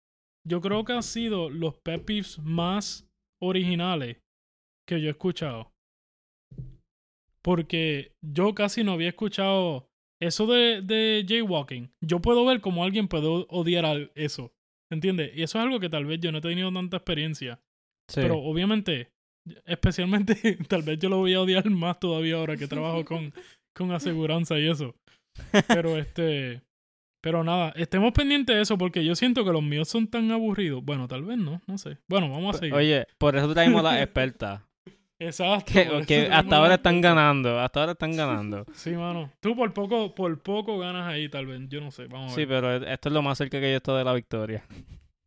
yo 0.46 0.60
creo 0.60 0.84
que 0.84 0.92
han 0.92 1.02
sido 1.02 1.50
los 1.50 1.74
pet 1.76 2.04
peeves 2.04 2.38
más 2.38 3.08
originales 3.42 4.18
que 4.88 5.00
yo 5.00 5.08
he 5.08 5.10
escuchado. 5.10 5.72
Porque 7.42 8.12
yo 8.24 8.54
casi 8.54 8.84
no 8.84 8.92
había 8.92 9.08
escuchado 9.08 9.88
eso 10.20 10.46
de, 10.46 10.82
de 10.82 11.24
jaywalking. 11.26 11.92
Yo 12.00 12.20
puedo 12.20 12.44
ver 12.44 12.60
cómo 12.60 12.84
alguien 12.84 13.08
puede 13.08 13.26
odiar 13.26 14.10
eso. 14.14 14.52
¿Entiendes? 14.90 15.36
Y 15.36 15.42
eso 15.42 15.58
es 15.58 15.64
algo 15.64 15.80
que 15.80 15.88
tal 15.88 16.06
vez 16.06 16.20
yo 16.20 16.30
no 16.30 16.38
he 16.38 16.42
tenido 16.42 16.72
tanta 16.72 16.96
experiencia. 16.96 17.60
Sí. 18.08 18.20
Pero 18.20 18.38
obviamente, 18.38 19.10
especialmente, 19.64 20.34
tal 20.68 20.82
vez 20.82 20.98
yo 20.98 21.08
lo 21.08 21.18
voy 21.18 21.34
a 21.34 21.40
odiar 21.40 21.68
más 21.70 21.98
todavía 21.98 22.36
ahora 22.36 22.56
que 22.56 22.68
trabajo 22.68 23.04
con, 23.04 23.32
con 23.74 23.90
aseguranza 23.92 24.58
y 24.58 24.68
eso. 24.68 24.94
Pero 25.68 25.96
este, 25.96 26.62
pero 27.26 27.42
nada, 27.42 27.72
estemos 27.74 28.12
pendientes 28.12 28.54
de 28.54 28.62
eso 28.62 28.78
porque 28.78 29.04
yo 29.04 29.16
siento 29.16 29.44
que 29.44 29.50
los 29.50 29.60
míos 29.60 29.88
son 29.88 30.06
tan 30.06 30.30
aburridos. 30.30 30.84
Bueno, 30.84 31.08
tal 31.08 31.24
vez 31.24 31.36
no, 31.36 31.60
no 31.66 31.76
sé. 31.76 31.98
Bueno, 32.06 32.30
vamos 32.30 32.54
a 32.54 32.58
seguir. 32.60 32.72
Oye, 32.74 33.04
por 33.18 33.34
eso 33.34 33.52
traemos 33.52 33.82
la 33.82 34.00
experta. 34.04 34.64
Exacto. 35.18 35.72
Que, 36.06 36.28
hasta 36.30 36.56
ahora 36.56 36.68
la- 36.68 36.74
están 36.76 37.00
ganando, 37.00 37.58
hasta 37.58 37.80
ahora 37.80 37.92
están 37.92 38.14
ganando. 38.16 38.64
Sí, 38.74 38.90
mano. 38.92 39.32
Tú 39.40 39.56
por 39.56 39.74
poco, 39.74 40.14
por 40.14 40.40
poco 40.40 40.78
ganas 40.78 41.08
ahí, 41.08 41.28
tal 41.28 41.46
vez. 41.46 41.62
Yo 41.68 41.80
no 41.80 41.90
sé. 41.90 42.06
Vamos 42.06 42.30
a 42.30 42.34
Sí, 42.36 42.44
ver. 42.44 42.62
pero 42.62 42.86
esto 42.92 43.08
es 43.08 43.12
lo 43.12 43.22
más 43.22 43.38
cerca 43.38 43.58
que 43.58 43.72
yo 43.72 43.76
estoy 43.78 43.98
de 43.98 44.04
la 44.04 44.14
victoria. 44.14 44.64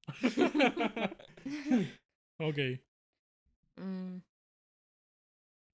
ok. 2.39 2.57
Mm. 3.77 4.19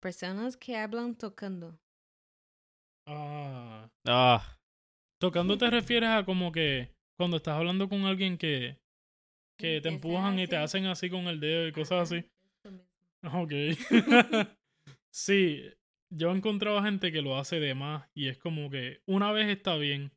Personas 0.02 0.58
que 0.58 0.76
hablan 0.76 1.14
tocando. 1.16 1.78
Ah. 3.08 3.88
Ah, 4.08 4.44
Tocando 5.22 5.58
te 5.58 5.70
refieres 5.70 6.10
a 6.10 6.26
como 6.26 6.52
que 6.52 6.90
cuando 7.18 7.38
estás 7.38 7.56
hablando 7.58 7.88
con 7.90 8.06
alguien 8.06 8.38
que, 8.38 8.78
que 9.60 9.80
te 9.82 9.90
empujan 9.90 10.38
y 10.40 10.48
te 10.48 10.58
hace- 10.58 10.78
hacen 10.80 10.86
así 10.88 11.10
con 11.10 11.28
el 11.28 11.40
dedo 11.40 11.68
y 11.68 11.72
cosas 11.72 12.12
así. 12.12 12.26
Ok. 13.34 13.52
sí, 15.14 15.64
yo 16.14 16.32
he 16.32 16.36
encontrado 16.36 16.82
gente 16.84 17.12
que 17.12 17.22
lo 17.22 17.38
hace 17.38 17.60
de 17.60 17.74
más 17.74 18.08
y 18.16 18.28
es 18.28 18.38
como 18.38 18.70
que 18.70 19.00
una 19.08 19.32
vez 19.32 19.48
está 19.48 19.76
bien, 19.78 20.12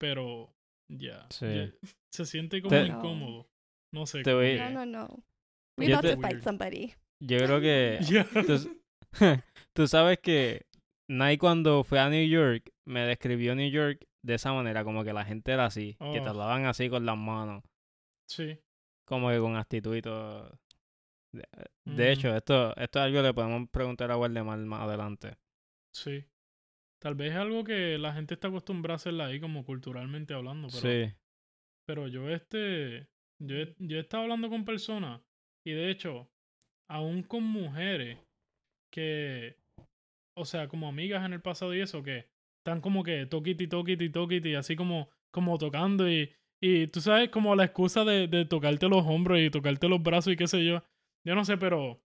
pero 0.00 0.52
ya. 0.90 1.26
Sí. 1.30 1.46
ya 1.46 1.70
se 2.12 2.26
siente 2.26 2.60
como 2.60 2.70
Te- 2.70 2.86
incómodo. 2.86 3.46
No 3.94 4.06
sé. 4.06 4.22
Te 4.22 4.32
voy- 4.34 4.56
No, 4.58 4.70
no, 4.70 4.86
no. 4.86 5.24
We're 5.78 5.94
about 5.94 6.02
te- 6.04 6.16
to 6.16 6.20
fight 6.20 6.42
somebody. 6.42 6.94
yo 7.22 7.38
creo 7.38 7.60
que 7.60 7.98
tú, 8.46 9.42
tú 9.74 9.86
sabes 9.88 10.18
que 10.18 10.66
Nike 11.08 11.38
cuando 11.38 11.82
fue 11.84 11.98
a 12.00 12.10
New 12.10 12.26
York 12.28 12.70
me 12.86 13.06
describió 13.06 13.54
New 13.54 13.70
York 13.70 14.04
de 14.24 14.34
esa 14.34 14.52
manera, 14.52 14.84
como 14.84 15.04
que 15.04 15.12
la 15.12 15.24
gente 15.24 15.52
era 15.52 15.66
así, 15.66 15.94
que 15.98 16.20
te 16.20 16.26
Oh. 16.26 16.30
hablaban 16.30 16.66
así 16.66 16.88
con 16.88 17.04
las 17.06 17.16
manos, 17.16 17.62
Sí. 18.28 18.58
como 19.06 19.30
que 19.30 19.38
con 19.38 19.56
actitud 19.56 19.96
y 19.96 20.02
todo. 20.02 20.58
De, 21.34 21.44
Mm. 21.86 21.96
de 21.96 22.12
hecho, 22.12 22.36
esto, 22.36 22.76
esto 22.76 22.98
es 22.98 23.04
algo 23.04 23.18
que 23.18 23.22
le 23.22 23.34
podemos 23.34 23.68
preguntar 23.70 24.10
a 24.10 24.16
Waldemar 24.18 24.58
más 24.58 24.82
adelante. 24.82 25.38
Sí. 25.94 26.24
Tal 27.00 27.14
vez 27.16 27.32
es 27.32 27.36
algo 27.38 27.64
que 27.64 27.98
la 27.98 28.12
gente 28.12 28.34
está 28.34 28.48
acostumbrada 28.48 28.94
a 28.94 28.96
hacerla 28.96 29.26
ahí 29.26 29.40
como 29.40 29.64
culturalmente 29.64 30.34
hablando, 30.34 30.68
pero, 30.68 30.80
Sí, 30.80 31.14
pero 31.86 32.06
yo 32.08 32.28
este 32.30 33.08
yo 33.42 33.56
he, 33.56 33.74
yo 33.78 33.96
he 33.96 34.00
estado 34.00 34.22
hablando 34.22 34.48
con 34.48 34.64
personas 34.64 35.20
y 35.66 35.72
de 35.72 35.90
hecho 35.90 36.30
aún 36.88 37.22
con 37.24 37.42
mujeres 37.42 38.18
que 38.92 39.56
o 40.36 40.44
sea, 40.44 40.68
como 40.68 40.86
amigas 40.88 41.24
en 41.26 41.32
el 41.32 41.42
pasado 41.42 41.74
y 41.74 41.80
eso 41.80 42.02
que 42.02 42.28
están 42.64 42.80
como 42.80 43.02
que 43.02 43.26
toquiti 43.26 43.66
toquiti 43.66 44.08
toquiti 44.10 44.54
así 44.54 44.76
como 44.76 45.08
como 45.32 45.58
tocando 45.58 46.08
y 46.10 46.30
y 46.64 46.86
tú 46.86 47.00
sabes 47.00 47.28
como 47.30 47.56
la 47.56 47.64
excusa 47.64 48.04
de, 48.04 48.28
de 48.28 48.44
tocarte 48.44 48.88
los 48.88 49.04
hombros 49.04 49.40
y 49.40 49.50
tocarte 49.50 49.88
los 49.88 50.00
brazos 50.00 50.32
y 50.32 50.36
qué 50.36 50.46
sé 50.46 50.64
yo. 50.64 50.84
Yo 51.26 51.34
no 51.34 51.44
sé, 51.44 51.56
pero 51.58 52.00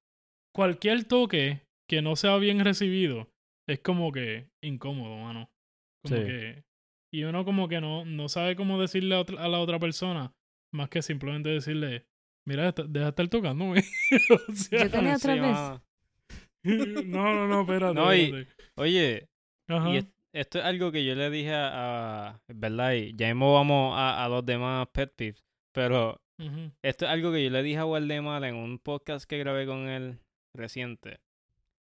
cualquier 0.51 1.03
toque 1.03 1.61
que 1.87 2.01
no 2.01 2.15
sea 2.15 2.37
bien 2.37 2.63
recibido 2.65 3.29
es 3.69 3.79
como 3.81 4.11
que 4.11 4.49
incómodo, 4.63 5.15
mano. 5.17 5.51
Como 6.03 6.15
Sí. 6.17 6.23
que. 6.25 6.63
Y 7.13 7.23
uno 7.25 7.45
como 7.45 7.67
que 7.67 7.79
no, 7.81 8.03
no 8.03 8.29
sabe 8.29 8.55
cómo 8.55 8.81
decirle 8.81 9.13
a, 9.15 9.19
otra- 9.19 9.43
a 9.43 9.47
la 9.47 9.59
otra 9.59 9.77
persona, 9.77 10.33
más 10.73 10.89
que 10.89 11.03
simplemente 11.03 11.49
decirle, 11.49 12.07
mira, 12.47 12.71
deja 12.71 12.83
de 12.87 13.09
estar 13.09 13.27
tocándome. 13.27 13.83
o 14.49 14.53
sea, 14.53 14.85
Yo 14.85 14.89
tenía 14.89 15.15
otra 15.17 15.33
Sí, 15.35 15.39
vez. 15.39 17.05
no, 17.07 17.33
no, 17.33 17.47
no, 17.47 17.61
espérate. 17.61 17.93
No, 17.93 18.13
y- 18.15 18.21
espérate. 18.21 18.53
Oye, 18.75 19.29
Ajá. 19.67 19.95
y 19.95 19.97
esto 20.33 20.59
es 20.59 20.65
algo 20.65 20.91
que 20.91 21.03
yo 21.05 21.15
le 21.15 21.29
dije 21.29 21.53
a, 21.53 22.27
a- 22.29 22.41
¿verdad? 22.47 22.93
Y 22.93 23.13
ya 23.15 23.27
mismo 23.27 23.53
vamos 23.53 23.93
a, 23.97 24.23
a 24.23 24.29
los 24.29 24.45
demás 24.45 24.87
pet 24.91 25.13
peeves, 25.15 25.43
pero 25.71 26.19
esto 26.83 27.05
es 27.05 27.11
algo 27.11 27.31
que 27.31 27.43
yo 27.43 27.49
le 27.49 27.63
dije 27.63 27.79
a 27.79 27.85
Waldemar 27.85 28.43
en 28.43 28.55
un 28.55 28.77
podcast 28.79 29.27
que 29.27 29.39
grabé 29.39 29.65
con 29.65 29.87
él 29.89 30.19
reciente. 30.55 31.19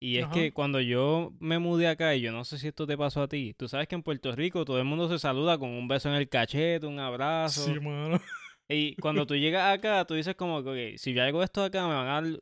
Y 0.00 0.18
es 0.18 0.26
que 0.32 0.52
cuando 0.52 0.80
yo 0.80 1.32
me 1.40 1.58
mudé 1.58 1.88
acá, 1.88 2.14
y 2.14 2.20
yo 2.20 2.30
no 2.32 2.44
sé 2.44 2.56
si 2.58 2.68
esto 2.68 2.86
te 2.86 2.96
pasó 2.96 3.22
a 3.22 3.28
ti, 3.28 3.54
tú 3.58 3.66
sabes 3.68 3.88
que 3.88 3.96
en 3.96 4.02
Puerto 4.04 4.34
Rico 4.34 4.64
todo 4.64 4.78
el 4.78 4.84
mundo 4.84 5.08
se 5.08 5.18
saluda 5.18 5.58
con 5.58 5.70
un 5.70 5.88
beso 5.88 6.08
en 6.08 6.14
el 6.14 6.28
cachete, 6.28 6.86
un 6.86 7.00
abrazo. 7.00 7.64
Sí, 7.64 7.80
mano. 7.80 8.20
Y 8.68 8.94
cuando 9.02 9.26
tú 9.26 9.34
llegas 9.34 9.76
acá, 9.76 10.04
tú 10.06 10.14
dices 10.14 10.36
como 10.36 10.62
que, 10.62 10.94
si 10.98 11.12
yo 11.12 11.22
hago 11.24 11.42
esto 11.42 11.64
acá, 11.64 11.86
me 11.88 11.94
van 11.94 12.06
a. 12.08 12.38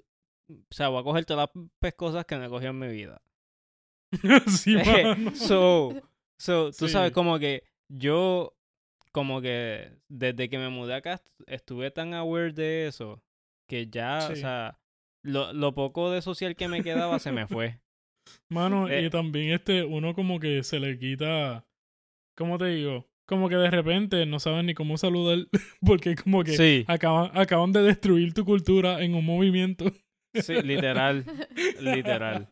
O 0.53 0.55
sea, 0.71 0.89
voy 0.89 1.01
a 1.01 1.05
coger 1.05 1.25
todas 1.25 1.49
las 1.55 1.65
pescosas 1.81 2.25
que 2.27 2.35
he 2.37 2.49
cogido 2.49 2.71
en 2.71 2.79
mi 2.79 2.89
vida. 2.89 3.21
sí, 4.49 4.77
so, 5.35 5.93
so, 6.39 6.71
tú 6.73 6.87
Sí. 6.87 6.93
sabes, 6.93 7.13
como 7.13 7.39
que 7.39 7.63
yo, 7.89 8.55
como 9.13 9.41
que 9.41 9.93
desde 10.09 10.49
que 10.49 10.59
me 10.59 10.69
mudé 10.69 10.95
acá, 10.95 11.15
est- 11.15 11.29
estuve 11.47 11.91
tan 11.91 12.15
aware 12.15 12.53
de 12.53 12.87
eso, 12.87 13.23
que 13.69 13.89
ya, 13.89 14.29
o 14.31 14.37
sea, 14.37 14.79
lo, 15.23 15.53
lo 15.53 15.75
poco 15.75 16.11
de 16.11 16.23
social 16.23 16.55
que 16.57 16.69
me 16.69 16.83
quedaba 16.83 17.19
se 17.19 17.33
me 17.33 17.47
fue. 17.47 17.81
Mano, 18.51 18.89
Eh. 18.89 19.05
y 19.07 19.11
también 19.11 19.53
este, 19.53 19.85
uno 19.85 20.15
como 20.15 20.41
que 20.41 20.63
se 20.65 20.81
le 20.81 20.99
quita, 20.99 21.65
¿cómo 22.37 22.59
te 22.59 22.67
digo? 22.67 23.07
Como 23.27 23.49
que 23.49 23.57
de 23.57 23.71
repente 23.71 24.25
no 24.27 24.39
saben 24.39 24.67
ni 24.67 24.75
cómo 24.75 24.99
saludar, 24.99 25.47
porque 25.85 26.15
como 26.15 26.45
que 26.45 26.57
Sí, 26.57 26.85
acaban, 26.87 27.31
acaban 27.37 27.73
de 27.73 27.83
destruir 27.83 28.33
tu 28.35 28.45
cultura 28.45 29.03
en 29.03 29.15
un 29.15 29.25
movimiento. 29.25 29.87
sí, 30.35 30.55
literal, 30.63 31.25
literal, 31.81 32.49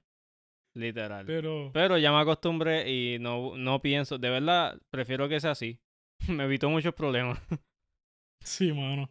literal. 0.75 1.25
Pero, 1.27 1.71
Pero 1.73 1.99
ya 1.99 2.13
me 2.13 2.19
acostumbré 2.19 2.91
y 2.91 3.19
no, 3.19 3.57
no 3.57 3.81
pienso, 3.81 4.19
de 4.19 4.31
verdad, 4.31 4.81
prefiero 4.91 5.29
que 5.29 5.41
sea 5.41 5.53
así. 5.53 5.79
Me 6.29 6.45
evitó 6.45 6.71
muchos 6.71 6.95
problemas. 6.95 7.41
sí, 8.41 8.73
mano. 8.73 9.11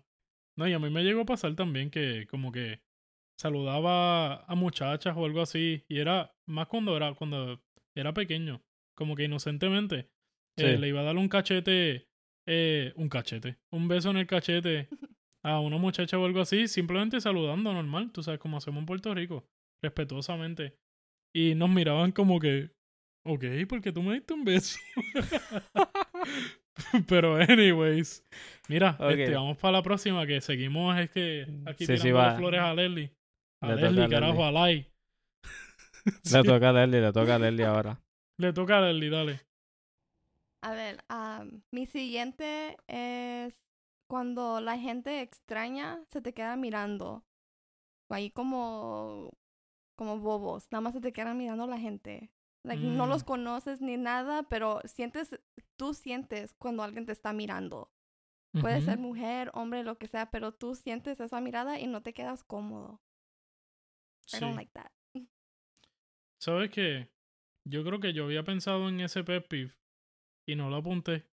No, 0.57 0.67
y 0.67 0.73
a 0.73 0.79
mí 0.79 0.89
me 0.89 1.03
llegó 1.03 1.21
a 1.21 1.25
pasar 1.25 1.55
también 1.55 1.89
que 1.89 2.27
como 2.27 2.51
que 2.51 2.81
saludaba 3.39 4.43
a 4.43 4.55
muchachas 4.55 5.15
o 5.17 5.25
algo 5.25 5.41
así, 5.41 5.83
y 5.87 5.97
era 5.97 6.35
más 6.45 6.67
cuando 6.67 6.95
era, 6.95 7.13
cuando 7.15 7.59
era 7.95 8.13
pequeño, 8.13 8.61
como 8.95 9.15
que 9.15 9.23
inocentemente. 9.23 10.09
eh, 10.57 10.77
le 10.77 10.87
iba 10.87 11.01
a 11.01 11.03
dar 11.03 11.17
un 11.17 11.27
cachete, 11.27 12.07
eh, 12.47 12.93
un 12.95 13.09
cachete, 13.09 13.57
un 13.71 13.87
beso 13.87 14.11
en 14.11 14.17
el 14.17 14.27
cachete 14.27 14.87
a 15.43 15.59
una 15.59 15.77
muchacha 15.77 16.19
o 16.19 16.25
algo 16.25 16.41
así, 16.41 16.67
simplemente 16.67 17.19
saludando 17.19 17.73
normal, 17.73 18.11
tú 18.11 18.21
sabes, 18.21 18.39
como 18.39 18.57
hacemos 18.57 18.81
en 18.81 18.85
Puerto 18.85 19.13
Rico, 19.15 19.47
respetuosamente. 19.81 20.77
Y 21.33 21.55
nos 21.55 21.69
miraban 21.69 22.11
como 22.11 22.39
que, 22.39 22.71
ok, 23.25 23.43
porque 23.67 23.91
tú 23.91 24.03
me 24.03 24.13
diste 24.13 24.33
un 24.33 24.45
beso. 24.45 24.79
Pero 27.07 27.37
anyways, 27.37 28.25
mira, 28.67 28.97
Ok. 28.99 29.11
este, 29.11 29.35
vamos 29.35 29.57
para 29.57 29.73
la 29.73 29.83
próxima 29.83 30.25
que 30.25 30.41
seguimos 30.41 30.97
es 30.99 31.09
que 31.11 31.45
aquí 31.65 31.85
Sí, 31.85 31.97
sí, 31.97 32.03
tirando 32.03 32.37
flores 32.37 32.61
a 32.61 32.73
Leslie. 32.73 33.15
A 33.61 33.67
Le 33.67 33.75
toca 33.75 33.85
Leslie, 33.87 34.03
a 34.03 34.09
carajo, 34.09 34.45
a 34.45 34.51
Lai. 34.51 34.91
Sí, 36.23 36.37
Le 36.37 36.43
toca 36.43 36.69
a 36.69 36.73
Leslie, 36.85 37.01
le 37.01 37.13
toca 37.13 37.35
a 37.35 37.39
Leslie 37.39 37.65
ahora. 37.65 38.01
Le 38.37 38.53
toca 38.53 38.79
a 38.79 38.81
Leslie, 38.81 39.09
dale. 39.09 39.41
A 40.61 40.71
ver, 40.71 41.03
mi 41.71 41.85
siguiente 41.85 42.77
es 42.87 43.53
cuando 44.07 44.61
la 44.61 44.77
gente 44.77 45.21
extraña 45.21 46.03
se 46.09 46.21
te 46.21 46.33
queda 46.33 46.55
mirando. 46.55 47.23
Ahí 48.09 48.31
como, 48.31 49.31
como 49.95 50.19
bobos. 50.19 50.67
Nada 50.71 50.81
más 50.81 50.93
se 50.93 51.01
te 51.01 51.13
quedan 51.13 51.37
mirando 51.37 51.67
la 51.67 51.79
gente. 51.79 52.31
Like, 52.63 52.83
No 52.83 53.05
Mm. 53.05 53.09
los 53.09 53.23
conoces 53.23 53.81
ni 53.81 53.97
nada, 53.97 54.43
pero 54.43 54.81
sientes, 54.85 55.39
tú 55.77 55.93
sientes 55.93 56.53
cuando 56.53 56.83
alguien 56.83 57.05
te 57.05 57.11
está 57.11 57.33
mirando. 57.33 57.91
Puede 58.59 58.77
Ujú. 58.77 58.85
ser 58.85 58.97
mujer, 58.99 59.51
hombre, 59.53 59.83
lo 59.83 59.97
que 59.97 60.07
sea, 60.07 60.31
pero 60.31 60.53
tú 60.53 60.75
sientes 60.75 61.19
esa 61.19 61.41
mirada 61.41 61.79
y 61.79 61.87
no 61.87 62.01
te 62.03 62.13
quedas 62.13 62.43
cómodo. 62.43 63.01
I 64.33 64.39
don't 64.39 64.55
Sí. 64.55 64.57
like 64.57 64.71
that. 64.73 64.91
¿Sabes 66.39 66.69
qué? 66.71 67.09
Yo 67.65 67.83
creo 67.83 67.99
que 67.99 68.13
yo 68.13 68.25
había 68.25 68.43
pensado 68.43 68.89
en 68.89 68.99
ese 69.01 69.23
pet 69.23 69.47
peeve 69.47 69.73
y 70.47 70.55
no 70.55 70.69
lo 70.69 70.77
apunté. 70.77 71.25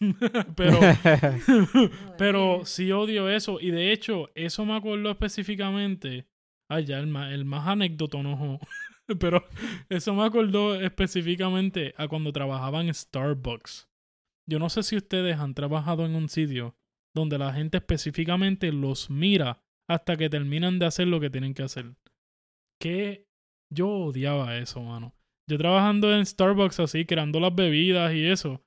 pero, 0.56 0.80
pero 2.18 2.64
sí 2.64 2.92
odio 2.92 3.28
eso. 3.30 3.60
Y 3.60 3.70
de 3.70 3.92
hecho, 3.92 4.30
eso 4.34 4.64
me 4.64 4.76
acuerdo 4.76 5.10
específicamente. 5.10 6.26
Ay, 6.68 6.84
ya, 6.84 6.98
el 6.98 7.06
más, 7.06 7.32
el 7.32 7.44
más 7.44 7.76
no. 7.76 8.58
pero 9.20 9.44
eso 9.88 10.14
me 10.14 10.24
acordó 10.24 10.74
específicamente 10.74 11.94
a 11.96 12.08
cuando 12.08 12.32
trabajaba 12.32 12.80
en 12.80 12.92
Starbucks. 12.92 13.88
Yo 14.48 14.58
no 14.58 14.68
sé 14.68 14.82
si 14.82 14.96
ustedes 14.96 15.38
han 15.38 15.54
trabajado 15.54 16.06
en 16.06 16.14
un 16.14 16.28
sitio 16.28 16.76
donde 17.14 17.38
la 17.38 17.52
gente 17.52 17.78
específicamente 17.78 18.72
los 18.72 19.10
mira 19.10 19.62
hasta 19.88 20.16
que 20.16 20.28
terminan 20.28 20.78
de 20.78 20.86
hacer 20.86 21.08
lo 21.08 21.20
que 21.20 21.30
tienen 21.30 21.54
que 21.54 21.62
hacer. 21.62 21.94
Que 22.80 23.26
yo 23.72 23.88
odiaba 23.88 24.56
eso, 24.58 24.82
mano. 24.82 25.14
Yo 25.48 25.58
trabajando 25.58 26.12
en 26.12 26.26
Starbucks 26.26 26.80
así, 26.80 27.06
creando 27.06 27.40
las 27.40 27.54
bebidas 27.54 28.12
y 28.12 28.24
eso. 28.24 28.62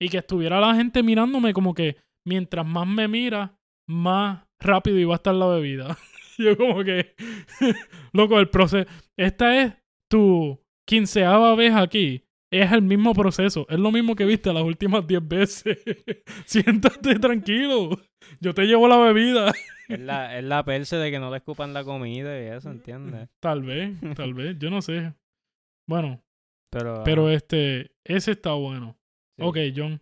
Y 0.00 0.08
que 0.08 0.18
estuviera 0.18 0.60
la 0.60 0.74
gente 0.74 1.02
mirándome 1.02 1.52
como 1.52 1.74
que 1.74 1.96
mientras 2.26 2.66
más 2.66 2.86
me 2.86 3.08
mira, 3.08 3.56
más 3.88 4.44
rápido 4.60 4.98
iba 4.98 5.14
a 5.14 5.16
estar 5.16 5.34
la 5.34 5.46
bebida. 5.46 5.96
Yo 6.38 6.56
como 6.56 6.82
que, 6.84 7.14
loco, 8.12 8.38
el 8.38 8.48
proceso... 8.48 8.88
Esta 9.16 9.62
es 9.62 9.72
tu 10.10 10.60
quinceava 10.86 11.54
vez 11.54 11.74
aquí. 11.74 12.24
Es 12.52 12.70
el 12.70 12.82
mismo 12.82 13.14
proceso. 13.14 13.66
Es 13.68 13.78
lo 13.78 13.90
mismo 13.90 14.14
que 14.14 14.24
viste 14.24 14.52
las 14.52 14.62
últimas 14.62 15.06
diez 15.06 15.26
veces. 15.26 15.78
Siéntate 16.46 17.18
tranquilo. 17.18 17.90
Yo 18.40 18.54
te 18.54 18.64
llevo 18.66 18.86
la 18.86 18.96
bebida. 18.98 19.52
Es 19.88 20.00
la, 20.00 20.38
es 20.38 20.44
la 20.44 20.64
perse 20.64 20.96
de 20.96 21.10
que 21.10 21.18
no 21.18 21.30
le 21.30 21.38
escupan 21.38 21.74
la 21.74 21.84
comida 21.84 22.40
y 22.40 22.46
eso, 22.46 22.70
¿entiendes? 22.70 23.28
Tal 23.40 23.62
vez, 23.62 23.92
tal 24.16 24.34
vez, 24.34 24.56
yo 24.58 24.70
no 24.70 24.80
sé. 24.82 25.12
Bueno, 25.88 26.22
Pero, 26.70 27.02
pero 27.04 27.28
este, 27.28 27.92
ese 28.04 28.30
está 28.32 28.52
bueno. 28.52 28.96
sí. 29.36 29.42
Ok, 29.44 29.58
John. 29.76 30.00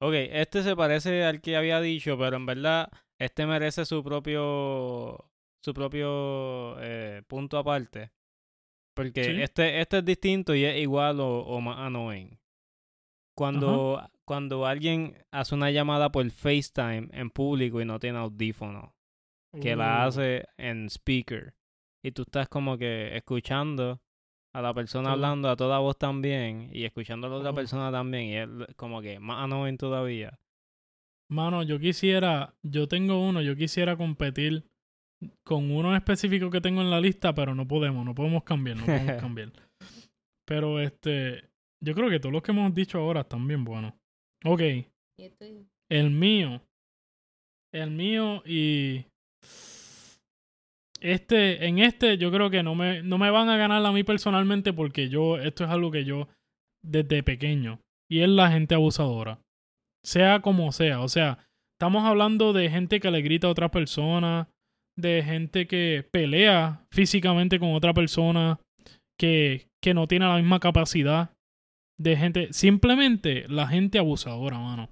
Ok, 0.00 0.14
este 0.14 0.62
se 0.62 0.74
parece 0.74 1.24
al 1.24 1.40
que 1.40 1.56
había 1.56 1.80
dicho, 1.80 2.16
pero 2.18 2.36
en 2.36 2.46
verdad 2.46 2.90
este 3.20 3.46
merece 3.46 3.84
su 3.84 4.02
propio 4.04 5.30
su 5.62 5.74
propio 5.74 6.76
eh, 6.80 7.22
punto 7.26 7.58
aparte. 7.58 8.10
Porque 8.94 9.24
Sí. 9.24 9.42
este, 9.42 9.80
este 9.80 9.98
es 9.98 10.04
distinto 10.04 10.54
y 10.54 10.64
es 10.64 10.76
igual 10.80 11.20
o, 11.20 11.40
o 11.40 11.60
más 11.60 11.78
annoying. 11.78 12.38
Cuando, 13.36 14.02
cuando 14.24 14.66
alguien 14.66 15.16
hace 15.30 15.54
una 15.54 15.70
llamada 15.70 16.10
por 16.10 16.28
FaceTime 16.28 17.08
en 17.12 17.30
público 17.30 17.80
y 17.80 17.84
no 17.84 18.00
tiene 18.00 18.18
audífono, 18.18 18.94
que 19.60 19.76
la 19.76 20.04
Uh, 20.04 20.08
hace 20.08 20.44
en 20.56 20.86
speaker, 20.90 21.54
y 22.04 22.10
tú 22.10 22.22
estás 22.22 22.48
como 22.48 22.76
que 22.76 23.16
escuchando 23.16 24.00
a 24.52 24.60
la 24.62 24.74
persona 24.74 25.12
hablando 25.12 25.48
a 25.48 25.56
toda 25.56 25.78
voz 25.78 25.96
también 25.98 26.70
y 26.72 26.84
escuchando 26.84 27.28
a 27.28 27.30
la 27.30 27.36
otra 27.36 27.50
Oh. 27.50 27.54
persona 27.54 27.92
también 27.92 28.24
y 28.24 28.36
es 28.36 28.74
como 28.76 29.00
que 29.00 29.20
más 29.20 29.44
annoying 29.44 29.76
todavía. 29.78 30.40
Mano, 31.30 31.62
yo 31.62 31.78
quisiera, 31.78 32.54
yo 32.62 32.88
tengo 32.88 33.22
uno, 33.24 33.40
yo 33.42 33.54
quisiera 33.54 33.96
competir 33.96 34.64
con 35.44 35.70
uno 35.70 35.96
específico 35.96 36.50
que 36.50 36.60
tengo 36.60 36.80
en 36.80 36.90
la 36.90 37.00
lista, 37.00 37.34
pero 37.34 37.54
no 37.54 37.66
podemos, 37.66 38.04
no 38.04 38.14
podemos 38.14 38.44
cambiar, 38.44 38.76
no 38.76 38.86
podemos 38.86 39.16
cambiar. 39.20 39.52
Pero 40.46 40.80
este, 40.80 41.44
yo 41.84 41.94
creo 41.94 42.08
que 42.08 42.20
todos 42.20 42.32
los 42.32 42.42
que 42.42 42.52
hemos 42.52 42.74
dicho 42.74 42.98
ahora 42.98 43.22
están 43.22 43.46
bien 43.46 43.64
buenos. 43.64 43.94
Ok, 44.44 44.60
el 45.90 46.10
mío, 46.10 46.62
el 47.74 47.90
mío 47.90 48.42
y 48.46 49.04
este, 51.00 51.66
en 51.66 51.78
este 51.78 52.18
yo 52.18 52.30
creo 52.30 52.50
que 52.50 52.62
no 52.62 52.74
me, 52.74 53.02
no 53.02 53.18
me 53.18 53.30
van 53.30 53.48
a 53.48 53.56
ganar 53.56 53.84
a 53.84 53.92
mí 53.92 54.04
personalmente 54.04 54.72
porque 54.72 55.08
yo, 55.08 55.38
esto 55.38 55.64
es 55.64 55.70
algo 55.70 55.90
que 55.90 56.04
yo 56.04 56.28
desde 56.82 57.22
pequeño 57.22 57.80
y 58.08 58.20
es 58.20 58.28
la 58.28 58.50
gente 58.50 58.74
abusadora. 58.74 59.40
Sea 60.04 60.40
como 60.40 60.70
sea, 60.72 61.00
o 61.00 61.08
sea, 61.08 61.38
estamos 61.76 62.04
hablando 62.04 62.52
de 62.52 62.70
gente 62.70 63.00
que 63.00 63.10
le 63.10 63.22
grita 63.22 63.48
a 63.48 63.50
otra 63.50 63.70
persona, 63.70 64.48
de 64.98 65.22
gente 65.22 65.66
que 65.68 66.04
pelea 66.10 66.84
físicamente 66.90 67.60
con 67.60 67.72
otra 67.72 67.94
persona, 67.94 68.58
que, 69.18 69.68
que 69.82 69.94
no 69.94 70.08
tiene 70.08 70.26
la 70.26 70.36
misma 70.36 70.58
capacidad, 70.58 71.30
de 71.98 72.16
gente, 72.16 72.52
simplemente 72.52 73.46
la 73.48 73.68
gente 73.68 73.98
abusadora, 73.98 74.58
mano. 74.58 74.90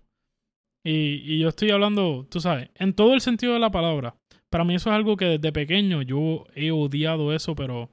Y, 0.85 1.23
y 1.25 1.40
yo 1.40 1.49
estoy 1.49 1.71
hablando, 1.71 2.27
tú 2.31 2.40
sabes, 2.40 2.71
en 2.77 2.95
todo 2.95 3.14
el 3.14 3.21
sentido 3.21 3.55
de 3.55 3.61
la 3.61 3.71
palabra. 3.71 4.16
Para 4.51 4.64
mí 4.64 4.77
eso 4.77 4.90
es 4.90 4.97
algo 4.97 5.16
que 5.16 5.25
desde 5.25 5.53
pequeño 5.53 6.03
yo 6.03 6.47
he 6.55 6.71
odiado 6.71 7.33
eso, 7.33 7.57
pero 7.57 7.90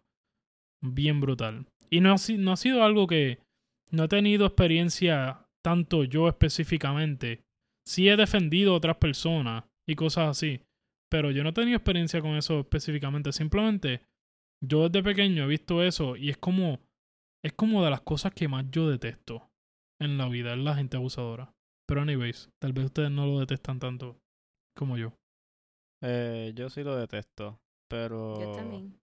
bien 0.84 1.20
brutal. 1.20 1.66
Y 1.90 2.02
no 2.02 2.14
ha, 2.14 2.16
no 2.38 2.52
ha 2.52 2.58
sido 2.58 2.84
algo 2.84 3.08
que 3.08 3.40
no 3.92 4.04
he 4.04 4.08
tenido 4.08 4.46
experiencia 4.46 5.46
tanto 5.64 6.04
yo 6.04 6.28
específicamente. 6.28 7.42
Sí 7.88 8.08
he 8.08 8.16
defendido 8.16 8.74
a 8.74 8.78
otras 8.78 8.98
personas 8.98 9.64
y 9.88 9.96
cosas 9.96 10.30
así, 10.30 10.62
pero 11.14 11.30
yo 11.30 11.44
no 11.44 11.50
he 11.50 11.54
tenido 11.54 11.78
experiencia 11.78 12.22
con 12.22 12.32
eso 12.36 12.62
específicamente. 12.62 13.32
Simplemente 13.32 14.02
yo 14.66 14.90
desde 14.90 15.04
pequeño 15.04 15.44
he 15.44 15.48
visto 15.48 15.84
eso 15.84 16.16
y 16.16 16.32
es 16.32 16.38
como 16.38 16.80
es 17.46 17.54
como 17.54 17.84
de 17.84 17.92
las 17.92 18.02
cosas 18.02 18.34
que 18.34 18.48
más 18.48 18.66
yo 18.72 18.90
detesto 18.90 19.48
en 20.02 20.18
la 20.18 20.28
vida, 20.28 20.54
es 20.54 20.58
la 20.58 20.74
gente 20.74 20.98
abusadora. 20.98 21.54
Pero 21.88 22.02
anyways, 22.02 22.50
tal 22.60 22.74
vez 22.74 22.86
ustedes 22.86 23.12
no 23.12 23.28
lo 23.28 23.40
detestan 23.40 23.78
tanto 23.78 24.18
como 24.76 24.98
yo. 24.98 25.14
Eh, 26.02 26.52
yo 26.56 26.72
sí 26.72 26.82
lo 26.82 26.96
detesto, 26.96 27.60
pero 27.88 28.40
Yo 28.42 28.52
también. 28.54 28.98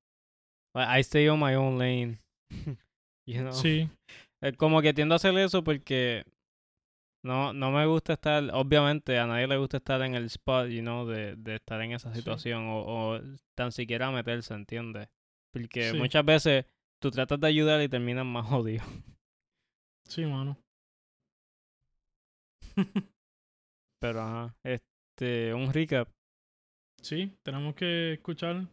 I 0.74 0.98
stay 1.02 1.28
on 1.28 1.38
my 1.38 1.54
own 1.54 1.78
lane. 1.78 2.18
you 3.28 3.38
know? 3.38 3.52
Sí, 3.52 3.88
Eh, 4.42 4.54
Como 4.54 4.82
que 4.82 4.94
tiendo 4.94 5.14
a 5.14 5.16
hacer 5.16 5.36
eso 5.38 5.62
porque 5.62 6.24
no, 7.22 7.52
no 7.52 7.70
me 7.70 7.86
gusta 7.86 8.14
estar, 8.14 8.42
obviamente 8.54 9.18
a 9.18 9.26
nadie 9.26 9.46
le 9.46 9.56
gusta 9.58 9.76
estar 9.78 10.00
en 10.02 10.14
el 10.14 10.24
spot, 10.26 10.68
you 10.68 10.80
know, 10.80 11.06
de, 11.06 11.36
de 11.36 11.56
estar 11.56 11.80
en 11.82 11.92
esa 11.92 12.14
Sí. 12.14 12.18
situación 12.18 12.66
o, 12.68 12.80
o 13.16 13.20
tan 13.54 13.72
siquiera 13.72 14.10
meterse, 14.10 14.54
¿entiendes? 14.54 15.08
Porque 15.52 15.92
Sí. 15.92 15.98
muchas 15.98 16.24
veces 16.24 16.66
tú 17.00 17.10
tratas 17.10 17.40
de 17.40 17.48
ayudar 17.48 17.80
y 17.82 17.88
terminas 17.88 18.26
más 18.26 18.46
jodido. 18.48 18.84
sí, 20.04 20.24
mano. 20.26 20.56
Pero 24.00 24.20
ajá, 24.20 24.56
este, 24.64 25.54
un 25.54 25.72
recap. 25.72 26.08
Sí, 27.02 27.36
tenemos 27.42 27.74
que 27.74 28.14
escuchar. 28.14 28.66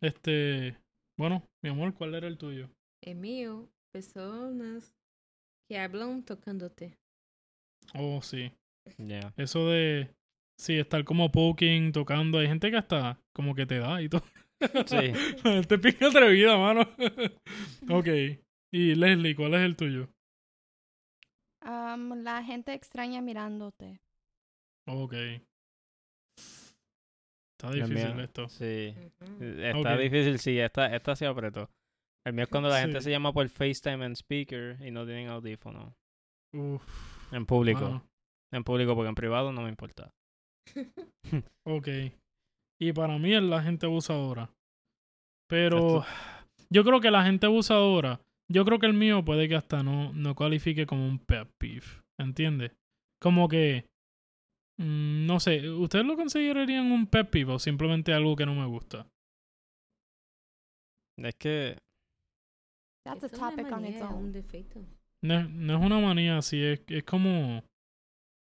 Este, 0.00 0.76
bueno, 1.18 1.42
mi 1.62 1.70
amor, 1.70 1.94
¿cuál 1.94 2.14
era 2.14 2.28
el 2.28 2.38
tuyo? 2.38 2.70
El 3.02 3.16
mío, 3.16 3.68
personas 3.92 4.92
que 5.68 5.78
hablan 5.78 6.24
tocándote. 6.24 6.99
Oh, 7.94 8.20
sí. 8.22 8.52
Yeah. 8.98 9.32
Eso 9.36 9.68
de, 9.68 10.14
sí, 10.58 10.78
estar 10.78 11.04
como 11.04 11.30
poking, 11.30 11.92
tocando. 11.92 12.38
Hay 12.38 12.46
gente 12.46 12.70
que 12.70 12.76
hasta 12.76 13.20
como 13.34 13.54
que 13.54 13.66
te 13.66 13.78
da 13.78 14.02
y 14.02 14.08
todo. 14.08 14.22
Sí. 14.86 15.12
te 15.68 15.78
pica 15.78 16.08
atrevida, 16.08 16.56
mano. 16.56 16.82
ok. 17.90 18.08
Y 18.72 18.94
Leslie, 18.94 19.34
¿cuál 19.34 19.54
es 19.54 19.60
el 19.62 19.76
tuyo? 19.76 20.08
Am, 21.62 22.22
la 22.22 22.42
gente 22.44 22.72
extraña 22.72 23.20
mirándote. 23.20 24.00
Ok. 24.86 25.14
Está 27.58 27.72
difícil 27.72 28.20
esto. 28.20 28.48
Sí. 28.48 28.94
Está 29.40 29.96
difícil, 29.96 30.38
sí, 30.38 30.58
esta, 30.58 30.94
esta 30.94 31.14
se 31.14 31.26
apretó. 31.26 31.68
El 32.26 32.32
mío 32.32 32.44
es 32.44 32.50
cuando 32.50 32.68
la 32.68 32.80
gente 32.80 33.00
se 33.00 33.10
llama 33.10 33.32
por 33.32 33.48
FaceTime 33.48 34.06
en 34.06 34.12
speaker 34.12 34.78
y 34.80 34.90
no 34.90 35.04
tienen 35.04 35.28
audífono. 35.28 35.94
Uf. 36.54 37.19
En 37.32 37.46
público. 37.46 38.02
En 38.52 38.64
público, 38.64 38.94
porque 38.94 39.08
en 39.08 39.14
privado 39.14 39.52
no 39.52 39.62
me 39.62 39.68
importa. 39.68 40.10
Ok. 41.66 41.88
Y 42.80 42.92
para 42.92 43.18
mí 43.18 43.34
es 43.34 43.42
la 43.42 43.62
gente 43.62 43.86
abusadora. 43.86 44.50
Pero 45.48 46.04
yo 46.70 46.82
creo 46.82 47.00
que 47.00 47.10
la 47.10 47.22
gente 47.24 47.46
abusadora, 47.46 48.20
yo 48.50 48.64
creo 48.64 48.78
que 48.78 48.86
el 48.86 48.94
mío 48.94 49.24
puede 49.24 49.48
que 49.48 49.54
hasta 49.56 49.82
no, 49.82 50.12
no 50.12 50.34
cualifique 50.34 50.86
como 50.86 51.06
un 51.06 51.18
pet 51.18 51.48
peeve. 51.58 51.86
¿Entiendes? 52.18 52.72
Como 53.20 53.48
que, 53.48 53.84
mm, 54.78 55.26
no 55.26 55.40
sé, 55.40 55.68
¿ustedes 55.70 56.06
lo 56.06 56.16
considerarían 56.16 56.90
un 56.90 57.06
pet 57.06 57.28
peeve 57.28 57.52
o 57.52 57.58
simplemente 57.58 58.12
algo 58.14 58.34
que 58.34 58.46
no 58.46 58.54
me 58.54 58.66
gusta? 58.66 59.06
Es 61.18 61.34
que 61.36 61.76
That's 63.04 63.24
a 63.24 63.28
topic 63.28 63.70
on 63.72 63.84
its 63.84 64.00
un 64.00 64.06
own. 64.06 64.32
defecto. 64.32 64.80
No, 65.22 65.38
es- 65.40 65.50
no 65.50 65.78
es 65.78 65.84
una 65.84 65.98
manía 66.00 66.38
así, 66.38 66.62
es, 66.62 66.80
es 66.88 67.04
como, 67.04 67.62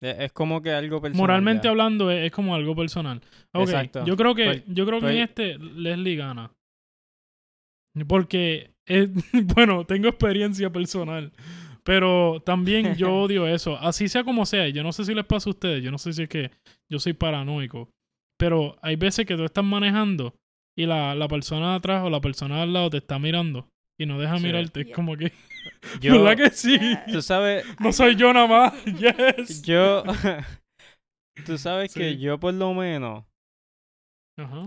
es, 0.02 0.18
es 0.18 0.32
como 0.32 0.60
que 0.62 0.70
algo 0.72 1.00
personal. 1.00 1.20
moralmente 1.22 1.64
ya. 1.64 1.70
hablando, 1.70 2.10
es, 2.10 2.26
es 2.26 2.32
como 2.32 2.54
algo 2.54 2.74
personal. 2.76 3.20
Exacto. 3.54 4.04
yo 4.04 4.16
creo 4.16 4.34
que, 4.34 4.44
Pues- 4.44 4.64
yo 4.66 4.86
creo 4.86 5.00
que 5.00 5.08
en 5.10 5.18
este 5.18 5.58
Leslie 5.58 6.16
gana. 6.16 6.52
Porque, 8.06 8.70
es- 8.86 9.10
bueno, 9.54 9.84
tengo 9.84 10.08
experiencia 10.08 10.70
personal. 10.70 11.32
Pero 11.82 12.40
también 12.44 12.94
yo 12.94 13.12
odio 13.22 13.46
eso. 13.46 13.76
Así 13.78 14.08
sea 14.08 14.22
como 14.22 14.44
sea. 14.46 14.68
Yo 14.68 14.82
no 14.82 14.92
sé 14.92 15.04
si 15.04 15.14
les 15.14 15.24
pasa 15.24 15.48
a 15.50 15.52
ustedes. 15.52 15.82
Yo 15.82 15.90
no 15.90 15.98
sé 15.98 16.12
si 16.12 16.22
es 16.24 16.28
que 16.28 16.50
yo 16.90 16.98
soy 16.98 17.14
paranoico. 17.14 17.88
Pero 18.38 18.76
hay 18.82 18.96
veces 18.96 19.26
que 19.26 19.36
tú 19.36 19.44
estás 19.44 19.64
manejando 19.64 20.34
y 20.78 20.86
la, 20.86 21.14
la 21.14 21.26
persona 21.28 21.70
de 21.70 21.76
atrás 21.76 22.04
o 22.04 22.10
la 22.10 22.20
persona 22.20 22.56
de 22.56 22.62
al 22.62 22.72
lado 22.72 22.90
te 22.90 22.98
está 22.98 23.18
mirando 23.18 23.68
y 23.98 24.06
no 24.06 24.18
deja 24.18 24.38
Sí. 24.38 24.44
mirarte. 24.44 24.80
Es 24.80 24.86
Yeah. 24.88 24.94
como 24.94 25.16
que, 25.16 25.32
Yo, 26.00 26.22
¿verdad 26.22 26.44
que 26.44 26.50
sí? 26.54 26.78
tú 27.12 27.22
sabes, 27.22 27.64
No 27.78 27.92
soy 27.92 28.16
yo 28.16 28.32
nada 28.32 28.46
más. 28.46 28.84
Yes. 28.84 29.62
yo, 29.62 30.02
tú 31.46 31.58
sabes 31.58 31.92
que 31.92 32.18
yo 32.18 32.38
por 32.38 32.54
lo 32.54 32.74
menos, 32.74 33.24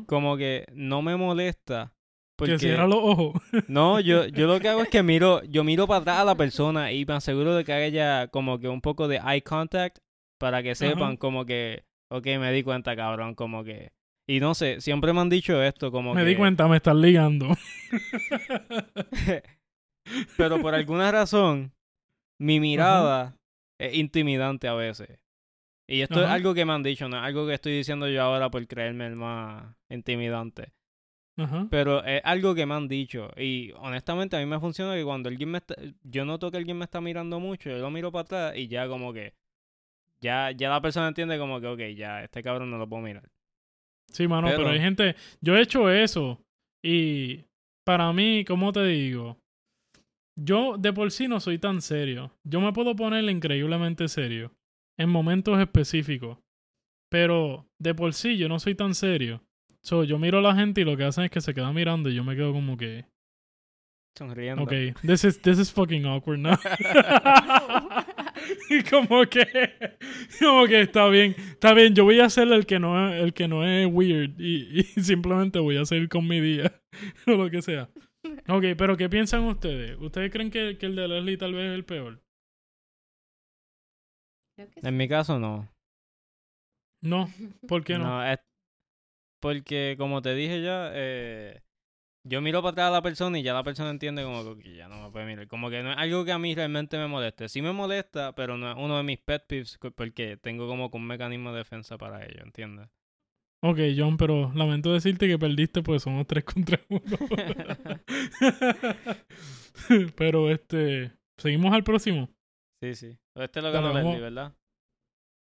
como 0.06 0.38
que 0.38 0.66
no 0.74 1.02
me 1.02 1.16
molesta. 1.16 1.94
Que 2.36 2.48
Porque, 2.48 2.60
cierra 2.60 2.88
los 2.88 3.00
ojos. 3.00 3.42
no, 3.68 4.00
yo, 4.00 4.26
yo 4.26 4.48
lo 4.48 4.60
que 4.60 4.68
hago 4.68 4.82
es 4.82 4.90
que 4.90 5.04
miro, 5.04 5.44
yo 5.44 5.64
miro 5.64 5.88
para 5.88 6.02
atrás 6.02 6.18
a 6.20 6.26
la 6.26 6.36
persona 6.36 6.92
y 6.92 7.06
me 7.06 7.14
aseguro 7.14 7.56
de 7.56 7.64
que 7.64 7.72
haya 7.74 8.28
como 8.28 8.60
que 8.60 8.68
un 8.68 8.82
poco 8.82 9.08
de 9.08 9.18
eye 9.18 9.44
contact 9.44 10.00
para 10.40 10.62
que 10.64 10.76
sepan 10.76 11.16
como 11.16 11.46
que, 11.46 11.86
ok, 12.10 12.26
me 12.40 12.52
di 12.52 12.64
cuenta, 12.64 12.96
cabrón, 12.96 13.36
como 13.36 13.64
que, 13.64 13.94
y 14.28 14.40
no 14.40 14.56
sé, 14.56 14.82
siempre 14.82 15.14
me 15.14 15.22
han 15.22 15.30
dicho 15.30 15.62
esto, 15.62 15.92
como 15.92 16.14
Me 16.16 16.24
que, 16.24 16.30
di 16.30 16.36
cuenta, 16.36 16.68
me 16.68 16.78
estás 16.78 16.96
ligando. 16.96 17.48
Pero 20.38 20.62
por 20.62 20.76
alguna 20.76 21.12
razón, 21.12 21.72
mi 22.40 22.60
mirada 22.60 23.36
es 23.80 23.96
intimidante 23.96 24.68
a 24.68 24.74
veces. 24.74 25.20
Y 25.88 26.02
esto 26.02 26.24
es 26.24 26.30
algo 26.30 26.54
que 26.54 26.66
me 26.66 26.74
han 26.74 26.84
dicho, 26.84 27.10
no 27.10 27.18
es 27.18 27.24
algo 27.24 27.46
que 27.46 27.54
estoy 27.56 27.74
diciendo 27.74 28.08
yo 28.08 28.22
ahora 28.24 28.50
por 28.50 28.66
creerme 28.68 29.08
el 29.08 29.16
más 29.16 29.76
intimidante. 29.90 30.72
Pero 31.70 32.04
es 32.06 32.22
algo 32.24 32.54
que 32.56 32.66
me 32.66 32.76
han 32.76 32.88
dicho. 32.88 33.32
Y 33.36 33.72
honestamente 33.78 34.38
a 34.38 34.40
mí 34.40 34.46
me 34.46 34.60
funciona 34.60 34.94
que 34.96 35.04
cuando 35.04 35.30
alguien 35.30 35.50
me 35.50 35.58
está... 35.58 35.76
Yo 36.04 36.26
noto 36.26 36.52
que 36.52 36.58
alguien 36.58 36.78
me 36.78 36.86
está 36.86 37.02
mirando 37.02 37.40
mucho, 37.40 37.70
yo 37.70 37.80
lo 37.80 37.90
miro 37.90 38.12
para 38.12 38.22
atrás 38.22 38.54
y 38.56 38.68
ya 38.68 38.88
como 38.88 39.12
que... 39.14 39.34
Ya, 40.22 40.52
ya 40.52 40.70
la 40.70 40.80
persona 40.80 41.10
entiende 41.10 41.38
como 41.38 41.60
que, 41.60 41.68
ok, 41.68 41.80
ya, 41.98 42.24
este 42.24 42.42
cabrón 42.42 42.72
no 42.72 42.78
lo 42.78 42.88
puedo 42.88 43.02
mirar. 43.04 43.30
Sí, 44.10 44.28
mano, 44.28 44.48
pero, 44.48 44.60
Pero- 44.60 44.70
hay 44.70 44.80
gente. 44.80 45.16
Yo 45.42 45.58
he 45.58 45.62
hecho 45.62 45.90
eso. 45.90 46.40
Y 46.82 47.44
para 47.84 48.14
mí, 48.14 48.46
¿cómo 48.46 48.72
te 48.72 48.84
digo? 48.86 49.38
Yo 50.36 50.78
de 50.78 50.94
por 50.94 51.12
sí 51.12 51.28
no 51.28 51.40
soy 51.40 51.60
tan 51.60 51.82
serio. 51.82 52.32
Yo 52.44 52.62
me 52.62 52.74
puedo 52.74 52.96
poner 52.96 53.24
increíblemente 53.30 54.08
serio 54.08 54.52
en 54.98 55.10
momentos 55.10 55.60
específicos. 55.60 56.38
Pero 57.10 57.68
de 57.80 57.94
por 57.94 58.14
sí 58.14 58.38
yo 58.38 58.50
no 58.50 58.60
soy 58.60 58.76
tan 58.76 58.96
serio. 58.96 59.44
So, 59.82 60.04
yo 60.04 60.18
miro 60.18 60.40
a 60.40 60.42
la 60.42 60.56
gente 60.56 60.82
y 60.82 60.86
lo 60.86 60.96
que 60.96 61.04
hacen 61.04 61.26
es 61.26 61.32
que 61.32 61.42
se 61.42 61.54
quedan 61.54 61.76
mirando 61.76 62.10
y 62.10 62.16
yo 62.16 62.24
me 62.24 62.36
quedo 62.36 62.54
como 62.54 62.78
que, 62.78 63.06
Sonriendo. 64.18 64.64
ok, 64.64 64.72
this 65.02 65.26
is, 65.26 65.42
this 65.42 65.60
is 65.60 65.72
fucking 65.72 66.06
awkward 66.06 66.40
now. 66.40 66.56
y 68.70 68.84
como 68.84 69.26
que, 69.26 69.46
como 70.40 70.66
que 70.68 70.82
está 70.82 71.08
bien, 71.08 71.36
está 71.38 71.74
bien, 71.74 71.94
yo 71.96 72.04
voy 72.04 72.20
a 72.20 72.30
ser 72.30 72.52
el 72.52 72.66
que 72.66 72.80
no 72.80 73.10
es, 73.10 73.24
el 73.24 73.34
que 73.34 73.48
no 73.48 73.66
es 73.66 73.88
weird 73.92 74.40
y, 74.40 74.80
y 74.80 74.84
simplemente 75.02 75.60
voy 75.60 75.78
a 75.78 75.86
seguir 75.86 76.10
con 76.10 76.28
mi 76.28 76.40
día 76.40 76.72
o 77.28 77.32
lo 77.32 77.50
que 77.50 77.62
sea. 77.62 77.90
Ok, 78.50 78.64
pero 78.78 78.98
¿qué 78.98 79.10
piensan 79.10 79.46
ustedes? 79.46 79.98
¿Ustedes 80.00 80.32
creen 80.32 80.52
que, 80.52 80.78
que 80.78 80.86
el 80.86 80.96
de 80.96 81.08
Leslie 81.08 81.38
tal 81.38 81.54
vez 81.54 81.70
es 81.70 81.76
el 81.76 81.86
peor? 81.86 82.22
Creo 84.56 84.70
que 84.70 84.82
sí. 84.82 84.88
En 84.88 84.98
mi 84.98 85.08
caso, 85.08 85.40
no. 85.40 85.70
No, 87.02 87.28
¿por 87.68 87.84
qué 87.84 87.98
no? 87.98 88.24
es 88.26 88.40
porque, 89.42 89.96
como 89.98 90.22
te 90.22 90.34
dije 90.36 90.62
ya, 90.62 90.92
eh, 90.94 91.62
yo 92.26 92.40
miro 92.40 92.62
para 92.62 92.72
atrás 92.72 92.88
a 92.88 92.92
la 92.92 93.02
persona 93.02 93.38
y 93.38 93.44
ya 93.44 93.54
la 93.54 93.64
persona 93.64 93.90
entiende 93.90 94.24
como 94.24 94.58
que 94.58 94.76
ya 94.76 94.88
no 94.88 95.04
me 95.04 95.12
puede 95.12 95.26
mirar. 95.26 95.48
Como 95.50 95.70
que 95.70 95.84
no 95.84 95.92
es 95.92 95.98
algo 95.98 96.24
que 96.24 96.32
a 96.32 96.40
mí 96.40 96.56
realmente 96.56 96.98
me 96.98 97.08
moleste. 97.08 97.50
Sí 97.50 97.62
me 97.62 97.74
molesta, 97.74 98.34
pero 98.36 98.58
no 98.58 98.72
es 98.72 98.78
uno 98.78 98.96
de 98.96 99.04
mis 99.04 99.20
pet 99.20 99.46
peeves 99.46 99.78
porque 99.96 100.38
tengo 100.38 100.66
como 100.68 100.90
que 100.90 100.96
un 100.96 101.08
mecanismo 101.08 101.52
de 101.52 101.58
defensa 101.58 101.98
para 101.98 102.26
ello, 102.26 102.42
¿entiendes? 102.42 102.88
Ok, 103.66 103.80
John, 103.98 104.18
pero 104.18 104.52
lamento 104.54 104.92
decirte 104.92 105.26
que 105.26 105.40
perdiste 105.40 105.82
pues 105.82 106.04
somos 106.04 106.28
tres 106.28 106.44
contra 106.44 106.82
uno. 106.90 107.02
pero 110.18 110.50
este, 110.50 111.14
seguimos 111.38 111.74
al 111.74 111.86
próximo. 111.86 112.28
sí, 112.82 112.94
sí. 112.94 113.18
Este 113.36 113.62
lo 113.62 113.72
Dale, 113.72 113.88
ganó. 113.88 113.94
Leslie, 113.94 114.20
¿verdad? 114.20 114.54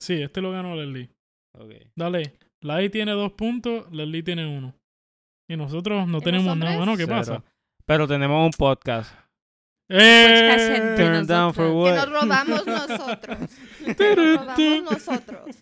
Sí, 0.00 0.22
este 0.22 0.40
lo 0.40 0.52
ganó 0.52 0.76
Leslie. 0.76 1.10
Ok. 1.58 1.72
Dale, 1.96 2.38
Lai 2.60 2.90
tiene 2.90 3.10
dos 3.10 3.32
puntos, 3.32 3.90
Leslie 3.90 4.22
tiene 4.22 4.46
uno. 4.46 4.72
Y 5.48 5.56
nosotros 5.56 6.06
no 6.06 6.18
¿Y 6.18 6.22
tenemos 6.22 6.56
nada. 6.56 6.76
Bueno, 6.76 6.96
¿qué 6.96 7.06
Cero. 7.06 7.16
pasa? 7.16 7.42
Pero 7.86 8.06
tenemos 8.06 8.46
un 8.46 8.52
podcast. 8.52 9.12
¡Eh! 9.88 10.94
Turn 10.96 11.26
down 11.26 11.52
for 11.52 11.66
nosotros. 11.66 11.66
Que 11.66 11.74
what? 11.74 11.96
nos 11.96 12.08
robamos 12.22 12.66
nosotros. 12.66 13.38
Que 13.96 14.14
nos 14.16 14.46
robamos 14.46 14.92
nosotros. 14.92 15.56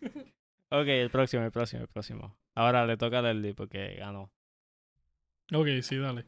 Ok, 0.81 0.89
el 0.89 1.11
próximo, 1.11 1.45
el 1.45 1.53
próximo, 1.53 1.83
el 1.83 1.89
próximo. 1.89 2.37
Ahora 2.57 2.85
le 2.87 2.97
toca 2.97 3.21
a 3.21 3.23
Leslie 3.23 3.55
porque 3.55 3.95
ganó. 3.97 4.31
Ok, 5.55 5.69
sí, 5.83 5.97
dale. 5.99 6.27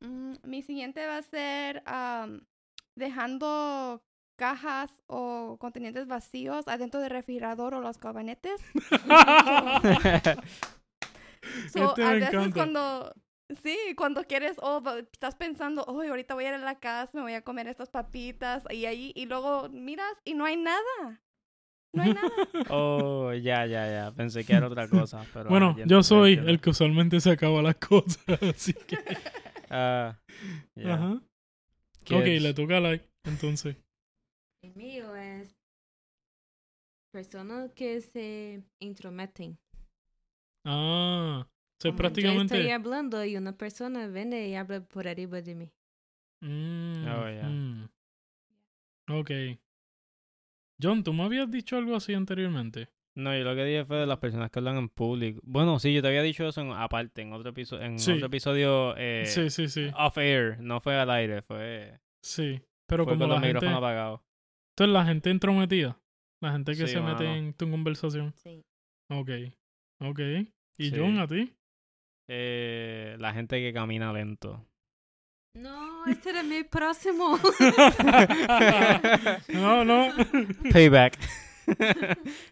Mm, 0.00 0.34
mi 0.44 0.62
siguiente 0.62 1.06
va 1.06 1.18
a 1.18 1.22
ser 1.22 1.82
am, 1.86 2.46
dejando 2.96 4.02
cajas 4.36 4.90
o 5.06 5.56
contenedores 5.60 6.08
vacíos 6.08 6.66
adentro 6.66 7.00
del 7.00 7.10
refrigerador 7.10 7.74
o 7.74 7.80
los 7.80 7.98
gabinetes. 7.98 8.60
So, 11.70 11.90
Este 11.90 12.02
a 12.02 12.12
veces 12.14 12.34
encanta. 12.34 12.54
cuando 12.54 13.14
sí, 13.62 13.76
cuando 13.96 14.24
quieres 14.24 14.56
o 14.62 14.80
va- 14.82 14.98
estás 14.98 15.34
pensando, 15.34 15.84
"Oh, 15.86 16.00
ahorita 16.02 16.34
voy 16.34 16.44
a 16.44 16.48
ir 16.48 16.54
a 16.54 16.58
la 16.58 16.78
casa, 16.78 17.10
me 17.14 17.22
voy 17.22 17.34
a 17.34 17.42
comer 17.42 17.66
estas 17.68 17.90
papitas" 17.90 18.64
y 18.70 18.86
ahí 18.86 19.12
y 19.14 19.26
luego 19.26 19.68
miras 19.68 20.14
y 20.24 20.34
no 20.34 20.44
hay 20.46 20.56
nada. 20.56 21.20
No 21.94 22.02
hay 22.02 22.12
nada. 22.14 22.30
oh, 22.70 23.32
ya, 23.32 23.66
ya, 23.66 23.86
ya. 23.90 24.12
Pensé 24.12 24.44
que 24.44 24.52
era 24.54 24.66
otra 24.66 24.88
cosa. 24.88 25.24
Pero, 25.32 25.48
Bueno, 25.48 25.76
yo 25.86 26.02
soy 26.02 26.34
el 26.34 26.60
que 26.60 26.70
usualmente 26.70 27.20
se 27.20 27.30
acaba 27.30 27.62
las 27.62 27.76
cosas, 27.76 28.18
así 28.42 28.72
que... 28.72 28.98
Ah, 29.70 30.18
ya. 30.74 30.94
Ajá. 30.94 31.22
¿Qué 32.04 32.14
Ok, 32.16 32.24
le 32.42 32.52
toca 32.54 32.76
a 32.76 32.80
Lai, 32.80 33.02
entonces. 33.24 33.76
El 34.62 34.74
mío 34.74 35.14
es 35.16 35.54
personas 37.12 37.72
que 37.72 38.00
se 38.00 38.62
intrometen. 38.80 39.56
Ah, 40.66 41.46
o 41.46 41.80
sea, 41.80 41.90
Como 41.90 41.96
prácticamente... 41.98 42.54
Yo 42.54 42.60
estoy 42.60 42.72
hablando 42.72 43.24
y 43.24 43.36
una 43.36 43.56
persona 43.56 44.06
viene 44.08 44.48
y 44.48 44.54
habla 44.54 44.80
por 44.80 45.06
arriba 45.06 45.40
de 45.40 45.54
mí. 45.54 45.70
Mm, 46.40 47.06
Oh, 47.06 47.30
ya. 47.30 47.48
mm. 47.48 47.88
Ok. 49.10 49.30
John, 50.82 51.02
¿tú 51.04 51.12
me 51.12 51.22
habías 51.24 51.50
dicho 51.50 51.76
algo 51.76 51.96
así 51.96 52.14
anteriormente? 52.14 52.88
No, 53.16 53.36
yo 53.36 53.44
lo 53.44 53.54
que 53.54 53.64
dije 53.64 53.84
fue 53.84 53.98
de 53.98 54.06
las 54.06 54.18
personas 54.18 54.50
que 54.50 54.58
hablan 54.58 54.76
en 54.76 54.88
público. 54.88 55.40
Bueno, 55.44 55.78
sí, 55.78 55.94
yo 55.94 56.02
te 56.02 56.08
había 56.08 56.22
dicho 56.22 56.48
eso 56.48 56.60
en- 56.62 56.72
aparte, 56.72 57.22
en 57.22 57.32
otro 57.32 57.50
episodio, 57.50 57.84
en 57.84 57.98
Sí. 57.98 58.12
otro 58.12 58.26
episodio 58.26 58.94
eh, 58.96 59.24
sí, 59.26 59.50
sí, 59.50 59.68
sí. 59.68 59.88
off 59.96 60.18
air, 60.18 60.58
no 60.60 60.80
fue 60.80 60.96
al 60.96 61.10
aire, 61.10 61.42
fue, 61.42 62.00
Sí. 62.22 62.60
Pero 62.88 63.04
fue 63.04 63.12
como 63.14 63.20
con 63.24 63.28
la 63.30 63.34
los 63.36 63.42
gente... 63.44 63.54
micrófonos 63.54 63.78
apagados. 63.78 64.20
Entonces 64.72 64.92
la 64.94 65.04
gente 65.04 65.30
entrometida. 65.30 66.00
La 66.42 66.52
gente 66.52 66.72
que 66.72 66.86
Sí, 66.88 66.94
se 66.94 67.00
mete 67.00 67.24
en 67.24 67.54
tu 67.54 67.70
conversación. 67.70 68.34
Sí. 68.36 68.60
Ok. 69.10 69.30
Ok. 70.00 70.20
¿Y 70.76 70.90
Sí. 70.90 70.94
John, 70.96 71.18
a 71.20 71.26
ti? 71.28 71.54
Eh, 72.28 73.16
la 73.20 73.32
gente 73.32 73.60
que 73.60 73.72
camina 73.72 74.12
lento. 74.12 74.66
No, 75.54 76.04
este 76.06 76.30
era 76.30 76.42
mi 76.42 76.64
próximo. 76.64 77.38
no, 79.48 79.84
no. 79.84 80.08
Payback. 80.72 81.18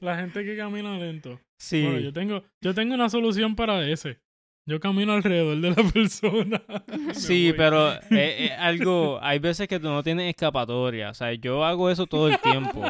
La 0.01 0.17
gente 0.17 0.45
que 0.45 0.57
camina 0.57 0.97
lento. 0.97 1.41
sí. 1.59 1.83
Bueno, 1.83 1.99
yo 1.99 2.13
tengo, 2.13 2.45
yo 2.61 2.75
tengo 2.75 2.95
una 2.95 3.11
solución 3.11 3.57
para 3.57 3.87
ese. 3.89 4.21
Yo 4.65 4.79
camino 4.79 5.13
alrededor 5.13 5.61
de 5.61 5.71
la 5.71 5.91
persona. 5.93 6.63
Sí, 7.13 7.53
pero 7.57 7.95
es, 7.95 8.01
es 8.11 8.53
algo, 8.53 9.19
hay 9.21 9.41
veces 9.41 9.67
que 9.67 9.81
tú 9.81 9.89
no 9.89 10.05
tienes 10.05 10.31
escapatoria, 10.31 11.11
o 11.11 11.15
sea, 11.15 11.33
yo 11.35 11.65
hago 11.65 11.91
eso 11.91 12.07
todo 12.07 12.29
el 12.29 12.39
tiempo, 12.39 12.81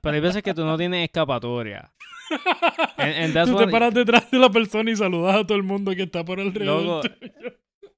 pero 0.00 0.14
hay 0.14 0.20
veces 0.20 0.44
que 0.44 0.54
tú 0.54 0.64
no 0.64 0.78
tienes 0.78 1.02
escapatoria. 1.04 1.92
And, 2.96 3.14
and 3.14 3.34
that's 3.34 3.50
Tú 3.50 3.56
te 3.56 3.68
paras 3.68 3.92
detrás 3.94 4.28
de 4.30 4.38
la 4.38 4.50
persona 4.50 4.90
y 4.90 4.96
saludas 4.96 5.36
a 5.36 5.46
todo 5.46 5.56
el 5.56 5.62
mundo 5.64 5.94
que 5.94 6.02
está 6.04 6.24
por 6.24 6.40
alrededor. 6.40 7.08
Tuyo. 7.08 7.52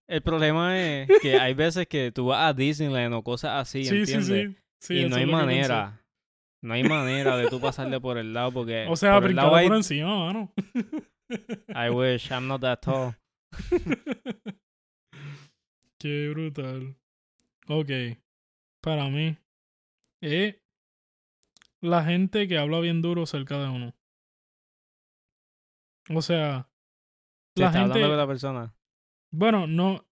El 0.09 0.23
problema 0.23 0.79
es 0.79 1.09
que 1.23 1.39
hay 1.39 1.55
veces 1.55 1.87
que 1.87 2.11
tú 2.13 2.27
vas 2.27 2.49
a 2.49 2.53
Disneyland 2.55 3.15
o 3.15 3.23
cosas 3.23 3.61
así, 3.61 3.85
sí, 3.85 3.97
¿entiendes? 3.99 4.57
sí, 4.81 4.99
y 5.01 5.09
no 5.09 5.17
hay 5.17 5.27
manera, 5.27 6.05
no 6.63 6.75
hay 6.75 6.83
manera 6.85 7.37
de 7.37 7.49
tú 7.49 7.61
pasarle 7.61 8.01
por 8.01 8.19
el 8.19 8.33
lado 8.33 8.53
porque 8.53 8.87
O 8.91 8.97
sea, 8.97 9.15
por 9.21 9.31
el 9.31 9.37
lado 9.37 9.49
brincar 9.51 9.63
hay- 9.63 9.69
por 9.69 9.77
encima, 9.77 10.19
mano. 10.19 10.53
I 11.69 11.91
wish 11.95 12.31
I'm 12.33 12.47
not 12.49 12.61
that 12.63 12.81
tall. 12.81 13.15
Qué 15.99 16.29
brutal. 16.31 16.97
Ok. 17.69 17.91
Para 18.81 19.09
mí, 19.11 19.37
es 20.23 20.57
la 21.83 22.05
gente 22.05 22.47
que 22.49 22.57
habla 22.59 22.81
bien 22.81 23.03
duro 23.03 23.27
cerca 23.27 23.59
de 23.59 23.69
uno. 23.69 23.95
O 26.15 26.23
sea, 26.23 26.71
la 27.57 27.67
está 27.67 27.73
gente. 27.73 27.79
hablando 27.95 28.09
con 28.09 28.17
la 28.17 28.27
persona. 28.27 28.75
Bueno, 29.33 29.67
no. 29.67 30.07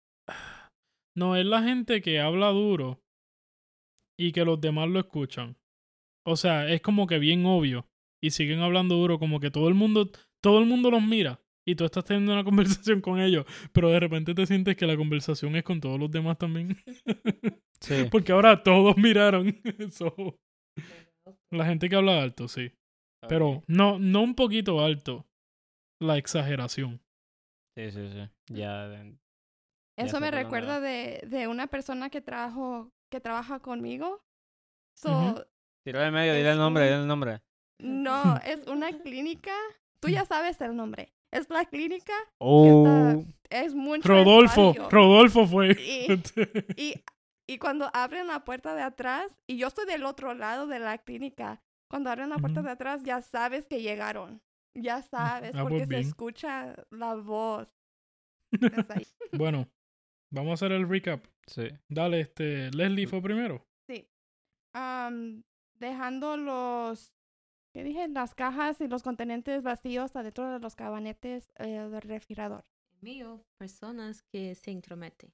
No 1.16 1.36
es 1.36 1.46
la 1.46 1.62
gente 1.62 2.02
que 2.02 2.20
habla 2.20 2.48
duro 2.48 3.00
y 4.18 4.32
que 4.32 4.44
los 4.44 4.60
demás 4.60 4.88
lo 4.88 5.00
escuchan. 5.00 5.56
O 6.26 6.36
sea, 6.36 6.68
es 6.68 6.80
como 6.82 7.06
que 7.06 7.18
bien 7.18 7.46
obvio. 7.46 7.88
Y 8.22 8.30
siguen 8.30 8.60
hablando 8.60 8.96
duro, 8.96 9.18
como 9.18 9.40
que 9.40 9.50
todo 9.50 9.68
el 9.68 9.74
mundo, 9.74 10.10
todo 10.42 10.58
el 10.58 10.66
mundo 10.66 10.90
los 10.90 11.02
mira. 11.02 11.40
Y 11.66 11.74
tú 11.74 11.84
estás 11.84 12.04
teniendo 12.04 12.32
una 12.32 12.44
conversación 12.44 13.00
con 13.00 13.20
ellos, 13.20 13.46
pero 13.72 13.90
de 13.90 14.00
repente 14.00 14.34
te 14.34 14.46
sientes 14.46 14.76
que 14.76 14.86
la 14.86 14.96
conversación 14.96 15.56
es 15.56 15.64
con 15.64 15.80
todos 15.80 15.98
los 15.98 16.10
demás 16.10 16.38
también. 16.38 16.76
Sí. 17.78 18.06
Porque 18.10 18.32
ahora 18.32 18.62
todos 18.62 18.96
miraron. 18.96 19.54
So, 19.90 20.40
la 21.52 21.66
gente 21.66 21.90
que 21.90 21.96
habla 21.96 22.22
alto, 22.22 22.48
sí. 22.48 22.72
Pero 23.28 23.64
no, 23.66 23.98
no 23.98 24.22
un 24.22 24.34
poquito 24.34 24.80
alto. 24.80 25.26
La 26.00 26.16
exageración. 26.16 27.02
Sí, 27.76 27.90
sí, 27.90 28.08
sí. 28.10 28.28
Ya. 28.54 28.88
de- 28.88 29.16
Ya 29.98 30.04
Eso 30.04 30.20
me 30.20 30.30
recuerda 30.30 30.80
de, 30.80 31.22
de 31.26 31.46
una 31.48 31.66
persona 31.68 32.10
que 32.10 32.20
trabajo, 32.20 32.90
que 33.10 33.20
trabaja 33.20 33.60
conmigo. 33.60 34.22
So. 34.94 35.44
Tírale 35.84 36.06
el 36.06 36.12
medio, 36.12 36.34
dile 36.34 36.50
el 36.52 36.58
nombre, 36.58 36.82
un- 36.84 36.88
dile 36.88 37.00
el 37.02 37.06
nombre. 37.08 37.42
no, 37.80 38.36
es 38.44 38.66
una 38.66 38.90
clínica. 38.92 39.52
Tú 40.00 40.08
ya 40.08 40.24
sabes 40.24 40.60
el 40.60 40.74
nombre. 40.76 41.12
Es 41.32 41.50
la 41.50 41.64
clínica, 41.64 42.12
Oh. 42.38 43.22
es 43.50 43.74
mucho 43.74 44.06
Rodolfo, 44.08 44.70
espacio. 44.70 44.90
Rodolfo 44.90 45.46
fue. 45.46 45.72
Y, 45.72 46.06
y, 46.76 47.04
y 47.46 47.58
cuando 47.58 47.90
abren 47.92 48.26
la 48.28 48.44
puerta 48.44 48.74
de 48.74 48.82
atrás, 48.82 49.30
y 49.46 49.58
yo 49.58 49.66
estoy 49.68 49.86
del 49.86 50.04
otro 50.04 50.34
lado 50.34 50.66
de 50.66 50.78
la 50.78 50.98
clínica, 50.98 51.60
cuando 51.90 52.10
abren 52.10 52.30
la 52.30 52.38
puerta 52.38 52.62
de 52.62 52.70
atrás 52.70 53.02
ya 53.02 53.20
sabes 53.22 53.66
que 53.66 53.82
llegaron. 53.82 54.40
Ya 54.76 55.02
sabes, 55.02 55.52
ah, 55.54 55.62
porque 55.62 55.78
pues 55.78 55.88
se 55.88 55.94
bien. 55.96 56.08
escucha 56.08 56.74
la 56.90 57.14
voz. 57.14 57.68
Bueno, 59.32 59.68
vamos 60.30 60.50
a 60.50 60.54
hacer 60.54 60.72
el 60.72 60.88
recap. 60.88 61.24
Sí. 61.46 61.68
Dale, 61.88 62.20
este, 62.20 62.70
Leslie 62.70 63.06
fue 63.06 63.20
primero. 63.20 63.66
Am, 64.78 65.42
dejando 65.78 66.36
los 66.36 67.14
¿qué 67.72 67.82
dije? 67.82 68.08
Las 68.08 68.34
cajas 68.34 68.78
y 68.82 68.88
los 68.88 69.02
contenentes 69.02 69.62
vacíos 69.62 70.14
adentro 70.14 70.52
de 70.52 70.58
los 70.58 70.76
gabinetes 70.76 71.50
eh, 71.58 71.88
del 71.90 72.02
refrigerador. 72.02 72.66
Mío, 73.00 73.42
personas 73.58 74.22
que 74.22 74.54
se 74.54 74.70
intrometen. 74.70 75.32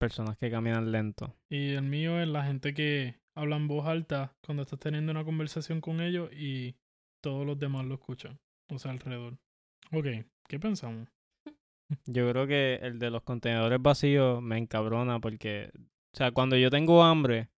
Personas 0.00 0.36
que 0.38 0.50
caminan 0.50 0.90
lento. 0.90 1.36
Y 1.48 1.74
el 1.74 1.82
mío 1.82 2.20
es 2.20 2.26
la 2.26 2.44
gente 2.44 2.74
que 2.74 3.20
habla 3.36 3.56
en 3.56 3.68
voz 3.68 3.86
alta 3.86 4.36
cuando 4.44 4.64
estás 4.64 4.80
teniendo 4.80 5.12
una 5.12 5.24
conversación 5.24 5.80
con 5.80 6.00
ellos 6.00 6.30
y 6.32 6.74
todos 7.22 7.46
los 7.46 7.58
demás 7.58 7.84
lo 7.86 7.94
escuchan. 7.94 8.40
O 8.70 8.78
sea, 8.78 8.90
alrededor. 8.92 9.36
Ok, 9.92 10.06
¿qué 10.48 10.58
pensamos? 10.60 11.08
Yo 12.06 12.30
creo 12.30 12.46
que 12.46 12.76
el 12.82 12.98
de 12.98 13.10
los 13.10 13.22
contenedores 13.22 13.80
vacíos 13.82 14.40
me 14.42 14.56
encabrona 14.58 15.18
porque, 15.20 15.70
o 15.74 16.16
sea, 16.16 16.30
cuando 16.30 16.56
yo 16.56 16.70
tengo 16.70 17.02
hambre, 17.02 17.48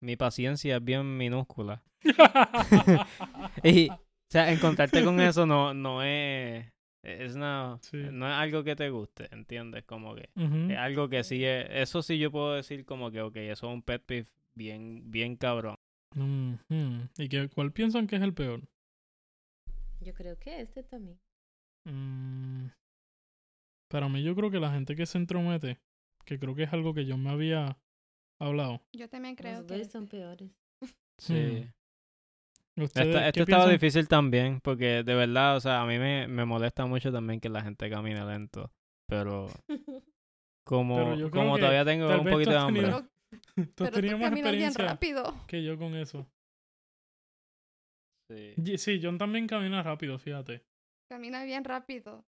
mi 0.00 0.16
paciencia 0.16 0.76
es 0.76 0.84
bien 0.84 1.16
minúscula. 1.16 1.82
Y, 3.62 3.88
o 3.90 3.98
sea, 4.28 4.52
encontrarte 4.52 5.04
con 5.04 5.20
eso 5.20 5.46
no, 5.46 5.72
no 5.74 6.02
es, 6.02 6.66
es 7.02 7.34
una, 7.36 7.78
Sí. 7.82 7.98
no 8.10 8.26
es 8.26 8.34
algo 8.34 8.64
que 8.64 8.74
te 8.76 8.90
guste, 8.90 9.28
¿entiendes? 9.32 9.84
Como 9.84 10.14
que 10.14 10.28
es 10.34 10.76
algo 10.78 11.08
que 11.08 11.22
sí 11.24 11.44
es, 11.44 11.66
eso 11.70 12.02
sí 12.02 12.18
yo 12.18 12.30
puedo 12.32 12.54
decir 12.54 12.84
como 12.84 13.10
que, 13.10 13.22
ok, 13.22 13.36
eso 13.36 13.68
es 13.68 13.72
un 13.74 13.82
pet 13.82 14.02
peeve 14.04 14.28
bien, 14.54 15.10
bien 15.10 15.36
cabrón. 15.36 15.76
¿Y 17.18 17.28
qué, 17.28 17.48
cuál 17.48 17.72
piensan 17.72 18.06
que 18.06 18.16
es 18.16 18.22
el 18.22 18.34
peor? 18.34 18.62
Yo 20.06 20.14
creo 20.14 20.38
que 20.38 20.60
este 20.60 20.84
también. 20.84 21.18
Mm, 21.84 22.68
Para 23.90 24.08
mí 24.08 24.22
yo 24.22 24.34
creo 24.36 24.50
que 24.52 24.60
la 24.60 24.70
gente 24.70 24.94
que 24.94 25.04
se 25.04 25.18
entromete, 25.18 25.80
que 26.24 26.38
creo 26.38 26.54
que 26.54 26.62
es 26.64 26.72
algo 26.72 26.94
que 26.94 27.04
yo 27.06 27.16
me 27.16 27.30
había 27.30 27.76
hablado. 28.40 28.82
Yo 28.92 29.08
también 29.08 29.34
creo 29.34 29.58
Los 29.62 29.66
que... 29.66 29.78
dos 29.78 29.88
son 29.88 30.06
peores. 30.06 30.50
Sí. 31.18 31.68
¿Ustedes 32.78 33.08
Esta- 33.08 33.20
qué 33.22 33.28
esto 33.28 33.42
estaba 33.42 33.64
piensan? 33.64 33.70
difícil 33.72 34.06
también, 34.08 34.60
porque 34.60 35.02
de 35.02 35.14
verdad, 35.14 35.56
o 35.56 35.60
sea, 35.60 35.82
a 35.82 35.86
mí 35.86 35.98
me, 35.98 36.28
me 36.28 36.44
molesta 36.44 36.86
mucho 36.86 37.10
también 37.10 37.40
que 37.40 37.48
la 37.48 37.62
gente 37.62 37.88
camine 37.90 38.24
lento. 38.24 38.70
Pero 39.08 39.48
como, 40.64 41.16
Pero 41.16 41.30
como 41.30 41.58
todavía 41.58 41.84
tengo 41.84 42.06
un 42.08 42.28
poquito 42.28 42.50
de 42.50 42.56
hambre. 42.58 42.82
tenido- 42.82 43.08
Pero, 43.54 43.66
Tú 43.74 43.84
pero 43.84 43.92
caminas 43.92 44.20
bien 44.20 44.32
experiencia 44.36 44.84
rápido. 44.86 45.34
que 45.48 45.64
yo 45.64 45.76
con 45.78 45.94
eso. 45.96 46.26
Sí. 48.30 48.76
Sí, 48.78 49.00
John 49.02 49.18
también 49.18 49.46
camina 49.46 49.82
rápido, 49.82 50.18
fíjate. 50.18 50.62
Camina 51.10 51.44
bien 51.44 51.64
rápido. 51.64 52.24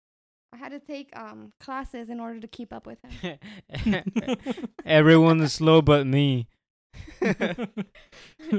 I 0.53 0.57
had 0.57 0.71
to 0.71 0.81
take 0.81 1.11
um, 1.15 1.53
classes 1.61 2.09
in 2.09 2.21
order 2.21 2.41
to 2.41 2.49
keep 2.49 2.73
up 2.73 2.87
with 2.87 2.99
him. 3.05 3.39
Everyone 4.85 5.41
is 5.43 5.53
slow 5.55 5.83
but 5.83 6.07
me. 6.07 6.47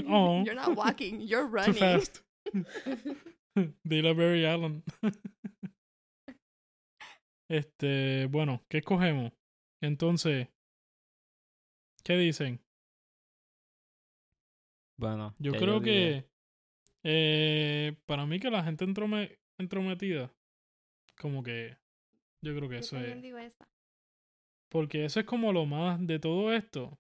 Oh. 0.07 0.43
You're 0.45 0.53
not 0.55 0.75
walking, 0.75 1.19
you're 1.21 1.47
Too 1.47 1.51
running. 1.51 1.73
fast. 1.73 2.21
Dile 3.87 4.11
a 4.11 4.13
Barry 4.13 4.45
Allen. 4.45 4.83
este, 7.49 8.27
bueno, 8.27 8.61
¿qué 8.69 8.77
escogemos? 8.79 9.31
Entonces, 9.81 10.47
¿qué 12.03 12.17
dicen? 12.17 12.59
Bueno, 14.99 15.33
Yo 15.39 15.53
creo 15.53 15.79
dije. 15.79 16.23
que 16.23 16.28
eh, 17.03 17.95
para 18.05 18.25
mí 18.25 18.39
que 18.39 18.49
la 18.49 18.63
gente 18.63 18.85
entrome- 18.85 19.37
entrometida, 19.59 20.33
como 21.19 21.43
que 21.43 21.77
yo 22.43 22.55
creo 22.55 22.69
que 22.69 22.75
Yo 22.75 22.79
eso 22.79 22.99
es. 22.99 23.21
digo 23.21 23.37
esa. 23.37 23.67
Porque 24.71 25.05
eso 25.05 25.19
es 25.19 25.25
como 25.25 25.51
lo 25.51 25.65
más 25.65 26.05
de 26.05 26.19
todo 26.19 26.53
esto. 26.53 26.97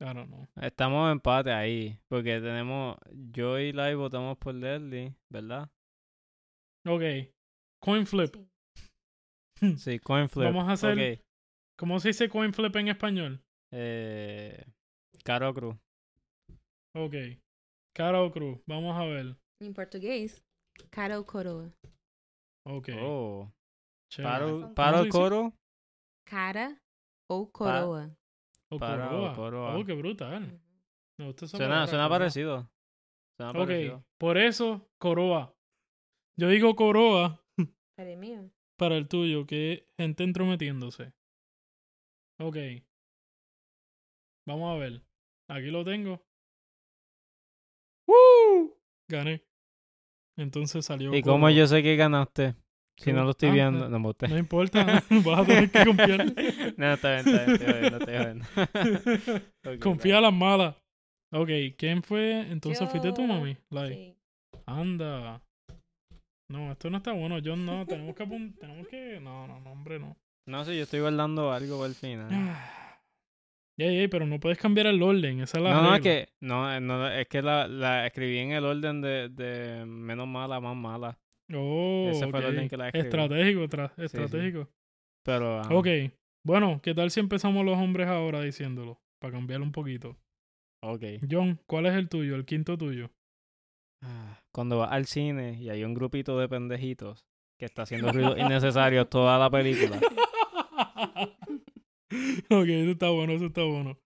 I 0.00 0.04
don't 0.14 0.28
know. 0.28 0.48
Estamos 0.62 1.06
en 1.06 1.12
empate 1.12 1.52
ahí, 1.52 1.98
porque 2.08 2.40
tenemos, 2.40 2.96
yo 3.12 3.58
y 3.58 3.72
Lai 3.72 3.94
votamos 3.94 4.38
por 4.38 4.54
Leslie, 4.54 5.14
¿verdad? 5.28 5.70
Ok, 6.86 7.02
coin 7.82 8.06
flip. 8.06 8.34
Sí. 8.34 8.46
Sí, 9.76 9.98
coin 9.98 10.26
flip. 10.30 10.46
Vamos 10.46 10.66
a 10.68 10.72
hacer- 10.72 11.22
¿Cómo 11.76 12.00
se 12.00 12.08
dice 12.08 12.28
coin 12.30 12.54
flip 12.54 12.74
en 12.76 12.88
español? 12.88 13.42
eh, 13.72 14.64
Caro 15.22 15.52
Cruz. 15.52 15.76
Ok. 16.94 17.14
Cara 17.94 18.22
o 18.22 18.30
cruz. 18.30 18.60
Vamos 18.66 18.96
a 18.96 19.04
ver. 19.04 19.36
En 19.60 19.72
portugués, 19.74 20.42
cara 20.90 21.18
ou 21.18 21.24
coroa. 21.24 21.72
Ok. 22.66 22.88
Oh, 23.02 23.50
paro, 24.22 24.60
¿Cómo 24.62 24.74
paro 24.74 25.08
coro. 25.08 25.52
Cara 26.26 26.80
ou 27.28 27.50
coroa. 27.50 28.16
O 28.70 28.78
para 28.78 29.06
o 29.06 29.10
coroa. 29.10 29.34
coroa. 29.34 29.76
Oh, 29.78 29.84
qué 29.84 29.92
brutal. 29.94 30.60
Me 31.18 31.26
gusta 31.26 31.44
esa 31.46 31.56
Suena, 31.56 31.86
suena 31.86 32.04
coroa. 32.04 32.18
parecido. 32.18 32.70
Suena 33.36 33.50
Ok, 33.52 33.56
parecido. 33.66 34.04
por 34.18 34.36
eso, 34.38 34.88
coroa. 34.98 35.54
Yo 36.38 36.48
digo 36.48 36.74
coroa 36.76 37.42
Para 37.96 38.10
el 38.12 38.18
mío. 38.18 38.50
para 38.78 38.96
el 38.96 39.08
tuyo, 39.08 39.46
que 39.46 39.72
es 39.72 39.82
gente 39.98 40.24
entrometiéndose. 40.24 41.12
Ok. 42.38 42.56
Vamos 44.46 44.74
a 44.74 44.78
ver. 44.78 45.02
Aquí 45.50 45.70
lo 45.70 45.84
tengo. 45.84 46.22
¡Woo! 48.10 48.76
Gané. 49.08 49.42
Entonces 50.36 50.84
salió. 50.86 51.14
¿Y 51.14 51.22
cómo 51.22 51.50
yo 51.50 51.66
sé 51.66 51.82
que 51.82 51.96
ganaste? 51.96 52.54
Si 52.96 53.12
no 53.12 53.24
lo 53.24 53.30
estoy 53.30 53.48
Ah, 53.48 53.52
viendo, 53.52 53.86
ah, 53.86 53.88
no 53.88 53.98
me 53.98 54.06
gusta. 54.08 54.28
No 54.28 54.36
importa, 54.38 54.84
vas 55.24 55.40
a 55.40 55.44
tener 55.46 55.70
que 55.70 55.84
confiar. 55.84 56.26
no, 56.76 56.92
está 56.92 57.14
bien, 57.22 57.28
está 57.28 57.72
bien, 57.72 57.94
estoy 57.94 58.16
jodiendo, 58.16 58.46
estoy. 59.14 59.74
Ok, 59.74 59.80
Confía 59.82 60.18
a 60.18 60.20
las 60.20 60.32
malas. 60.32 60.76
Ok, 61.32 61.48
¿quién 61.78 62.02
fue? 62.02 62.40
Entonces 62.50 62.88
fuiste 62.90 63.12
tú, 63.12 63.22
Yo- 63.22 63.28
mami. 63.28 63.56
Like, 63.70 63.94
Sí. 63.94 64.16
Anda. 64.66 65.42
No, 66.50 66.72
esto 66.72 66.90
no 66.90 66.98
está 66.98 67.12
bueno. 67.12 67.38
Yo 67.38 67.56
no, 67.56 67.86
tenemos 67.86 68.14
que 68.14 68.26
tenemos 68.26 68.88
que. 68.88 69.20
No, 69.20 69.46
no, 69.46 69.60
no, 69.60 69.72
hombre, 69.72 69.98
no. 69.98 70.16
No 70.46 70.64
sé, 70.64 70.76
yo 70.76 70.82
estoy 70.82 71.00
guardando 71.00 71.52
algo 71.52 71.76
para 71.78 71.88
el 71.88 71.94
final. 71.94 72.28
Ey, 73.80 73.98
ey, 74.00 74.08
pero 74.08 74.26
no 74.26 74.38
puedes 74.38 74.58
cambiar 74.58 74.86
el 74.88 75.02
orden. 75.02 75.40
Esa 75.40 75.58
es 75.58 75.64
la 75.64 75.70
No, 75.72 75.82
no, 75.82 75.94
es 75.94 76.02
regla. 76.04 76.26
que, 76.26 76.32
no, 76.40 76.80
no, 76.80 77.08
es 77.08 77.26
que 77.28 77.40
la, 77.40 77.66
la 77.66 78.06
escribí 78.06 78.36
en 78.38 78.52
el 78.52 78.64
orden 78.64 79.00
de, 79.00 79.28
de 79.30 79.84
menos 79.86 80.28
mala 80.28 80.56
a 80.56 80.60
más 80.60 80.76
mala. 80.76 81.18
Oh, 81.52 82.08
Ese 82.10 82.28
fue 82.28 82.40
el 82.40 82.46
orden 82.46 82.68
que 82.68 82.76
la 82.76 82.88
escribí. 82.88 83.06
Estratégico, 83.06 83.60
tra- 83.68 83.92
sí. 83.96 84.02
estratégico. 84.04 84.68
Pero, 85.24 85.60
ajá. 85.60 85.74
Ok. 85.74 85.86
Bueno, 86.44 86.80
¿qué 86.82 86.94
tal 86.94 87.10
si 87.10 87.20
empezamos 87.20 87.64
los 87.64 87.78
hombres 87.78 88.06
ahora 88.08 88.42
diciéndolo? 88.42 89.00
Para 89.20 89.32
cambiar 89.32 89.60
un 89.62 89.72
poquito. 89.72 90.16
ok. 90.82 91.02
John, 91.30 91.58
¿cuál 91.66 91.86
es 91.86 91.94
el 91.94 92.08
tuyo? 92.08 92.36
El 92.36 92.44
quinto 92.44 92.76
tuyo. 92.78 93.10
Ah, 94.02 94.40
Cuando 94.52 94.78
vas 94.78 94.92
al 94.92 95.06
cine 95.06 95.58
y 95.60 95.68
hay 95.70 95.84
un 95.84 95.94
grupito 95.94 96.38
de 96.38 96.48
pendejitos 96.48 97.24
que 97.58 97.66
está 97.66 97.82
haciendo 97.82 98.10
ruidos 98.12 98.38
innecesarios 98.38 99.08
toda 99.10 99.38
la 99.38 99.50
película. 99.50 99.98
ok, 102.50 102.68
eso 102.68 102.90
está 102.92 103.10
bueno, 103.10 103.32
eso 103.32 103.46
está 103.46 103.62
bueno. 103.62 103.98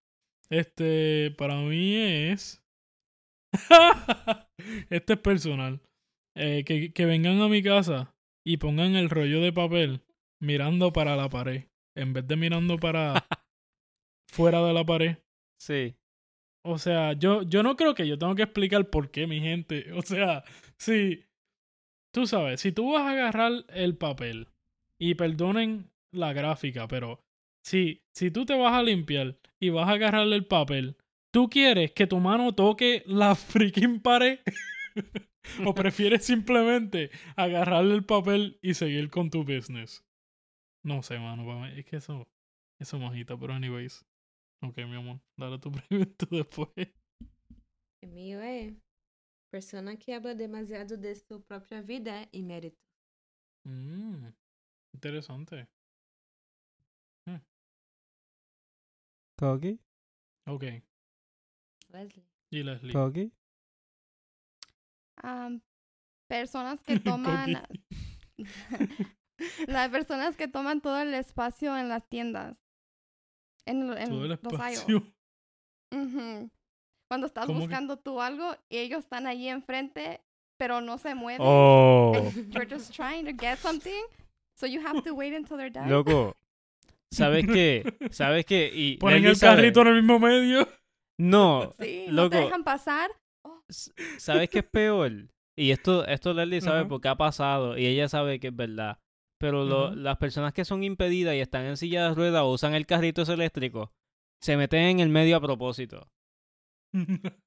Este, 0.51 1.35
para 1.39 1.57
mí 1.57 1.97
es. 1.97 2.63
este 4.91 5.13
es 5.15 5.19
personal. 5.21 5.81
Eh, 6.37 6.65
que, 6.65 6.93
que 6.93 7.07
vengan 7.07 7.41
a 7.41 7.49
mi 7.49 7.63
casa 7.63 8.15
y 8.45 8.57
pongan 8.57 8.97
el 8.97 9.09
rollo 9.09 9.41
de 9.41 9.53
papel 9.53 10.03
mirando 10.41 10.93
para 10.93 11.17
la 11.17 11.29
pared. 11.29 11.65
En 11.97 12.13
vez 12.13 12.27
de 12.27 12.37
mirando 12.37 12.77
para 12.79 13.27
fuera 14.29 14.65
de 14.67 14.73
la 14.73 14.85
pared. 14.85 15.19
Sí. 15.61 15.97
O 16.67 16.79
sea, 16.79 17.13
yo, 17.13 17.43
yo 17.43 17.63
no 17.63 17.77
creo 17.77 17.95
que 17.95 18.09
yo 18.09 18.19
tengo 18.19 18.35
que 18.35 18.43
explicar 18.43 18.91
por 18.91 19.11
qué, 19.11 19.27
mi 19.27 19.41
gente. 19.41 19.93
O 19.93 20.03
sea, 20.03 20.45
si. 20.79 21.25
Tú 22.13 22.27
sabes, 22.29 22.61
si 22.61 22.71
tú 22.71 22.93
vas 22.93 23.03
a 23.03 23.11
agarrar 23.11 23.65
el 23.71 23.97
papel, 23.97 24.49
y 25.01 25.15
perdonen 25.15 25.91
la 26.13 26.33
gráfica, 26.33 26.89
pero 26.89 27.24
si, 27.65 28.05
si 28.13 28.31
tú 28.31 28.45
te 28.45 28.55
vas 28.55 28.75
a 28.75 28.83
limpiar 28.83 29.39
y 29.59 29.71
vas 29.71 29.89
a 29.89 29.93
agarrar 29.93 30.29
el 30.29 30.47
papel, 30.47 30.97
¿tú 31.33 31.49
quieres 31.49 31.93
que 31.93 32.07
tu 32.07 32.21
mano 32.21 32.55
toque 32.55 33.03
la 33.07 33.35
freaking 33.35 34.01
pared? 34.01 34.41
¿O 35.65 35.75
prefieres 35.75 36.25
simplemente 36.25 37.11
agarrarle 37.37 37.95
el 37.95 38.05
papel 38.05 38.59
y 38.63 38.75
seguir 38.75 39.11
con 39.11 39.31
tu 39.31 39.45
business? 39.45 40.05
No 40.83 41.03
sé, 41.03 41.19
mano, 41.19 41.67
es 41.67 41.85
que 41.87 41.97
eso, 41.97 42.29
eso 42.79 42.99
majita, 42.99 43.37
pero 43.39 43.55
anyways. 43.55 44.05
Ok, 44.63 44.77
mi 44.79 44.97
amor, 44.97 45.21
dale 45.37 45.59
tu 45.59 45.73
pregunta 45.89 46.27
después. 46.31 46.89
El 48.03 48.11
mío 48.11 48.41
é 48.41 48.75
persona 49.51 49.97
que 49.97 50.13
habla 50.13 50.35
demasiado 50.35 50.97
de 50.97 51.15
su 51.15 51.43
própria 51.43 51.81
vida 51.81 52.29
e 52.33 52.43
mérito. 52.43 52.77
Mm, 53.67 54.29
interesante. 54.93 55.67
¿Coqui? 59.37 59.81
Ok, 60.47 60.65
y 62.51 62.63
Leslie. 62.63 62.93
¿Coqui? 62.93 63.33
Um, 65.23 65.61
personas 66.29 66.83
que 66.87 66.99
toman... 66.99 67.63
Las 69.67 69.89
personas 69.89 70.37
que 70.37 70.47
toman 70.47 70.81
todo 70.81 71.01
el 71.01 71.13
espacio 71.15 71.77
en 71.77 71.89
las 71.89 72.09
tiendas. 72.09 72.63
En, 73.67 73.91
en 73.99 74.09
Todo 74.09 74.23
el 74.25 74.29
los 74.31 74.39
espacio. 74.41 74.99
Ujú. 75.91 76.51
Cuando 77.09 77.27
estás 77.27 77.47
¿Cómo 77.47 77.59
que? 77.61 77.67
buscando 77.67 77.97
tú 77.97 78.21
algo 78.21 78.55
y 78.69 78.79
ellos 78.79 79.01
están 79.01 79.27
ahí 79.27 79.49
enfrente, 79.49 80.21
pero 80.57 80.81
no 80.81 80.99
se 80.99 81.15
mueven. 81.15 81.47
Oh, 81.47 82.15
and 82.15 82.53
you're 82.53 82.67
just 82.69 82.95
trying 82.95 83.25
to 83.25 83.33
get 83.33 83.59
something, 83.59 84.05
so 84.55 84.67
you 84.67 84.81
have 84.81 85.03
to 85.03 85.15
wait 85.15 85.35
until 85.35 85.57
they're 85.57 85.71
done. 85.71 85.89
loco. 85.89 86.37
¿Sabes 87.15 87.47
qué? 87.47 87.97
¿Sabes 88.11 88.45
qué? 88.45 88.71
Y 88.75 88.97
Ponen 88.99 89.25
el 89.25 89.37
sabe- 89.37 89.57
carrito 89.57 89.81
en 89.83 89.87
el 89.89 89.95
mismo 89.97 90.19
medio. 90.19 90.69
No, 91.19 91.73
Sí, 91.79 92.07
no 92.11 92.29
te 92.29 92.39
dejan 92.39 92.65
pasar. 92.65 93.11
S- 93.69 93.93
¿Sabes 94.19 94.49
qué 94.51 94.59
es 94.61 94.65
peor? 94.65 95.13
Y 95.57 95.71
esto, 95.71 96.05
esto 96.07 96.35
Leslie 96.35 96.61
sabe 96.61 96.81
Ajá. 96.81 96.89
porque 96.89 97.09
ha 97.09 97.17
pasado 97.17 97.79
y 97.79 97.87
ella 97.87 98.09
sabe 98.09 98.41
que 98.41 98.49
es 98.49 98.57
verdad. 98.57 98.99
Pero 99.41 99.65
lo- 99.65 99.95
las 99.95 100.17
personas 100.19 100.53
que 100.53 100.65
son 100.65 100.83
impedidas 100.85 101.35
y 101.35 101.41
están 101.41 101.65
en 101.67 101.77
silla 101.77 102.09
de 102.09 102.15
ruedas 102.15 102.43
o 102.43 102.51
usan 102.53 102.75
el 102.75 102.87
carrito 102.87 103.23
ese 103.23 103.35
eléctrico, 103.35 103.93
se 104.43 104.57
meten 104.57 104.81
en 104.83 105.01
el 105.01 105.09
medio 105.09 105.37
a 105.37 105.41
propósito. 105.41 106.09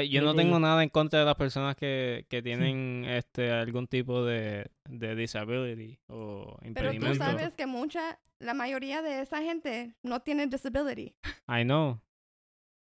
Yo 0.00 0.22
no 0.22 0.34
tengo 0.34 0.58
nada 0.58 0.82
en 0.82 0.88
contra 0.88 1.20
de 1.20 1.24
las 1.26 1.34
personas 1.36 1.76
que, 1.76 2.26
que 2.28 2.42
tienen 2.42 3.04
este 3.06 3.50
algún 3.50 3.86
tipo 3.86 4.24
de, 4.24 4.70
de 4.88 5.14
disability 5.14 5.98
o 6.08 6.56
Pero 6.74 6.92
impedimento. 6.92 7.12
tú 7.12 7.14
sabes 7.30 7.54
que 7.54 7.66
mucha, 7.66 8.18
la 8.38 8.54
mayoría 8.54 9.02
de 9.02 9.20
esa 9.20 9.42
gente 9.42 9.94
no 10.02 10.20
tiene 10.20 10.46
disability. 10.46 11.14
I 11.48 11.62
know. 11.64 12.00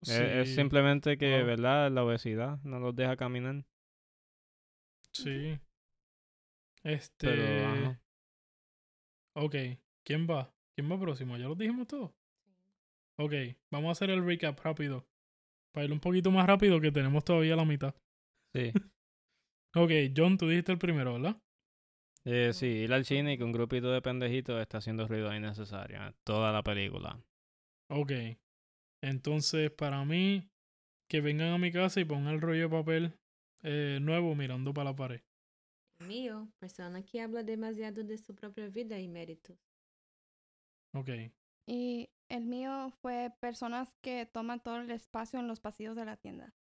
Es- 0.02 0.10
Es, 0.10 0.54
simplemente 0.54 1.18
que. 1.18 1.42
¿verdad? 1.42 1.90
La 1.90 2.04
obesidad 2.04 2.58
no 2.62 2.78
los 2.80 2.94
deja 2.96 3.16
caminar. 3.16 3.64
Sí. 5.12 5.58
Este. 6.82 7.26
Pero, 7.26 7.66
ajá. 7.68 8.00
Ok, 9.34 9.54
¿quién 10.04 10.26
va? 10.28 10.52
¿Quién 10.74 10.90
va 10.90 10.98
próximo? 10.98 11.36
¿Ya 11.36 11.46
lo 11.46 11.54
dijimos 11.54 11.86
todo? 11.86 12.14
Ok, 13.16 13.32
vamos 13.70 13.88
a 13.88 13.92
hacer 13.92 14.10
el 14.10 14.24
recap 14.24 14.58
rápido. 14.60 15.06
Para 15.72 15.86
ir 15.86 15.92
un 15.92 16.00
poquito 16.00 16.30
más 16.30 16.46
rápido 16.46 16.80
que 16.80 16.92
tenemos 16.92 17.24
todavía 17.24 17.56
la 17.56 17.64
mitad. 17.64 17.94
Sí. 18.54 18.72
Ok, 19.76 19.92
John, 20.16 20.36
tú 20.36 20.48
dijiste 20.48 20.72
el 20.72 20.78
primero, 20.78 21.12
¿verdad? 21.12 21.40
Eh, 22.24 22.52
sí, 22.52 22.66
ir 22.66 22.92
al 22.92 23.04
cine 23.04 23.34
y 23.34 23.38
que 23.38 23.44
un 23.44 23.52
grupito 23.52 23.92
de 23.92 24.02
pendejitos 24.02 24.60
está 24.60 24.78
haciendo 24.78 25.06
ruido 25.06 25.32
innecesario 25.32 26.04
en 26.04 26.12
toda 26.24 26.50
la 26.50 26.64
película. 26.64 27.22
Ok. 27.88 28.10
Entonces, 29.00 29.70
para 29.70 30.04
mí, 30.04 30.50
que 31.08 31.20
vengan 31.20 31.52
a 31.52 31.58
mi 31.58 31.70
casa 31.70 32.00
y 32.00 32.04
pongan 32.04 32.34
el 32.34 32.40
rollo 32.40 32.62
de 32.62 32.68
papel 32.68 33.18
eh, 33.62 33.98
nuevo 34.02 34.34
mirando 34.34 34.74
para 34.74 34.90
la 34.90 34.96
pared. 34.96 35.20
Mío, 36.00 36.48
persona 36.58 37.02
que 37.02 37.20
habla 37.20 37.42
demasiado 37.42 38.02
de 38.02 38.18
su 38.18 38.34
propia 38.34 38.68
vida 38.68 38.98
y 38.98 39.08
méritos. 39.08 39.56
Ok. 40.94 41.10
Y 41.66 42.08
el 42.30 42.46
mío 42.46 42.90
fue 43.02 43.32
personas 43.40 43.94
que 44.00 44.24
toman 44.24 44.62
todo 44.62 44.76
el 44.76 44.90
espacio 44.90 45.38
en 45.38 45.48
los 45.48 45.60
pasillos 45.60 45.96
de 45.96 46.04
la 46.06 46.16
tienda. 46.16 46.54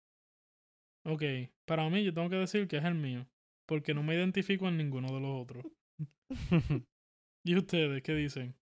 Ok, 1.05 1.24
para 1.65 1.89
mí 1.89 2.03
yo 2.03 2.13
tengo 2.13 2.30
que 2.30 2.38
decir 2.38 2.68
que 2.68 2.78
es 2.78 2.86
el 2.86 2.95
mío. 2.95 3.28
Porque 3.68 3.93
no 3.93 4.01
me 4.01 4.15
identifico 4.15 4.68
en 4.68 4.78
ninguno 4.78 5.13
de 5.13 5.20
los 5.20 5.41
otros. 5.41 5.65
¿Y 7.45 7.55
ustedes 7.55 8.01
qué 8.01 8.15
dicen? 8.15 8.55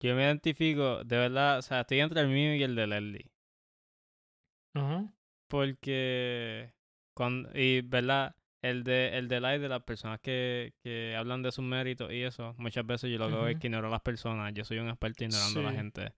Yo 0.00 0.14
me 0.14 0.24
identifico, 0.24 1.04
de 1.04 1.16
verdad, 1.16 1.58
o 1.58 1.62
sea, 1.62 1.80
estoy 1.80 2.00
entre 2.00 2.20
el 2.20 2.28
mío 2.28 2.54
y 2.54 2.62
el 2.62 2.74
de 2.74 2.86
Leslie. 2.86 3.30
Ajá. 4.74 5.12
Porque, 5.48 6.74
cuando, 7.14 7.48
y 7.54 7.80
verdad, 7.80 8.36
el 8.62 8.84
de 8.84 9.16
el 9.18 9.28
de 9.28 9.40
like 9.40 9.60
de 9.60 9.68
las 9.68 9.82
personas 9.82 10.20
que, 10.20 10.72
que 10.82 11.14
hablan 11.16 11.42
de 11.42 11.52
sus 11.52 11.64
méritos 11.64 12.12
y 12.12 12.22
eso, 12.22 12.54
muchas 12.58 12.86
veces 12.86 13.10
yo 13.10 13.18
lo 13.18 13.28
que 13.28 13.34
hago 13.34 13.46
es 13.48 13.56
que 13.58 13.66
ignoro 13.68 13.88
a 13.88 13.90
las 13.90 14.00
personas. 14.02 14.52
Yo 14.54 14.64
soy 14.64 14.78
un 14.78 14.88
experto 14.88 15.24
ignorando 15.24 15.60
a 15.60 15.62
la 15.64 15.72
gente. 15.72 16.12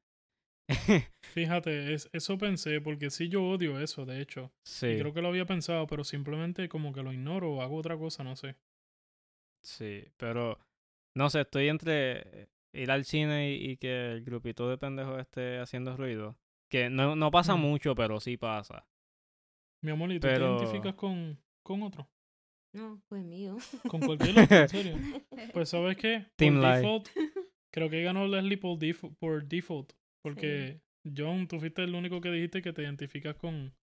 Fíjate, 1.32 1.94
es, 1.94 2.08
eso 2.12 2.36
pensé, 2.38 2.80
porque 2.80 3.10
sí 3.10 3.28
yo 3.28 3.44
odio 3.44 3.80
eso, 3.80 4.04
de 4.04 4.20
hecho. 4.20 4.52
sí, 4.64 4.86
Y 4.86 4.98
creo 4.98 5.12
que 5.14 5.22
lo 5.22 5.28
había 5.28 5.46
pensado, 5.46 5.86
pero 5.86 6.04
simplemente 6.04 6.68
como 6.68 6.92
que 6.92 7.02
lo 7.02 7.12
ignoro 7.12 7.52
o 7.54 7.62
hago 7.62 7.76
otra 7.76 7.96
cosa, 7.96 8.24
no 8.24 8.36
sé. 8.36 8.56
sí, 9.62 10.04
pero 10.16 10.58
no 11.14 11.30
sé, 11.30 11.40
estoy 11.42 11.68
entre 11.68 12.48
ir 12.72 12.90
al 12.90 13.04
cine 13.04 13.50
y, 13.52 13.70
y 13.72 13.76
que 13.76 14.12
el 14.12 14.24
grupito 14.24 14.68
de 14.68 14.78
pendejos 14.78 15.18
esté 15.20 15.58
haciendo 15.58 15.96
ruido. 15.96 16.36
Que 16.70 16.90
no, 16.90 17.16
no 17.16 17.30
pasa 17.30 17.56
mucho, 17.56 17.94
pero 17.94 18.20
sí 18.20 18.36
pasa. 18.36 18.86
Mi 19.82 19.90
amor, 19.90 20.10
¿y 20.12 20.16
tú 20.20 20.26
Pero- 20.26 20.56
te 20.58 20.64
identificas 20.64 20.94
con, 20.94 21.38
con 21.62 21.82
otro? 21.82 22.08
No, 22.78 23.00
fue 23.08 23.22
mío. 23.22 23.56
Con 23.88 24.00
cualquier 24.00 24.38
otro, 24.40 24.56
en 24.56 24.68
serio. 24.68 24.96
Pues, 25.52 25.68
¿sabes 25.70 25.96
qué? 25.96 26.20
Por 26.20 26.36
Team 26.36 26.60
Lie. 26.60 26.76
default, 26.76 27.08
creo 27.72 27.90
que 27.90 28.02
ganó 28.02 28.26
Leslie 28.26 28.56
por, 28.58 28.78
por 29.18 29.44
default. 29.46 29.92
Porque, 30.22 30.80
John, 31.16 31.46
tú 31.48 31.58
fuiste 31.60 31.82
el 31.82 31.94
único 31.94 32.20
que 32.20 32.30
dijiste 32.30 32.60
que 32.62 32.72
te 32.72 32.82
identificas 32.82 33.36
con, 33.36 33.74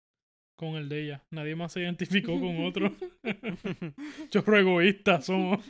con 0.58 0.74
el 0.76 0.88
de 0.88 1.02
ella. 1.04 1.24
Nadie 1.30 1.54
más 1.56 1.72
se 1.72 1.80
identificó 1.80 2.38
con 2.40 2.64
otro. 2.64 2.92
Chorro 4.30 4.58
egoísta 4.58 5.20
somos. 5.22 5.60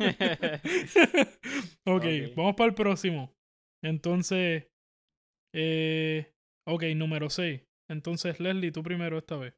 ok, 1.87 2.05
Ok. 2.05 2.05
vamos 2.37 2.55
para 2.57 2.69
el 2.69 2.75
próximo. 2.75 3.33
Entonces, 3.83 4.67
eh, 5.55 6.33
ok, 6.67 6.83
número 6.97 7.31
6. 7.31 7.61
Entonces, 7.91 8.41
Leslie, 8.41 8.73
tú 8.73 8.83
primero 8.83 9.19
esta 9.19 9.37
vez. 9.37 9.55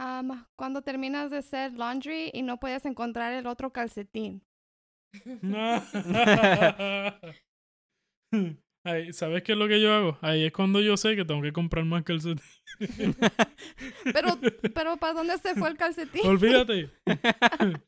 Am, 0.00 0.46
cuando 0.54 0.82
terminas 0.82 1.28
de 1.30 1.38
hacer 1.38 1.72
laundry 1.72 2.30
y 2.32 2.42
no 2.42 2.60
puedes 2.60 2.84
encontrar 2.86 3.32
el 3.32 3.46
otro 3.48 3.72
calcetín. 3.72 4.44
Ay, 8.84 9.12
¿Sabes 9.12 9.42
qué 9.42 9.52
es 9.52 9.58
lo 9.58 9.66
que 9.68 9.80
yo 9.80 9.92
hago? 9.92 10.18
Ahí 10.22 10.44
es 10.44 10.52
cuando 10.52 10.80
yo 10.80 10.96
sé 10.96 11.16
que 11.16 11.24
tengo 11.24 11.42
que 11.42 11.52
comprar 11.52 11.84
más 11.84 12.04
calcetín. 12.04 12.42
Pero, 14.12 14.38
pero 14.72 14.96
¿para 14.98 15.14
dónde 15.14 15.36
se 15.38 15.54
fue 15.54 15.68
el 15.68 15.76
calcetín? 15.76 16.26
Olvídate. 16.26 16.90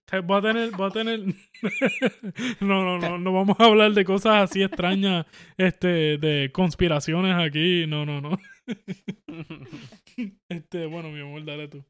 Te- 0.04 0.20
Voy 0.20 0.38
a 0.38 0.42
tener, 0.42 0.70
voy 0.72 0.88
a 0.88 0.90
tener. 0.90 1.20
no, 2.60 2.84
no, 2.84 2.98
no, 2.98 3.18
no 3.18 3.32
vamos 3.32 3.56
a 3.60 3.64
hablar 3.66 3.92
de 3.92 4.04
cosas 4.04 4.50
así 4.50 4.62
extrañas, 4.62 5.26
este, 5.56 6.18
de 6.18 6.50
conspiraciones 6.52 7.36
aquí. 7.36 7.86
No, 7.86 8.04
no, 8.04 8.20
no. 8.20 8.38
Este, 10.48 10.86
bueno, 10.86 11.10
mi 11.10 11.20
amor, 11.20 11.44
dale 11.44 11.68
tú. 11.68 11.84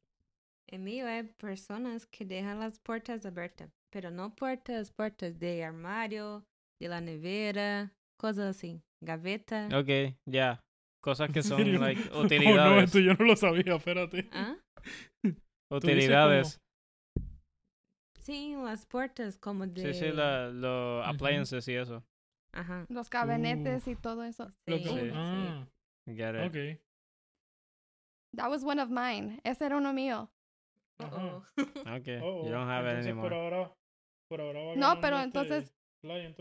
El 0.70 0.80
mío 0.82 1.08
es 1.08 1.28
personas 1.34 2.06
que 2.06 2.24
dejan 2.24 2.60
las 2.60 2.78
puertas 2.78 3.26
abiertas, 3.26 3.70
pero 3.90 4.10
no 4.10 4.34
puertas, 4.36 4.92
puertas 4.92 5.38
de 5.38 5.64
armario, 5.64 6.44
de 6.80 6.88
la 6.88 7.00
nevera, 7.00 7.92
cosas 8.16 8.56
así, 8.56 8.80
gaveta. 9.02 9.68
ok, 9.76 10.14
ya. 10.26 10.60
Cosas 11.02 11.30
que 11.32 11.38
¿En 11.40 11.44
son, 11.44 11.80
like, 11.80 12.00
Oh, 12.12 12.20
no, 12.20 12.24
utilidades. 12.26 12.84
esto 12.84 12.98
yo 13.00 13.14
no 13.14 13.24
lo 13.24 13.34
sabía, 13.36 13.74
espérate. 13.76 14.28
¿Ah? 14.32 14.56
utilidades. 15.70 16.60
Sí, 18.20 18.54
las 18.54 18.86
puertas 18.86 19.38
como 19.38 19.66
de... 19.66 19.92
Sí, 19.94 19.98
sí, 20.00 20.12
la, 20.12 20.50
los 20.50 21.06
appliances 21.06 21.66
y 21.68 21.74
eso. 21.74 22.04
Ajá. 22.52 22.84
Los 22.90 23.08
gabinetes 23.10 23.88
y 23.88 23.96
todo 23.96 24.22
eso. 24.24 24.52
Sí, 24.68 24.78
Sí. 24.84 25.10
Ah, 25.14 25.66
Get 26.06 26.34
it. 26.34 26.46
ok. 26.76 26.80
That 28.36 28.50
was 28.50 28.62
one 28.62 28.80
of 28.80 28.90
mine. 28.90 29.40
Ese 29.42 29.64
era 29.66 29.76
uno 29.78 29.92
mío. 29.92 30.30
Okay, 31.98 32.20
Oh, 32.22 32.44
you 32.44 32.50
don't 32.52 32.68
have 32.68 32.86
it 32.86 32.98
entonces, 32.98 33.14
por 33.14 33.32
ahora, 33.34 33.72
por 34.28 34.40
ahora 34.40 34.62
va 34.62 34.76
No, 34.76 35.00
pero 35.00 35.16
este 35.16 35.26
entonces 35.26 35.74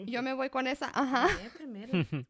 yo 0.06 0.22
me 0.22 0.34
voy 0.34 0.50
con 0.50 0.68
esa. 0.68 0.88
Ajá. 0.94 1.28
Ella 1.40 1.52
primero. 1.56 1.94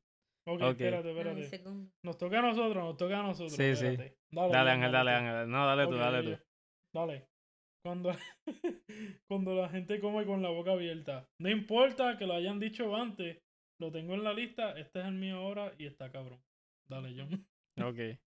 Ok, 0.48 0.62
Ok. 0.64 0.72
espérate, 0.82 1.12
espérate. 1.12 1.64
Nos 2.04 2.18
toca 2.18 2.40
a 2.40 2.42
nosotros, 2.42 2.84
nos 2.84 2.98
toca 2.98 3.20
a 3.20 3.24
nosotros. 3.24 3.52
Sí, 3.54 3.76
sí. 3.76 3.86
espérate. 3.86 4.18
Dale, 4.32 4.52
dale, 4.52 4.72
Ángel, 4.72 4.92
dale. 4.92 5.12
Ángel. 5.12 5.50
No, 5.50 5.68
dale 5.68 5.86
tú, 5.86 5.96
dale 5.96 6.24
tú. 6.24 6.44
Dale. 6.92 7.28
Cuando, 7.86 8.12
cuando 9.30 9.54
la 9.54 9.70
gente 9.70 10.00
come 10.00 10.26
con 10.26 10.42
la 10.42 10.50
boca 10.50 10.72
abierta. 10.72 11.28
No 11.40 11.50
importa 11.50 12.18
que 12.18 12.26
lo 12.26 12.34
hayan 12.34 12.60
dicho 12.60 12.96
antes. 12.96 13.38
Lo 13.80 13.92
tengo 13.92 14.16
en 14.16 14.24
la 14.24 14.34
lista. 14.34 14.72
Este 14.80 15.02
es 15.02 15.06
el 15.06 15.14
mío 15.14 15.36
ahora 15.38 15.72
y 15.78 15.86
está 15.86 16.12
cabrón. 16.12 16.42
Dale, 16.90 17.14
John. 17.16 17.48
Ok. 17.86 18.20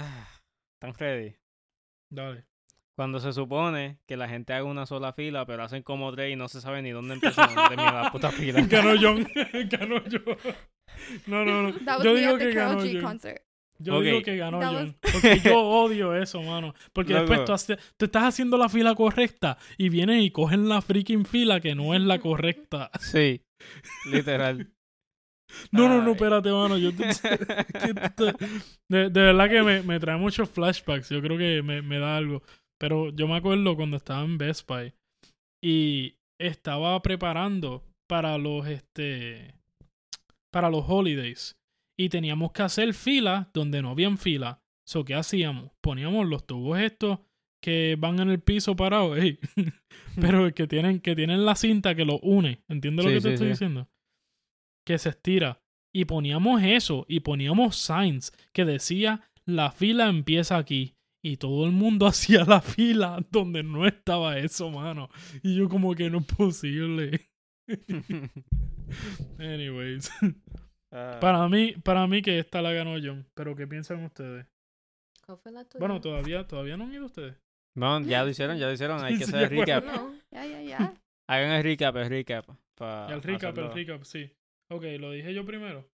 Ah, 0.00 0.28
¿Están 0.74 0.94
ready? 0.98 1.36
Dale. 2.10 2.44
Cuando 2.94 3.20
se 3.20 3.32
supone 3.34 3.98
que 4.06 4.16
la 4.16 4.26
gente 4.28 4.54
haga 4.54 4.64
una 4.64 4.86
sola 4.86 5.12
fila, 5.12 5.44
pero 5.44 5.62
hacen 5.64 5.82
como 5.82 6.10
tres 6.12 6.32
y 6.32 6.36
no 6.36 6.48
se 6.48 6.62
sabe 6.62 6.80
ni 6.80 6.90
dónde 6.90 7.16
ni 7.16 7.20
termina 7.20 7.92
la 8.02 8.10
puta 8.10 8.30
fila. 8.30 8.60
Ganó 8.70 8.94
John. 9.00 9.28
ganó 9.70 10.02
yo. 10.06 10.20
No, 11.26 11.44
no, 11.44 11.62
no. 11.64 12.02
Yo 12.02 12.14
digo 12.14 12.38
que 12.38 12.52
ganó 12.52 12.78
John. 12.80 13.02
concert. 13.02 13.42
Yo 13.78 14.00
digo 14.00 14.18
Ok. 14.18 14.24
que 14.24 14.36
ganó 14.38 14.60
That 14.60 14.72
John. 14.72 14.96
Porque 15.12 15.40
yo 15.44 15.60
odio 15.60 16.14
eso, 16.16 16.40
mano. 16.40 16.74
Porque 16.94 17.12
Loco. 17.12 17.26
después 17.26 17.44
tú, 17.44 17.52
hace- 17.52 17.78
tú 17.98 18.06
estás 18.06 18.24
haciendo 18.24 18.56
la 18.56 18.70
fila 18.70 18.94
correcta 18.94 19.58
y 19.76 19.90
vienen 19.90 20.20
y 20.20 20.30
cogen 20.30 20.66
la 20.66 20.80
freaking 20.80 21.26
fila 21.26 21.60
que 21.60 21.74
no 21.74 21.92
es 21.94 22.00
la 22.00 22.18
correcta. 22.18 22.90
Sí, 22.98 23.42
literal. 24.10 24.70
No, 25.70 25.88
no, 25.88 26.02
no, 26.02 26.12
espérate, 26.12 26.50
mano. 26.50 26.76
Yo 26.78 26.90
de, 28.88 29.10
de 29.10 29.20
verdad 29.20 29.48
que 29.48 29.62
me, 29.62 29.82
me 29.82 30.00
trae 30.00 30.16
muchos 30.16 30.50
flashbacks. 30.50 31.10
Yo 31.10 31.20
creo 31.22 31.38
que 31.38 31.62
me, 31.62 31.82
me 31.82 31.98
da 31.98 32.16
algo. 32.16 32.42
Pero 32.78 33.10
yo 33.10 33.26
me 33.28 33.36
acuerdo 33.36 33.76
cuando 33.76 33.96
estaba 33.96 34.22
en 34.24 34.38
Best 34.38 34.68
Buy 34.68 34.92
y 35.62 36.16
estaba 36.38 37.00
preparando 37.02 37.84
para 38.06 38.38
los 38.38 38.66
este 38.66 39.54
para 40.52 40.70
los 40.70 40.84
holidays. 40.86 41.56
Y 41.98 42.08
teníamos 42.10 42.52
que 42.52 42.62
hacer 42.62 42.92
fila 42.92 43.50
donde 43.54 43.80
no 43.80 43.90
habían 43.90 44.18
fila. 44.18 44.60
So, 44.86 45.04
¿qué 45.04 45.14
hacíamos? 45.14 45.72
Poníamos 45.80 46.26
los 46.26 46.46
tubos 46.46 46.78
estos 46.78 47.18
que 47.62 47.96
van 47.98 48.20
en 48.20 48.30
el 48.30 48.40
piso 48.40 48.76
parados, 48.76 49.18
pero 50.20 50.52
que 50.54 50.66
tienen, 50.66 51.00
que 51.00 51.16
tienen 51.16 51.44
la 51.44 51.56
cinta 51.56 51.94
que 51.94 52.04
los 52.04 52.20
une. 52.22 52.62
¿Entiendes 52.68 53.04
lo 53.04 53.10
que 53.10 53.16
te 53.16 53.22
sí, 53.22 53.28
estoy 53.30 53.46
sí. 53.46 53.50
diciendo? 53.52 53.88
Que 54.86 54.96
se 54.98 55.10
estira. 55.10 55.60
Y 55.92 56.04
poníamos 56.06 56.62
eso, 56.62 57.04
y 57.08 57.20
poníamos 57.20 57.76
signs 57.76 58.32
que 58.52 58.64
decía 58.64 59.22
la 59.44 59.70
fila 59.70 60.08
empieza 60.08 60.56
aquí. 60.56 60.94
Y 61.22 61.38
todo 61.38 61.64
el 61.66 61.72
mundo 61.72 62.06
hacía 62.06 62.44
la 62.44 62.60
fila 62.60 63.18
donde 63.30 63.62
no 63.62 63.86
estaba 63.86 64.38
eso, 64.38 64.70
mano. 64.70 65.08
Y 65.42 65.56
yo 65.56 65.68
como 65.68 65.94
que 65.94 66.08
no 66.08 66.18
es 66.18 66.26
posible. 66.26 67.28
Anyways. 69.38 70.10
Ah, 70.92 71.18
Para 71.20 71.48
mí, 71.48 71.72
para 71.82 72.06
mí 72.06 72.22
que 72.22 72.38
esta 72.38 72.62
la 72.62 72.72
ganó 72.72 72.94
John. 73.02 73.26
Pero 73.34 73.56
¿qué 73.56 73.66
piensan 73.66 74.04
ustedes? 74.04 74.46
¿Cuál 75.24 75.38
fue 75.38 75.52
la 75.52 75.64
tuya? 75.64 75.80
Bueno, 75.80 76.00
todavía, 76.00 76.46
todavía 76.46 76.76
no 76.76 76.84
han 76.84 76.92
ido 76.94 77.06
ustedes. 77.06 77.34
no, 77.74 78.00
ya 78.02 78.22
lo 78.22 78.30
hicieron, 78.30 78.56
ya 78.58 78.66
lo 78.66 78.72
hicieron. 78.72 79.02
Hay 79.04 79.18
que 79.18 79.24
Sí, 79.24 79.30
hacer 79.34 79.52
el 79.52 79.58
recap. 79.58 79.84
No. 79.84 80.14
Ya, 80.30 80.46
ya, 80.46 80.62
ya. 80.62 80.94
Hagan 81.28 81.50
el 81.52 81.62
recap, 81.64 81.96
el 81.96 82.08
recap. 82.08 82.46
pa 82.76 83.08
el 83.12 83.20
recap, 83.22 83.58
el 83.58 83.72
recap, 83.72 84.04
sí. 84.04 84.30
Ok, 84.68 84.82
lo 84.98 85.12
dije 85.12 85.32
yo 85.32 85.44
primero. 85.44 85.88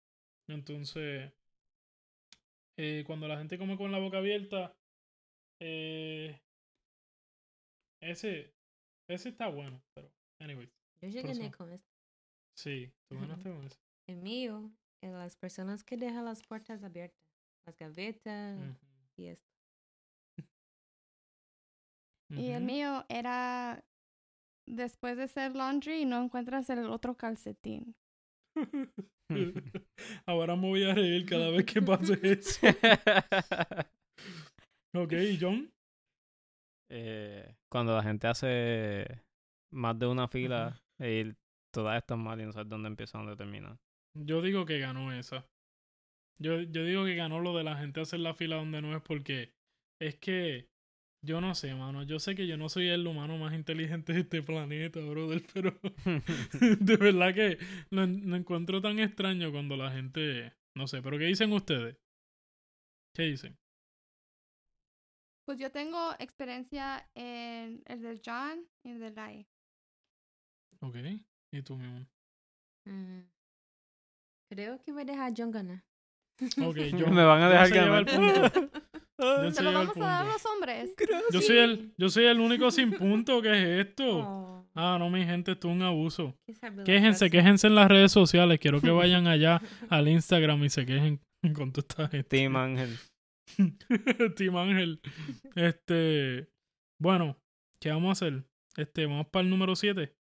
Entonces, 0.48 1.32
eh, 2.78 3.04
cuando 3.06 3.28
la 3.28 3.38
gente 3.38 3.58
come 3.58 3.76
con 3.76 3.92
la 3.92 3.98
boca 3.98 4.18
abierta, 4.18 4.74
eh, 5.60 6.40
ese, 8.00 8.54
ese 9.08 9.28
está 9.28 9.48
bueno, 9.48 9.82
pero, 9.94 10.10
anyways, 10.40 10.70
Yo 11.00 11.08
eso. 11.08 11.56
con 11.56 11.72
esto. 11.72 11.88
sí, 12.56 12.92
tú 13.08 13.18
ganaste 13.18 13.50
con 13.50 13.64
eso. 13.64 13.78
El 14.08 14.16
mío 14.16 14.72
es 15.00 15.12
las 15.12 15.36
personas 15.36 15.84
que 15.84 15.96
dejan 15.96 16.24
las 16.24 16.42
puertas 16.42 16.82
abiertas. 16.82 17.20
Las 17.66 17.76
gavetas 17.76 18.58
y 19.16 19.26
esto. 19.26 19.46
Y 22.30 22.50
el 22.50 22.64
mío 22.64 23.04
era 23.10 23.84
después 24.66 25.18
de 25.18 25.24
hacer 25.24 25.54
laundry 25.54 26.00
y 26.00 26.04
no 26.06 26.24
encuentras 26.24 26.70
el 26.70 26.86
otro 26.86 27.14
calcetín. 27.14 27.94
Ahora 30.26 30.56
me 30.56 30.68
voy 30.68 30.84
a 30.84 30.94
reír 30.94 31.26
cada 31.26 31.50
vez 31.50 31.64
que 31.64 31.80
pase 31.80 32.18
eso. 32.22 32.66
Ok, 34.94 35.12
¿y 35.12 35.38
John? 35.40 35.72
Eh, 36.90 37.56
cuando 37.70 37.96
la 37.96 38.02
gente 38.02 38.26
hace 38.26 39.22
más 39.72 39.98
de 39.98 40.06
una 40.06 40.28
fila 40.28 40.66
Ajá. 40.66 41.08
y 41.08 41.34
todas 41.72 41.96
están 41.96 42.20
mal 42.20 42.40
y 42.40 42.44
no 42.44 42.52
sabes 42.52 42.68
dónde 42.68 42.88
empieza 42.88 43.18
dónde 43.18 43.36
termina. 43.36 43.78
Yo 44.14 44.42
digo 44.42 44.66
que 44.66 44.78
ganó 44.78 45.10
esa. 45.12 45.46
Yo, 46.38 46.60
yo 46.60 46.84
digo 46.84 47.04
que 47.04 47.14
ganó 47.14 47.40
lo 47.40 47.56
de 47.56 47.64
la 47.64 47.76
gente 47.76 48.00
hacer 48.02 48.20
la 48.20 48.34
fila 48.34 48.56
donde 48.56 48.82
no 48.82 48.94
es 48.94 49.02
porque 49.02 49.54
es 50.00 50.16
que 50.16 50.68
yo 51.24 51.40
no 51.40 51.54
sé, 51.54 51.74
mano. 51.74 52.02
Yo 52.02 52.18
sé 52.18 52.34
que 52.34 52.46
yo 52.46 52.56
no 52.56 52.68
soy 52.68 52.88
el 52.88 53.06
humano 53.06 53.38
más 53.38 53.54
inteligente 53.54 54.12
de 54.12 54.20
este 54.20 54.42
planeta, 54.42 55.00
brother, 55.00 55.42
pero 55.54 55.70
de 56.80 56.96
verdad 56.96 57.34
que 57.34 57.58
lo, 57.90 58.02
en- 58.02 58.28
lo 58.30 58.36
encuentro 58.36 58.80
tan 58.80 58.98
extraño 58.98 59.50
cuando 59.52 59.76
la 59.76 59.90
gente, 59.92 60.52
no 60.76 60.86
sé, 60.86 61.00
pero 61.02 61.18
¿qué 61.18 61.24
dicen 61.26 61.52
ustedes? 61.52 61.96
¿Qué 63.14 63.24
dicen? 63.24 63.56
Pues 65.44 65.58
yo 65.58 65.70
tengo 65.70 66.12
experiencia 66.18 67.08
en 67.14 67.82
el 67.86 68.00
del 68.02 68.20
John 68.24 68.64
y 68.84 68.90
el 68.90 69.00
del 69.00 69.14
Lai. 69.14 69.46
Ok, 70.80 70.96
y 71.52 71.62
tú 71.62 71.76
mismo. 71.76 72.06
Mm. 72.86 73.20
Creo 74.50 74.80
que 74.82 74.92
voy 74.92 75.02
a 75.02 75.04
dejar 75.04 75.30
a 75.30 75.34
John 75.36 75.50
ganar. 75.50 75.82
Ok, 76.64 76.76
John. 76.92 77.14
Me 77.14 77.24
van 77.24 77.42
a 77.42 77.48
dejar 77.48 77.70
ganar. 77.70 78.70
John 79.22 79.54
Se 79.54 79.62
lo 79.62 79.72
vamos 79.72 79.96
a 79.96 80.00
dar 80.00 80.26
a 80.26 80.32
los 80.32 80.46
hombres. 80.46 80.94
Yo 81.32 81.40
soy 81.40 81.58
el, 81.58 81.94
yo 81.96 82.08
soy 82.10 82.24
el 82.24 82.40
único 82.40 82.70
sin 82.70 82.92
punto, 82.92 83.40
¿qué 83.42 83.80
es 83.80 83.86
esto? 83.86 84.02
Oh, 84.52 84.52
Ah, 84.74 84.96
no, 84.98 85.10
mi 85.10 85.24
gente, 85.24 85.52
esto 85.52 85.68
es 85.68 85.74
un 85.74 85.82
abuso. 85.82 86.34
¿qué 86.46 86.54
sabe 86.54 86.76
la 86.78 86.84
Quéjense, 86.84 87.30
quéjense 87.30 87.66
en 87.66 87.74
las 87.74 87.88
redes 87.88 88.10
sociales. 88.10 88.58
Quiero 88.58 88.80
que 88.80 88.90
vayan 88.90 89.26
allá 89.26 89.60
al 89.90 90.08
Instagram 90.08 90.64
y 90.64 90.70
se 90.70 90.86
quejen 90.86 91.20
con 91.54 91.72
toda 91.72 91.82
esta 91.88 92.08
gente. 92.08 92.28
Team 92.28 92.56
Ángel. 92.56 92.98
Team 94.36 94.56
Ángel. 94.56 95.00
Este. 95.54 96.48
Bueno, 96.98 97.36
¿qué 97.80 97.90
vamos 97.90 98.08
a 98.08 98.12
hacer? 98.26 98.44
Este, 98.76 99.04
vamos 99.04 99.26
para 99.26 99.42
el 99.42 99.50
número 99.50 99.76
7. 99.76 100.14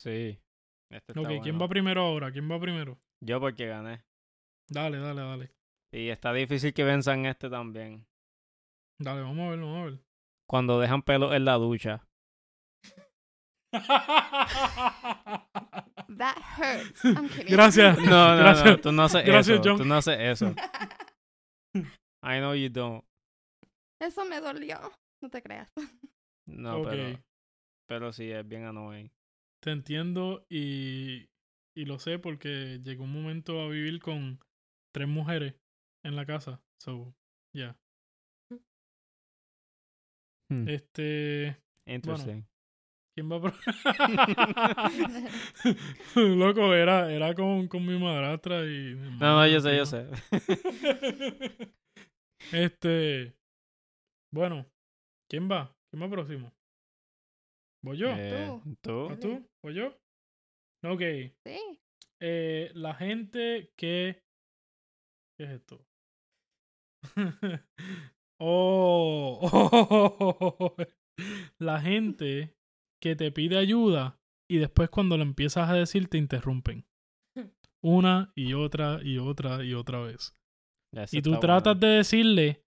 Sí. 0.00 0.38
Este 0.90 1.12
está 1.12 1.20
Ok, 1.20 1.28
¿quién 1.28 1.42
bueno. 1.42 1.58
va 1.58 1.68
primero 1.68 2.00
ahora? 2.02 2.32
¿Quién 2.32 2.50
va 2.50 2.58
primero? 2.58 2.98
Yo 3.20 3.40
porque 3.40 3.66
gané. 3.66 4.04
Dale, 4.68 4.98
dale, 4.98 5.20
dale. 5.20 5.50
Y 5.92 6.08
está 6.08 6.32
difícil 6.32 6.72
que 6.72 6.84
venzan 6.84 7.26
este 7.26 7.50
también. 7.50 8.06
Dale, 9.02 9.20
vamos 9.22 9.46
a 9.46 9.50
ver, 9.50 9.58
vamos 9.60 9.78
a 9.80 9.84
ver. 9.90 9.98
Cuando 10.48 10.78
dejan 10.80 11.02
pelo 11.02 11.34
en 11.34 11.44
la 11.44 11.54
ducha. 11.54 12.06
That 16.18 16.36
hurts. 16.58 17.04
I'm 17.04 17.28
kidding. 17.28 17.52
Gracias. 17.52 17.98
No, 17.98 18.04
no, 18.04 18.36
no, 18.36 18.42
Gracias. 18.42 18.80
tú 18.82 18.92
no 18.92 19.02
haces 19.04 19.24
Gracias, 19.24 19.60
eso. 19.60 19.62
John. 19.70 19.78
Tú 19.78 19.84
no 19.84 19.94
haces 19.96 20.18
eso. 20.20 20.54
I 22.22 22.38
know 22.38 22.54
you 22.54 22.68
don't. 22.68 23.04
Eso 24.00 24.24
me 24.24 24.40
dolió. 24.40 24.78
No 25.22 25.30
te 25.30 25.42
creas. 25.42 25.68
No, 26.46 26.78
Ok. 26.80 26.88
pero, 26.90 27.22
pero 27.88 28.12
sí, 28.12 28.30
es 28.30 28.46
bien 28.46 28.64
annoying. 28.64 29.10
Te 29.62 29.70
entiendo 29.70 30.44
y, 30.50 31.28
y 31.76 31.84
lo 31.86 31.98
sé 31.98 32.18
porque 32.18 32.80
llegó 32.82 33.04
un 33.04 33.12
momento 33.12 33.60
a 33.62 33.68
vivir 33.68 34.00
con 34.00 34.40
tres 34.92 35.08
mujeres 35.08 35.54
en 36.04 36.16
la 36.16 36.26
casa. 36.26 36.60
So, 36.82 37.14
ya. 37.56 37.76
Hmm. 40.52 40.68
Este. 40.68 41.56
Interesting. 41.86 42.44
¿Quién 43.14 43.30
va 43.30 43.36
a 43.36 43.40
Loco, 46.16 46.74
era, 46.74 47.12
era 47.12 47.34
con, 47.34 47.68
con 47.68 47.86
mi 47.86 47.98
madrastra 47.98 48.64
y. 48.64 48.94
mi 48.94 49.10
No, 49.18 49.36
no, 49.36 49.46
yo 49.46 49.60
sé, 49.60 49.76
yo 49.76 49.84
sé. 49.86 50.08
este. 52.52 53.34
Bueno, 54.32 54.66
¿quién 55.30 55.50
va? 55.50 55.76
¿Quién 55.90 56.02
va 56.02 56.10
próximo? 56.10 56.52
¿Voy 57.84 57.98
yo? 57.98 58.08
Eh, 58.16 58.60
¿Tú? 58.80 58.92
¿O 58.92 59.18
tú? 59.18 59.46
¿O 59.64 59.70
yo? 59.70 59.88
Ok. 60.84 61.02
Sí. 61.44 61.80
Eh, 62.20 62.70
la 62.74 62.94
gente 62.94 63.72
que. 63.76 64.22
¿Qué 65.36 65.44
es 65.44 65.50
esto? 65.50 65.84
oh, 68.44 69.38
oh, 69.42 70.76
La 71.58 71.80
gente 71.80 72.56
que 73.00 73.16
te 73.16 73.30
pide 73.30 73.58
ayuda 73.58 74.18
y 74.50 74.58
después 74.58 74.90
cuando 74.90 75.16
lo 75.16 75.22
empiezas 75.22 75.68
a 75.68 75.74
decir 75.74 76.08
te 76.08 76.18
interrumpen. 76.18 76.84
Una 77.82 78.32
y 78.36 78.54
otra 78.54 79.00
y 79.02 79.18
otra 79.18 79.64
y 79.64 79.74
otra 79.74 80.00
vez. 80.00 80.34
Y 81.10 81.22
tú 81.22 81.38
tratas 81.40 81.78
bueno. 81.78 81.86
de 81.88 81.96
decirle, 81.98 82.64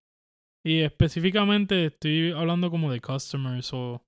y 0.65 0.79
específicamente 0.79 1.85
estoy 1.85 2.31
hablando 2.31 2.71
como 2.71 2.91
de 2.91 3.01
customers 3.01 3.71
o... 3.73 4.03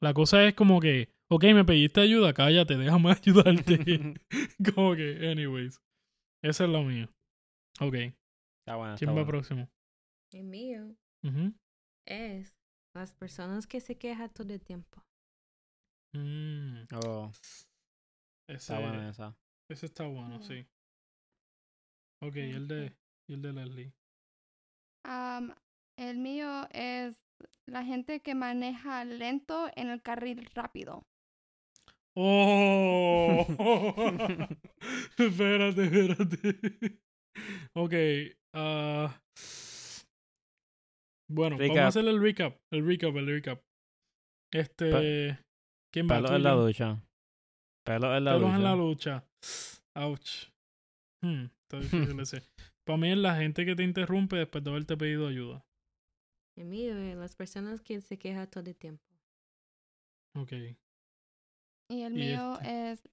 La 0.00 0.14
cosa 0.14 0.44
es 0.44 0.54
como 0.54 0.78
que, 0.78 1.12
ok, 1.28 1.42
me 1.54 1.64
pediste 1.64 2.00
ayuda, 2.00 2.32
cállate, 2.32 2.76
déjame 2.76 3.10
ayudarte. 3.20 4.14
como 4.74 4.94
que, 4.94 5.28
anyways. 5.28 5.82
Esa 6.42 6.64
es 6.64 6.70
la 6.70 6.82
mía. 6.82 7.10
Ok, 7.80 7.94
Está 7.94 8.76
bueno, 8.76 8.94
¿quién 8.96 9.10
está 9.10 9.10
va 9.10 9.12
bueno. 9.12 9.26
próximo? 9.26 9.68
El 10.32 10.44
mío 10.44 10.96
es 12.06 12.56
las 12.94 13.12
personas 13.14 13.66
que 13.66 13.80
se 13.80 13.96
quejan 13.98 14.30
todo 14.32 14.52
el 14.52 14.60
tiempo. 14.60 15.02
Mm, 16.14 16.86
Oh, 16.94 17.30
ese, 18.48 18.56
está 18.56 18.78
buena 18.80 19.08
esa. 19.10 19.36
ese 19.68 19.86
está 19.86 20.04
bueno, 20.06 20.38
Ya. 20.38 20.46
sí. 20.46 20.66
Ok, 22.22 22.36
y 22.36 22.50
el 22.52 22.68
de, 22.68 22.96
y 23.28 23.34
el 23.34 23.42
de 23.42 23.52
Leslie. 23.52 23.92
Um, 25.04 25.50
el 25.96 26.18
mío 26.18 26.68
es 26.70 27.20
la 27.66 27.84
gente 27.84 28.20
que 28.20 28.34
maneja 28.34 29.04
lento 29.04 29.68
en 29.76 29.88
el 29.90 30.02
carril 30.02 30.46
rápido. 30.54 31.04
¡Oh! 32.16 33.46
espérate, 35.18 35.84
espérate. 35.84 37.00
ok. 37.74 37.94
ah 38.54 39.20
bueno, 41.28 41.56
vamos 41.56 41.70
a 41.70 41.74
Recap. 41.74 41.88
hacer 41.88 42.06
el 42.08 42.20
recap. 42.22 42.56
El 42.72 42.86
recap, 42.86 43.16
el 43.16 43.26
recap. 43.26 43.60
Este. 44.52 45.38
¿Quién 45.92 46.08
va? 46.08 46.16
Pelo 46.16 46.28
¿Tú, 46.28 46.34
en 46.34 46.42
la 46.42 46.52
ducha. 46.52 47.02
Pelo 47.84 48.16
en 48.16 48.24
la 48.24 48.32
Pelos 48.32 48.42
ducha. 48.42 48.56
en 48.56 48.64
la 48.64 48.76
lucha. 48.76 49.24
Ouch. 49.96 50.50
Hmm, 51.22 51.44
está 51.62 51.80
difícil 51.80 52.20
ese. 52.20 52.42
Para 52.86 52.96
mí 52.98 53.10
es 53.12 53.18
la 53.18 53.36
gente 53.36 53.64
que 53.66 53.74
te 53.76 53.82
interrumpe 53.82 54.36
después 54.36 54.64
de 54.64 54.70
haberte 54.70 54.96
pedido 54.96 55.28
ayuda. 55.28 55.64
El 56.56 56.64
mío 56.66 56.96
es 56.96 57.16
las 57.16 57.36
personas 57.36 57.80
que 57.82 58.00
se 58.00 58.18
quejan 58.18 58.48
todo 58.50 58.64
el 58.68 58.76
tiempo. 58.76 59.04
Ok. 60.36 60.52
Y 61.90 62.02
el 62.02 62.12
Y 62.18 62.26
mío 62.26 62.54
este. 62.60 62.90
es 62.92 63.08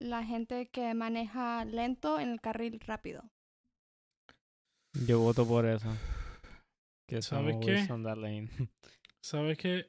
la 0.00 0.24
gente 0.24 0.68
que 0.68 0.94
maneja 0.94 1.64
lento 1.64 2.18
en 2.20 2.30
el 2.30 2.40
carril 2.40 2.80
rápido. 2.80 3.22
Yo 5.06 5.20
voto 5.20 5.46
por 5.46 5.66
eso. 5.66 5.88
Que 7.08 7.22
¿Sabes 7.22 7.56
qué? 7.64 7.72
Wilson 7.72 8.02
that 8.04 8.16
lane. 8.18 8.48
¿Sabes 9.24 9.56
qué? 9.58 9.88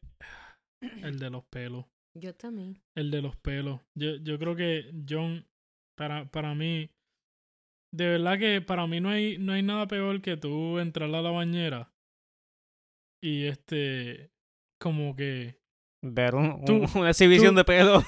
El 1.04 1.20
de 1.20 1.30
los 1.30 1.44
pelos. 1.46 1.86
Yo 2.18 2.34
también. 2.36 2.82
El 2.96 3.12
de 3.12 3.22
los 3.22 3.36
pelos. 3.38 3.82
Yo, 3.98 4.16
yo 4.18 4.40
creo 4.40 4.56
que 4.56 4.92
John, 5.08 5.46
para, 5.98 6.26
para 6.32 6.56
mí, 6.56 6.90
de 7.94 8.08
verdad 8.08 8.40
que 8.40 8.62
para 8.62 8.88
mí 8.88 9.00
no 9.02 9.10
hay, 9.10 9.38
no 9.38 9.54
hay 9.54 9.62
nada 9.64 9.88
peor 9.88 10.22
que 10.22 10.38
tú 10.38 10.80
entrar 10.80 11.10
a 11.14 11.22
la 11.22 11.32
bañera 11.32 11.92
y 13.22 13.46
este, 13.46 14.32
como 14.82 15.16
que 15.16 15.60
Ver 16.02 16.36
un- 16.36 16.52
un- 16.54 16.66
Tú- 16.66 17.00
una 17.00 17.10
exhibición 17.10 17.54
tú- 17.54 17.58
de 17.58 17.64
pelo. 17.66 18.04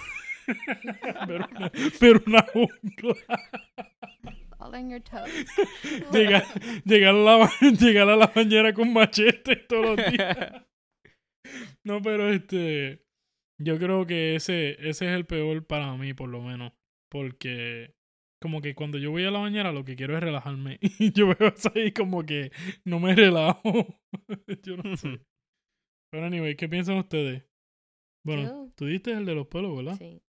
ver 1.28 1.42
una, 1.50 1.72
ver 2.00 2.24
una 2.26 2.42
jungla. 2.54 3.91
In 4.74 4.90
your 4.90 5.02
llegar, 6.12 6.44
llegar, 6.86 7.16
a 7.16 7.18
la, 7.18 7.52
llegar 7.80 8.10
a 8.10 8.16
la 8.16 8.28
bañera 8.28 8.74
con 8.74 8.94
machete 8.94 9.56
todos 9.56 9.98
los 9.98 10.12
días. 10.12 10.38
No, 11.84 12.02
pero 12.02 12.30
este. 12.32 13.04
Yo 13.60 13.78
creo 13.80 14.06
que 14.06 14.36
ese, 14.36 14.74
ese 14.88 15.06
es 15.08 15.12
el 15.12 15.26
peor 15.26 15.66
para 15.66 15.96
mí, 15.98 16.14
por 16.14 16.30
lo 16.30 16.42
menos. 16.42 16.72
Porque, 17.12 17.94
como 18.42 18.62
que 18.62 18.74
cuando 18.76 18.98
yo 19.00 19.12
voy 19.12 19.26
a 19.26 19.32
la 19.32 19.40
bañera, 19.40 19.72
lo 19.72 19.84
que 19.84 19.96
quiero 19.96 20.16
es 20.16 20.24
relajarme. 20.24 20.80
Y 21.00 21.12
yo 21.12 21.28
veo 21.28 21.50
eso 21.50 21.72
ahí 21.76 21.92
como 21.92 22.24
que 22.26 22.52
no 22.86 23.00
me 23.00 23.16
relajo. 23.16 24.00
yo 24.64 24.78
no 24.78 24.96
sé. 24.96 25.22
Pero, 26.12 26.26
anyway, 26.26 26.56
¿qué 26.56 26.70
piensan 26.70 26.98
ustedes? 26.98 27.44
Bueno, 28.26 28.44
Yo- 28.44 28.72
tú 28.76 28.86
diste 28.86 29.12
el 29.12 29.26
de 29.26 29.36
los 29.36 29.48
pelos, 29.48 29.76
¿verdad? 29.76 29.98
Sí. 29.98 30.22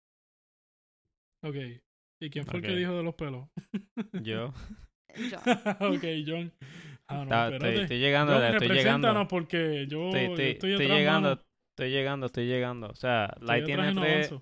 Ok. 1.43 1.81
¿Y 2.21 2.29
quién 2.29 2.45
fue 2.45 2.59
el 2.59 2.65
que 2.65 2.75
dijo 2.75 2.95
de 2.95 3.03
los 3.03 3.15
pelos? 3.15 3.47
Yo. 4.23 4.53
Yo. 5.15 5.37
ok, 5.89 6.05
John. 6.25 6.53
Ah, 7.07 7.23
no, 7.25 7.29
Ta- 7.29 7.49
estoy, 7.49 7.99
llegando, 7.99 8.33
John, 8.33 8.43
estoy 8.45 8.69
llegando. 8.69 9.27
porque 9.27 9.85
yo, 9.89 10.07
Estoy, 10.07 10.21
yo 10.27 10.31
estoy- 10.31 10.45
estoy, 10.51 10.71
estoy 10.71 10.85
atrás, 10.85 10.97
llegando, 10.99 11.29
mano. 11.29 11.41
estoy 11.75 11.89
llegando, 11.91 12.25
estoy 12.27 12.45
llegando. 12.47 12.87
O 12.87 12.95
sea, 12.95 13.35
Light 13.41 13.65
tiene 13.65 13.93
no 13.93 14.01
tres. 14.01 14.33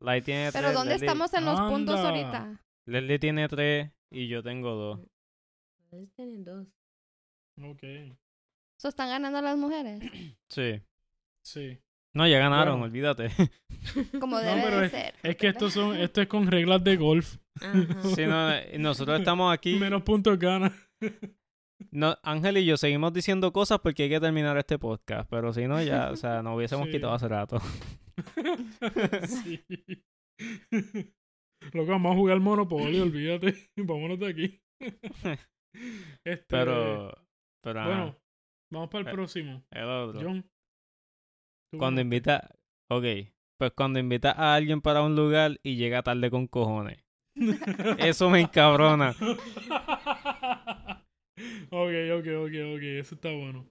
Light 0.00 0.24
tiene 0.24 0.50
Pero 0.52 0.68
tres. 0.68 0.74
¿dónde 0.74 0.94
Leslie- 0.94 1.04
estamos 1.04 1.34
en 1.34 1.44
los 1.44 1.60
puntos 1.60 2.00
ahorita? 2.00 2.64
Leslie 2.86 3.18
tiene 3.18 3.48
tres 3.48 3.90
y 4.10 4.28
yo 4.28 4.42
tengo 4.42 4.70
dos. 4.74 5.00
Ustedes 5.82 6.10
tienen 6.14 6.44
dos. 6.44 6.66
Ok, 7.62 7.82
¿So 8.78 8.88
están 8.88 9.08
ganando 9.10 9.42
las 9.42 9.56
mujeres? 9.58 10.00
Sí. 10.48 10.80
sí. 11.42 11.78
No, 12.16 12.26
ya 12.26 12.38
ganaron, 12.38 12.78
Bueno. 12.80 12.84
olvídate. 12.86 13.28
Como 14.20 14.36
No, 14.36 14.42
debe 14.42 14.62
pero 14.62 14.80
de 14.80 14.88
ser. 14.88 15.14
Es 15.22 15.36
que 15.36 15.48
estos 15.48 15.74
son, 15.74 15.94
esto 16.00 16.22
es 16.22 16.28
con 16.28 16.46
reglas 16.46 16.82
de 16.82 16.96
golf. 16.96 17.36
Ajá. 17.60 18.02
Sí, 18.14 18.24
no, 18.26 18.50
y 18.72 18.78
nosotros 18.78 19.18
estamos 19.18 19.52
aquí. 19.52 19.76
Menos 19.78 20.02
puntos 20.02 20.38
gana. 20.38 20.72
No, 21.90 22.16
Ángel 22.22 22.56
y 22.56 22.64
yo 22.64 22.78
seguimos 22.78 23.12
diciendo 23.12 23.52
cosas 23.52 23.80
porque 23.80 24.04
hay 24.04 24.08
que 24.08 24.20
terminar 24.20 24.56
este 24.56 24.78
podcast. 24.78 25.28
Pero 25.30 25.52
si 25.52 25.66
no, 25.66 25.82
ya, 25.82 26.10
o 26.10 26.16
sea, 26.16 26.42
nos 26.42 26.56
hubiésemos 26.56 26.86
Sí. 26.86 26.92
quitado 26.92 27.12
hace 27.12 27.28
rato. 27.28 27.60
sí. 29.26 29.62
Loco, 31.72 31.90
vamos 31.92 32.12
a 32.12 32.14
jugar 32.16 32.40
Monopoly, 32.40 33.00
olvídate. 33.00 33.54
Vámonos 33.76 34.18
de 34.18 34.26
aquí. 34.26 34.60
Este, 36.24 36.44
Pero. 36.48 37.12
Pero. 37.62 37.80
ajá, 37.80 37.88
Bueno, 37.88 38.16
vamos 38.72 38.88
para 38.88 39.02
el 39.02 39.08
Eh, 39.08 39.12
próximo. 39.12 39.62
el 39.70 39.84
otro. 39.84 40.20
John. 40.22 40.50
Cuando 41.76 42.00
invita. 42.00 42.50
Ok. 42.90 43.04
Pues 43.58 43.72
cuando 43.74 43.98
invita 43.98 44.32
a 44.32 44.54
alguien 44.54 44.80
para 44.82 45.02
un 45.02 45.16
lugar 45.16 45.58
y 45.62 45.76
llega 45.76 46.02
tarde 46.02 46.30
con 46.30 46.46
cojones. 46.46 47.02
Eso 47.98 48.28
me 48.30 48.40
encabrona. 48.40 49.10
ok, 51.70 51.94
ok, 52.18 52.26
ok, 52.44 52.54
ok. 52.74 52.82
Eso 52.82 53.14
está 53.14 53.32
bueno. 53.32 53.66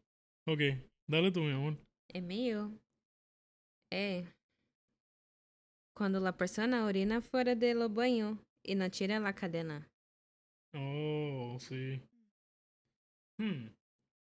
Ok, 0.48 0.60
dale 1.08 1.32
tú, 1.32 1.42
mi 1.42 1.52
amor. 1.52 1.78
El 2.14 2.24
mío 2.24 2.72
é 3.92 4.26
quando 5.96 6.26
a 6.28 6.34
persona 6.34 6.86
orina 6.86 7.22
fora 7.22 7.56
de 7.56 7.74
lo 7.74 7.90
banho 7.90 8.38
e 8.64 8.76
não 8.76 8.90
tira 8.90 9.18
a 9.18 9.34
cadena. 9.34 9.88
Oh, 10.76 11.58
sí. 11.60 12.02
Hmm. 13.40 13.70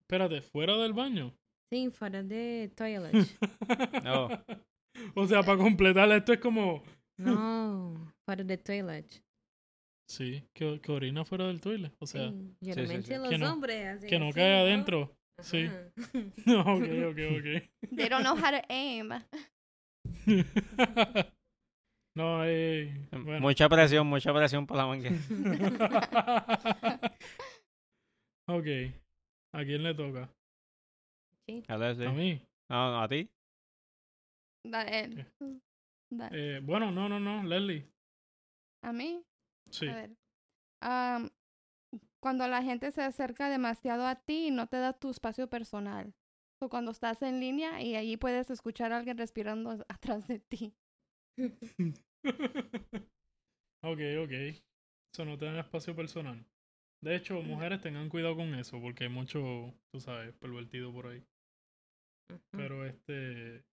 Espérate, 0.02 0.42
¿fuera 0.42 0.78
del 0.78 0.94
baño? 0.94 1.34
Sim, 1.76 1.92
fora 1.92 2.24
de 2.24 2.72
toilet. 2.74 3.12
Oh. 4.08 4.30
o 5.16 5.28
sea, 5.28 5.44
para 5.44 5.58
completar 5.58 6.10
esto 6.12 6.32
es 6.32 6.40
como... 6.40 6.82
não, 7.20 8.08
fora 8.26 8.46
de 8.46 8.56
toilet. 8.58 9.22
Sí, 10.10 10.42
que, 10.54 10.80
que 10.80 10.92
orina 10.92 11.26
fuera 11.26 11.48
del 11.48 11.60
toilet. 11.60 11.92
O 12.00 12.08
sea, 12.08 12.30
Sim, 12.30 12.56
geralmente 12.64 13.14
sí. 13.14 13.20
los 13.20 13.28
Que 13.30 13.38
no- 13.38 13.52
hombres 13.52 13.86
hacen 13.98 14.10
que 14.10 14.20
no 14.20 14.28
así, 14.28 14.36
cae 14.36 14.52
¿no? 14.54 14.60
adentro. 14.62 15.18
Sí. 15.42 15.66
Ajá. 16.48 16.72
ok, 16.74 16.84
ok, 17.10 17.20
ok. 17.40 17.48
They 17.94 18.08
don't 18.08 18.24
know 18.24 18.38
how 18.38 18.52
to 18.52 18.62
aim. 18.70 19.10
no, 22.16 22.46
eh... 22.46 22.94
Bueno. 23.12 23.42
Mucha 23.42 23.68
presión, 23.68 24.08
mucha 24.08 24.34
presión 24.34 24.66
para 24.66 24.84
la 24.84 24.88
manguera. 24.88 25.18
ok. 28.48 28.68
¿A 29.54 29.64
quién 29.66 29.84
le 29.84 29.94
toca? 29.94 30.30
A 31.68 31.78
Leslie. 31.78 32.08
¿A 32.08 32.12
mí? 32.12 32.42
No, 32.70 32.92
no, 32.92 33.02
a 33.02 33.08
ti. 33.08 33.30
Dale, 34.64 35.00
él. 35.00 35.32
Dale. 36.10 36.58
Eh, 36.58 36.60
bueno, 36.62 36.92
no, 36.92 37.08
no, 37.08 37.20
no. 37.20 37.44
Leslie. 37.44 37.88
¿A 38.82 38.92
mí? 38.92 39.24
Sí. 39.70 39.88
A 39.88 39.96
ver. 39.96 40.18
Am, 40.82 41.30
cuando 42.20 42.48
la 42.48 42.64
gente 42.64 42.92
se 42.92 43.04
acerca 43.04 43.50
demasiado 43.50 44.06
a 44.06 44.16
ti 44.16 44.48
y 44.48 44.52
no 44.52 44.68
te 44.68 44.78
da 44.78 44.94
tu 44.94 45.10
espacio 45.10 45.48
personal. 45.48 46.14
O 46.60 46.70
cuando 46.70 46.92
estás 46.92 47.22
en 47.22 47.40
línea 47.40 47.82
y 47.82 47.96
allí 47.96 48.18
puedes 48.18 48.50
escuchar 48.50 48.92
a 48.92 48.98
alguien 48.98 49.18
respirando 49.18 49.70
atrás 49.90 50.28
de 50.28 50.40
ti. 50.40 50.74
ok, 53.84 54.00
ok. 54.24 54.32
Eso 55.14 55.26
no 55.26 55.38
te 55.38 55.46
dan 55.46 55.58
espacio 55.58 55.96
personal. 55.96 56.46
De 57.02 57.16
hecho, 57.16 57.42
mujeres 57.42 57.82
tengan 57.82 58.10
cuidado 58.10 58.36
con 58.36 58.56
eso, 58.56 58.82
porque 58.82 59.04
hay 59.04 59.10
mucho, 59.10 59.74
tú 59.92 60.00
sabes, 60.00 60.34
pervertido 60.36 60.92
por 60.92 61.08
ahí. 61.08 61.24
Pero 62.52 62.86
este. 62.86 63.64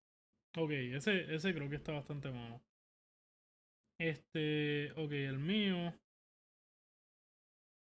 Ok, 0.57 0.71
ese, 0.71 1.33
ese 1.33 1.53
creo 1.53 1.69
que 1.69 1.75
está 1.77 1.91
bastante 1.93 2.29
malo. 2.31 2.61
Este. 3.99 4.91
Ok, 4.93 5.11
el 5.11 5.39
mío. 5.39 5.93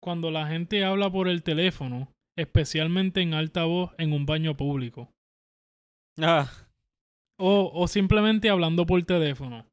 Cuando 0.01 0.29
la 0.31 0.47
gente 0.47 0.83
habla 0.83 1.11
por 1.11 1.27
el 1.27 1.41
teléfono, 1.43 2.11
especialmente 2.37 3.21
en 3.21 3.33
alta 3.33 3.65
voz 3.65 3.91
en 3.97 4.13
un 4.13 4.25
baño 4.25 4.55
público. 4.55 5.09
Ah, 6.19 6.49
O, 7.39 7.71
o 7.73 7.87
simplemente 7.87 8.49
hablando 8.49 8.85
por 8.85 9.01
teléfono. 9.03 9.65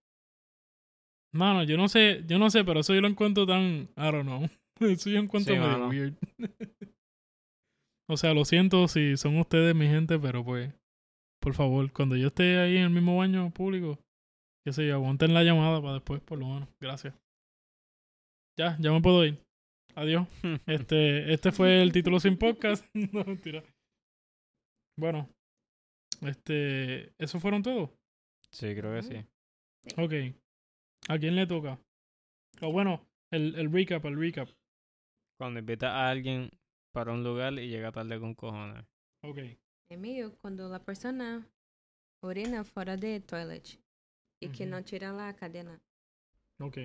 Mano, 1.34 1.62
yo 1.64 1.76
no 1.76 1.88
sé, 1.88 2.24
yo 2.26 2.38
no 2.38 2.50
sé, 2.50 2.64
pero 2.64 2.80
eso 2.80 2.94
yo 2.94 3.00
lo 3.00 3.08
encuentro 3.08 3.46
tan. 3.46 3.88
I 3.96 4.10
don't 4.10 4.22
know. 4.24 4.48
Eso 4.80 5.10
yo 5.10 5.18
encuentro 5.18 5.54
Sí, 5.54 5.60
medio 5.60 5.72
mano. 5.72 5.88
weird. 5.88 6.14
o 8.10 8.16
sea, 8.16 8.34
lo 8.34 8.44
siento 8.44 8.88
si 8.88 9.16
son 9.16 9.38
ustedes 9.38 9.74
mi 9.76 9.86
gente, 9.86 10.18
pero 10.18 10.44
pues. 10.44 10.74
Por 11.42 11.54
favor, 11.54 11.92
cuando 11.92 12.16
yo 12.16 12.28
esté 12.28 12.58
ahí 12.58 12.76
en 12.76 12.84
el 12.84 12.90
mismo 12.90 13.16
baño 13.16 13.50
público, 13.50 13.98
que 14.64 14.72
sé 14.72 14.86
yo, 14.86 14.94
aguanten 14.94 15.34
la 15.34 15.42
llamada 15.42 15.80
para 15.82 15.94
después, 15.94 16.20
por 16.20 16.38
lo 16.38 16.46
menos. 16.46 16.68
Gracias. 16.80 17.14
Ya, 18.56 18.76
ya 18.78 18.92
me 18.92 19.00
puedo 19.00 19.26
ir. 19.26 19.42
Adiós. 19.96 20.28
Este, 20.66 21.32
este 21.32 21.50
fue 21.50 21.82
el 21.82 21.90
título 21.90 22.20
sin 22.20 22.38
podcast. 22.38 22.86
no, 22.94 23.24
mentira. 23.24 23.64
Bueno, 24.96 25.28
este, 26.20 27.12
¿eso 27.18 27.40
fueron 27.40 27.62
todos? 27.64 27.90
sí, 28.52 28.72
creo 28.76 28.94
que 28.94 29.02
sí. 29.02 29.16
Ok. 29.96 30.36
¿A 31.08 31.18
quién 31.18 31.34
le 31.34 31.48
toca? 31.48 31.80
O 32.60 32.70
bueno, 32.70 33.04
el, 33.32 33.56
el 33.56 33.72
recap, 33.72 34.04
el 34.04 34.16
recap. 34.16 34.48
Cuando 35.40 35.58
invita 35.58 35.90
a 35.90 36.10
alguien 36.10 36.50
para 36.94 37.12
un 37.12 37.24
lugar 37.24 37.54
y 37.54 37.68
llega 37.68 37.90
tarde 37.90 38.20
con 38.20 38.34
cojones. 38.34 38.84
Ok. 39.24 39.38
É 39.92 39.96
meio 39.96 40.32
quando 40.40 40.72
a 40.72 40.80
persona 40.80 41.46
orina 42.24 42.64
fora 42.64 42.96
de 42.96 43.20
toilet 43.20 43.78
e 44.40 44.48
que 44.48 44.64
não 44.64 44.82
tira 44.82 45.10
a 45.28 45.32
cadena. 45.34 45.78
Ok. 46.60 46.78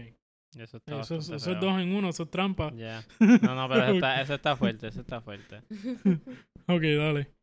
Eso 0.57 0.77
está 0.77 0.99
Eso, 1.01 1.15
es- 1.17 1.29
eso 1.29 1.55
dos 1.55 1.79
en 1.79 1.93
uno, 1.95 2.09
eso 2.09 2.23
es 2.23 2.29
trampa. 2.31 2.71
Ya. 2.73 3.01
No, 3.49 3.55
no, 3.55 3.67
pero 3.69 3.83
eso 3.83 3.93
está, 3.95 4.21
eso 4.21 4.33
está 4.33 4.55
fuerte, 4.57 4.87
eso 4.87 5.01
está 5.01 5.21
fuerte. 5.21 5.61
Ok, 6.67 6.83
dale. 6.97 7.33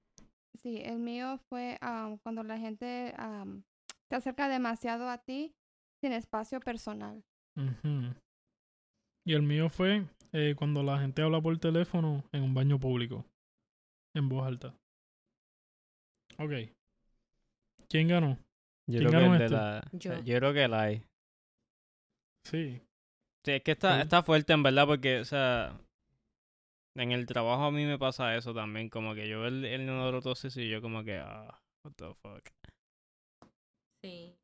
Sí, 0.61 0.81
el 0.83 0.99
mío 0.99 1.39
fue 1.49 1.79
am, 1.81 2.19
cuando 2.19 2.43
la 2.43 2.59
gente 2.59 3.15
am, 3.17 3.63
se 4.11 4.17
acerca 4.17 4.49
demasiado 4.49 5.09
a 5.09 5.17
ti 5.19 5.55
sin 6.03 6.13
espacio 6.13 6.61
personal. 6.61 7.25
Ujú. 7.57 8.13
Y 9.27 9.33
el 9.33 9.43
mío 9.43 9.71
fue 9.71 10.05
eh, 10.33 10.55
cuando 10.59 10.83
la 10.83 10.99
gente 10.99 11.23
habla 11.23 11.41
por 11.41 11.57
teléfono 11.59 12.23
en 12.33 12.43
un 12.43 12.53
baño 12.53 12.79
público. 12.79 13.25
En 14.15 14.29
voz 14.29 14.47
alta. 14.47 14.75
Ok. 16.39 16.53
¿Quién 17.89 18.09
ganó? 18.09 18.39
Yo 18.87 18.99
¿Quién 19.01 19.09
creo 19.09 19.11
que 19.11 19.17
ganó 19.29 19.33
el 19.35 19.39
de 19.39 19.45
este? 19.45 19.57
la. 19.57 19.83
Yo. 19.93 20.23
Yo 20.23 20.39
creo 20.39 20.53
que 20.53 20.65
el 20.65 20.75
hay. 20.75 21.05
Sí. 22.45 22.81
Sí, 23.45 23.51
es 23.53 23.63
que 23.63 23.73
está, 23.73 23.97
Sí. 23.97 24.03
está 24.03 24.23
fuerte 24.23 24.53
en 24.53 24.63
verdad 24.63 24.87
porque, 24.87 25.21
o 25.21 25.25
sea, 25.25 25.79
en 26.97 27.13
el 27.13 27.27
trabajo 27.27 27.65
a 27.65 27.71
mí 27.71 27.85
me 27.85 27.99
pasa 27.99 28.35
eso 28.37 28.55
también, 28.55 28.89
como 28.89 29.15
que 29.15 29.29
yo 29.29 29.41
veo 29.41 29.49
el, 29.49 29.65
el 29.65 29.83
inodoro 29.83 30.21
tosis 30.23 30.57
y 30.57 30.69
yo 30.69 30.81
como 30.81 31.05
que, 31.05 31.19
ah, 31.19 31.61
what 31.85 31.93
the 31.97 32.15
fuck. 32.23 32.49
Sí. 34.03 34.35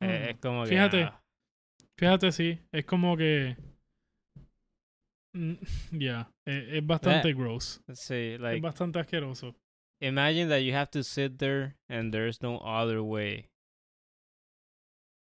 Eh, 0.00 0.30
es 0.30 0.40
como 0.40 0.62
que, 0.64 0.70
Fíjate. 0.70 1.02
ah, 1.04 1.22
Fíjate, 1.98 2.32
sí, 2.32 2.58
es 2.72 2.84
como 2.84 3.16
que... 3.16 3.56
Mm, 5.34 5.54
Ya, 5.92 6.30
eh, 6.46 6.78
es 6.78 6.86
bastante 6.86 7.32
gross. 7.32 7.80
sí, 7.94 8.14
es 8.34 8.40
like, 8.40 8.60
bastante 8.60 8.98
asqueroso. 8.98 9.54
Imagine 10.02 10.48
that 10.48 10.62
you 10.62 10.74
have 10.74 10.90
to 10.90 11.02
sit 11.02 11.38
there 11.38 11.76
and 11.88 12.12
there's 12.12 12.42
no 12.42 12.58
other 12.58 13.00
way. 13.00 13.48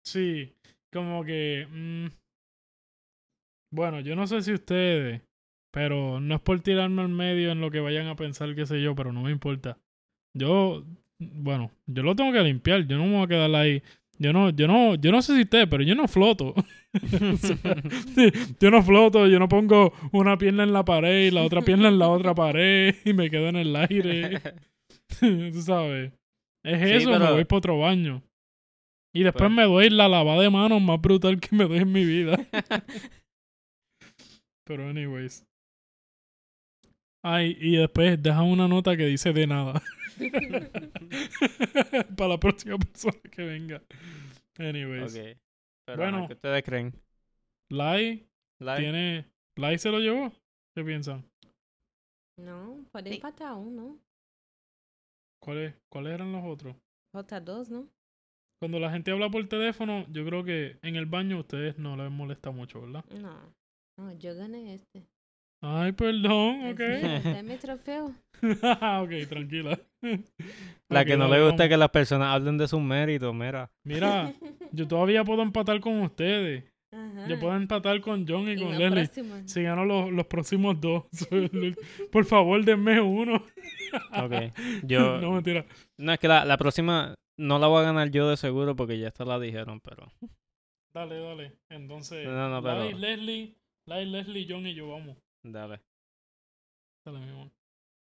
Sí, 0.05 0.53
como 0.93 1.25
que... 1.25 1.67
mm, 1.69 2.09
bueno, 3.73 4.01
yo 4.01 4.15
no 4.15 4.27
sé 4.27 4.43
si 4.43 4.53
ustedes, 4.53 5.23
pero 5.73 6.21
no 6.21 6.37
es 6.37 6.41
por 6.41 6.61
tirarme 6.61 7.03
al 7.03 7.09
medio 7.09 7.51
en 7.51 7.61
lo 7.61 7.71
que 7.71 7.81
vayan 7.81 8.07
a 8.07 8.17
pensar, 8.17 8.55
qué 8.55 8.67
sé 8.67 8.81
yo, 8.81 8.95
pero 8.95 9.13
no 9.13 9.23
me 9.23 9.33
importa. 9.33 9.79
Yo, 10.35 10.85
bueno, 11.19 11.73
yo 11.87 12.03
lo 12.03 12.15
tengo 12.15 12.33
que 12.33 12.43
limpiar, 12.43 12.87
yo 12.87 12.99
no 12.99 13.07
me 13.07 13.17
voy 13.17 13.25
a 13.25 13.29
quedar 13.29 13.55
ahí. 13.55 13.83
Yo 14.19 14.33
no, 14.33 14.51
yo 14.51 14.67
no, 14.67 14.95
yo 14.95 15.13
no 15.13 15.21
sé 15.23 15.35
si 15.37 15.43
ustedes, 15.43 15.67
pero 15.69 15.83
yo 15.83 15.95
no 15.95 16.09
floto. 16.09 16.55
O 16.97 17.37
sea, 17.37 17.59
yo 18.59 18.71
no 18.71 18.83
floto, 18.83 19.27
yo 19.27 19.39
no 19.39 19.49
pongo 19.51 19.93
una 20.13 20.39
pierna 20.39 20.63
en 20.63 20.73
la 20.73 20.83
pared 20.85 21.27
y 21.27 21.31
la 21.31 21.43
otra 21.43 21.61
pierna 21.61 21.89
en 21.89 21.99
la 21.99 22.09
otra 22.09 22.35
pared 22.35 22.95
y 23.05 23.13
me 23.13 23.29
quedo 23.29 23.49
en 23.49 23.57
el 23.57 23.77
aire. 23.77 24.41
Tú 25.21 25.61
sabes. 25.61 26.13
Es 26.65 26.79
Sí, 26.81 26.95
eso, 26.97 27.11
me 27.11 27.19
pero- 27.19 27.35
voy 27.35 27.45
para 27.45 27.59
otro 27.59 27.79
baño. 27.79 28.23
Y 29.15 29.23
después 29.25 29.43
Pues- 29.45 29.53
me 29.57 29.65
doy 29.65 29.91
la 29.91 30.09
lavada 30.09 30.41
de 30.43 30.49
manos 30.51 30.81
más 30.81 30.99
brutal 31.01 31.39
que 31.39 31.55
me 31.55 31.65
doy 31.65 31.79
en 31.79 31.93
mi 31.93 32.05
vida. 32.07 32.39
Pero 34.67 34.89
anyways. 34.89 35.45
Ay, 37.25 37.57
y 37.61 37.77
después 37.77 38.23
deja 38.23 38.43
una 38.43 38.69
nota 38.69 38.97
que 38.97 39.07
dice 39.07 39.33
de 39.33 39.47
nada. 39.47 39.83
Para 42.17 42.29
la 42.29 42.41
próxima 42.41 42.79
persona 42.79 43.19
que 43.31 43.43
venga. 43.43 43.83
Anyways. 44.59 45.15
Pero, 45.87 45.99
Bueno. 45.99 46.27
¿qué 46.27 46.35
ustedes 46.35 46.63
creen? 46.65 46.93
Lai 47.71 48.27
Like, 48.61 48.83
tiene. 48.83 49.27
Lai 49.57 49.79
se 49.79 49.91
lo 49.91 50.01
llevó. 50.01 50.33
¿Qué 50.75 50.85
piensan? 50.85 51.25
Pode 52.93 53.11
Sim. 53.11 53.17
empatar 53.17 53.55
um, 53.57 53.71
não? 53.71 54.01
¿Cuáles, 55.43 55.75
¿Cuáles 55.91 56.13
eran 56.13 56.33
los 56.33 56.45
otros? 56.45 56.77
Falta 57.15 57.41
dois, 57.41 57.71
não? 57.71 57.89
Cuando 58.61 58.79
la 58.79 58.91
gente 58.91 59.11
habla 59.11 59.31
por 59.31 59.47
teléfono, 59.49 60.07
yo 60.11 60.25
creo 60.25 60.45
que 60.45 60.79
en 60.83 60.97
el 60.97 61.07
baño 61.07 61.37
a 61.37 61.41
ustedes 61.41 61.79
no 61.79 61.97
les 61.97 62.11
molesta 62.11 62.51
mucho, 62.51 62.81
¿verdad? 62.81 63.05
Não. 63.11 63.53
Não, 63.99 64.11
eu 64.11 64.35
ganhei 64.35 64.75
este. 64.75 65.03
Ay, 65.63 65.93
perdón, 65.93 66.71
ok. 66.71 66.81
Esse 66.81 67.29
é 67.29 67.43
meu 67.43 67.59
troféu. 67.59 68.15
ok, 69.03 69.29
tranquila. 69.29 69.79
la 70.91 71.05
que 71.05 71.17
no 71.17 71.29
le 71.29 71.43
gusta 71.43 71.69
que 71.69 71.77
las 71.77 71.91
personas 71.91 72.29
hablen 72.29 72.59
de 72.59 72.69
sus 72.69 72.81
méritos, 72.81 73.35
mira. 73.35 73.71
Mira, 73.85 74.33
yo 74.73 74.87
todavía 74.87 75.25
puedo 75.25 75.43
empatar 75.43 75.81
con 75.81 76.01
ustedes. 76.03 76.65
Yo 77.29 77.39
puedo 77.41 77.55
empatar 77.57 78.01
con 78.01 78.27
John 78.27 78.49
y 78.49 78.57
con 78.57 78.79
Leslie. 78.79 79.11
Si 79.47 79.63
gano 79.63 79.85
los, 79.85 80.11
los 80.11 80.27
próximos 80.27 80.81
dos. 80.81 81.05
Por 82.13 82.25
favor, 82.25 82.65
denme 82.65 83.01
uno. 83.01 83.43
Ok. 84.13 84.53
Yo, 84.83 85.21
no, 85.21 85.33
mentira. 85.33 85.65
no, 85.97 86.13
es 86.13 86.19
que 86.19 86.27
la, 86.29 86.45
la 86.45 86.57
próxima 86.59 87.15
no 87.39 87.59
la 87.59 87.69
voy 87.69 87.81
a 87.81 87.87
ganar 87.87 88.11
yo 88.11 88.29
de 88.29 88.37
seguro 88.37 88.75
porque 88.75 88.99
ya 88.99 89.09
esta 89.09 89.25
la 89.25 89.39
dijeron, 89.39 89.81
pero... 89.81 90.09
Dale, 90.93 91.21
dale. 91.21 91.53
Entonces, 91.71 92.27
No, 92.27 92.49
no, 92.49 92.61
Lai, 92.61 92.95
Leslie, 92.95 93.55
Lai, 93.87 94.05
Leslie, 94.05 94.47
John 94.49 94.67
y 94.67 94.75
yo 94.75 94.89
vamos. 94.89 95.17
Dale. 95.53 95.81
Dale, 97.05 97.19
mi 97.21 97.31
amor. 97.31 97.51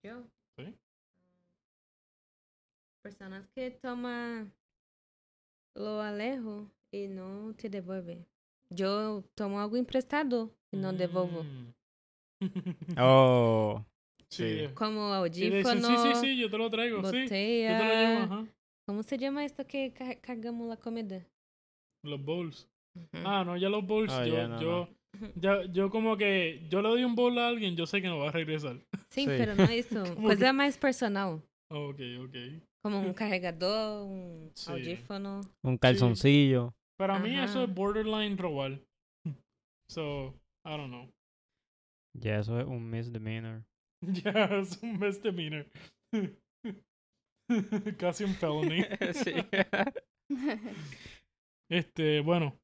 Eu? 0.02 0.26
Sim. 0.58 0.74
Personas 3.02 3.46
que 3.48 3.70
toma 3.70 4.46
lo 5.74 6.00
alejo 6.00 6.70
e 6.92 7.08
não 7.08 7.52
te 7.54 7.68
devolve. 7.68 8.26
Eu 8.70 9.22
tomo 9.34 9.58
algo 9.58 9.76
emprestado 9.76 10.54
e 10.72 10.76
não 10.76 10.94
devolvo. 10.94 11.42
Mm. 11.42 11.72
Oh. 12.98 13.82
sí. 14.30 14.66
Sí. 14.68 14.74
Como 14.74 15.00
Y 15.12 15.16
audífono, 15.16 15.88
sí, 15.88 15.96
sí, 15.96 16.14
sí, 16.20 16.36
yo 16.38 16.50
te 16.50 16.58
lo 16.58 16.70
traigo. 16.70 17.02
Sí, 17.10 17.22
yo 17.22 17.76
te 17.76 17.84
lo 17.84 17.94
llevo, 17.94 18.22
ajá. 18.24 18.46
Como 18.86 19.02
se 19.02 19.16
llama 19.16 19.44
esto 19.44 19.66
que 19.66 19.92
ca- 19.92 20.16
cargamos 20.20 20.68
la 20.68 20.76
comida? 20.76 21.24
Los 22.04 22.22
bowls. 22.22 22.68
Ah, 23.24 23.44
no, 23.44 23.56
ya 23.56 23.68
los 23.68 23.86
bowls, 23.86 24.12
Ah, 24.12 24.26
yo, 24.26 24.48
no, 24.48 24.60
yo, 24.60 24.88
yo 25.72 25.90
como 25.90 26.16
que, 26.16 26.66
yo 26.70 26.82
le 26.82 26.88
doy 26.88 27.04
un 27.04 27.14
bowl 27.14 27.38
a 27.38 27.48
alguien, 27.48 27.76
yo 27.76 27.86
sé 27.86 28.00
que 28.00 28.08
no 28.08 28.18
va 28.18 28.28
a 28.28 28.32
regresar. 28.32 28.76
Sí. 29.10 29.26
pero 29.26 29.54
não 29.56 29.64
é 29.66 29.78
isso. 29.78 30.02
Como 30.14 30.28
Coisa 30.28 30.52
mais 30.52 30.76
personal. 30.76 31.42
Ok, 31.70 32.00
ok. 32.24 32.36
Como 32.84 33.14
carregador, 33.14 34.06
um 34.06 34.50
Sí. 34.54 34.70
audífono. 34.70 35.40
Un 35.64 35.76
calzoncillo. 35.76 36.72
Para 36.98 37.18
mí 37.18 37.34
eso 37.36 37.64
es 37.64 37.74
borderline 37.74 38.36
robar. 38.36 38.78
So, 39.90 40.34
I 40.64 40.76
don't 40.76 40.90
know. 40.90 41.08
Ya, 42.16 42.38
eso 42.38 42.58
es 42.60 42.66
un 42.66 42.88
misdemeanor. 42.90 43.62
Ya, 44.24 44.44
es 44.60 44.80
un 44.82 44.98
misdemeanor. 44.98 45.66
Casi 47.98 48.24
un 48.24 48.34
felony. 48.34 48.84
sí. 49.12 49.32
Este, 51.68 52.20
bueno. 52.20 52.56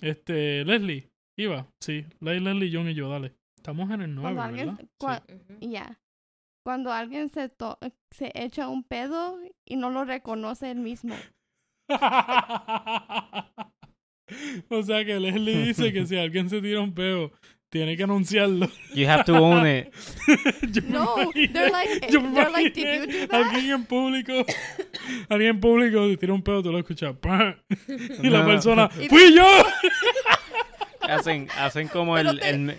Este, 0.00 0.64
Leslie, 0.64 1.11
iba. 1.42 1.66
Sí, 1.80 2.04
Leslie, 2.20 2.70
John 2.72 2.88
y 2.88 2.94
yo, 2.94 3.08
dale. 3.08 3.34
Estamos 3.56 3.90
en 3.90 4.02
el 4.02 4.14
9, 4.14 4.34
Cuando 4.34 4.42
alguien, 4.42 4.76
¿verdad? 4.76 4.88
cua- 5.00 5.22
Uhum. 5.28 5.70
ya. 5.70 5.98
Cuando 6.64 6.92
alguien 6.92 7.28
se, 7.28 7.48
to- 7.48 7.78
se 8.10 8.30
echa 8.34 8.68
un 8.68 8.84
pedo 8.84 9.38
y 9.68 9.76
no 9.76 9.90
lo 9.90 10.04
reconoce 10.04 10.70
él 10.70 10.78
mismo. 10.78 11.14
o 14.70 14.82
sea 14.82 15.04
que 15.04 15.18
Leslie 15.20 15.56
dice 15.66 15.92
que 15.92 16.06
si 16.06 16.16
alguien 16.16 16.48
se 16.48 16.60
tira 16.62 16.80
un 16.80 16.94
peo, 16.94 17.32
tiene 17.70 17.96
que 17.96 18.02
anunciarlo. 18.04 18.68
You 18.94 19.08
have 19.08 19.24
to 19.24 19.34
own 19.34 19.66
it. 19.66 19.92
No, 20.88 21.16
imaginé- 21.32 21.52
they're 21.52 21.70
like, 21.70 22.06
they're 22.08 22.50
like, 22.50 22.74
did 22.74 22.86
you 22.86 23.06
do 23.06 23.26
that? 23.28 23.42
Alguien 23.46 23.70
en 23.70 23.84
público, 23.86 24.32
alguien 25.28 25.50
en 25.56 25.60
público 25.60 26.08
se 26.08 26.16
tira 26.16 26.32
un 26.34 26.42
pedo, 26.42 26.62
tú 26.62 26.70
lo 26.72 26.78
escuchas. 26.78 27.14
Y 28.22 28.28
la 28.30 28.44
persona, 28.44 28.88
¡fui 28.88 29.34
yo! 29.34 29.44
Hacen, 31.14 31.48
hacen 31.56 31.88
como 31.88 32.16
el, 32.18 32.38
te- 32.40 32.48
el 32.50 32.78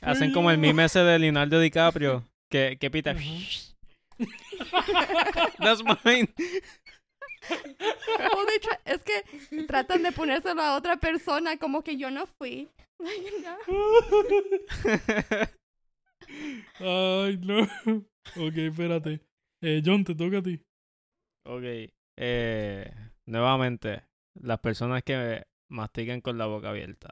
hacen 0.00 0.32
como 0.32 0.50
el 0.50 0.58
meme 0.58 0.84
ese 0.84 1.00
de 1.00 1.18
Leonardo 1.18 1.60
DiCaprio 1.60 2.22
que, 2.50 2.76
que 2.80 2.90
pita. 2.90 3.14
That's 5.58 5.82
mine. 6.04 6.28
Well, 7.48 8.46
they 8.46 8.58
try- 8.60 8.78
es 8.86 9.02
que 9.02 9.64
tratan 9.66 10.02
de 10.02 10.12
ponérselo 10.12 10.62
a 10.62 10.76
otra 10.76 10.96
persona 10.96 11.56
como 11.58 11.82
que 11.82 11.96
yo 11.96 12.10
no 12.10 12.26
fui. 12.26 12.68
Like, 12.98 13.30
no. 13.42 13.56
Ay, 16.80 17.36
no. 17.42 17.62
Ok, 18.36 18.56
espérate. 18.56 19.20
Eh, 19.60 19.82
John, 19.84 20.04
te 20.04 20.14
toca 20.14 20.38
a 20.38 20.42
ti. 20.42 20.60
ok. 21.44 21.62
Eh, 22.16 22.90
nuevamente, 23.26 24.04
las 24.40 24.60
personas 24.60 25.02
que 25.02 25.42
mastican 25.68 26.20
con 26.20 26.38
la 26.38 26.46
boca 26.46 26.70
abierta. 26.70 27.10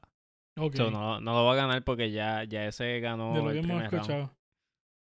So, 0.74 0.90
no, 0.90 1.20
no 1.20 1.32
lo 1.34 1.44
va 1.44 1.52
a 1.52 1.56
ganar 1.56 1.82
porque 1.82 2.10
ya, 2.10 2.44
ya 2.44 2.66
ese 2.66 3.00
ganó 3.00 3.34
de 3.34 3.42
lo 3.42 3.50
el 3.50 3.54
que 3.54 3.60
hemos 3.66 3.80
round. 3.80 3.94
escuchado. 3.94 4.36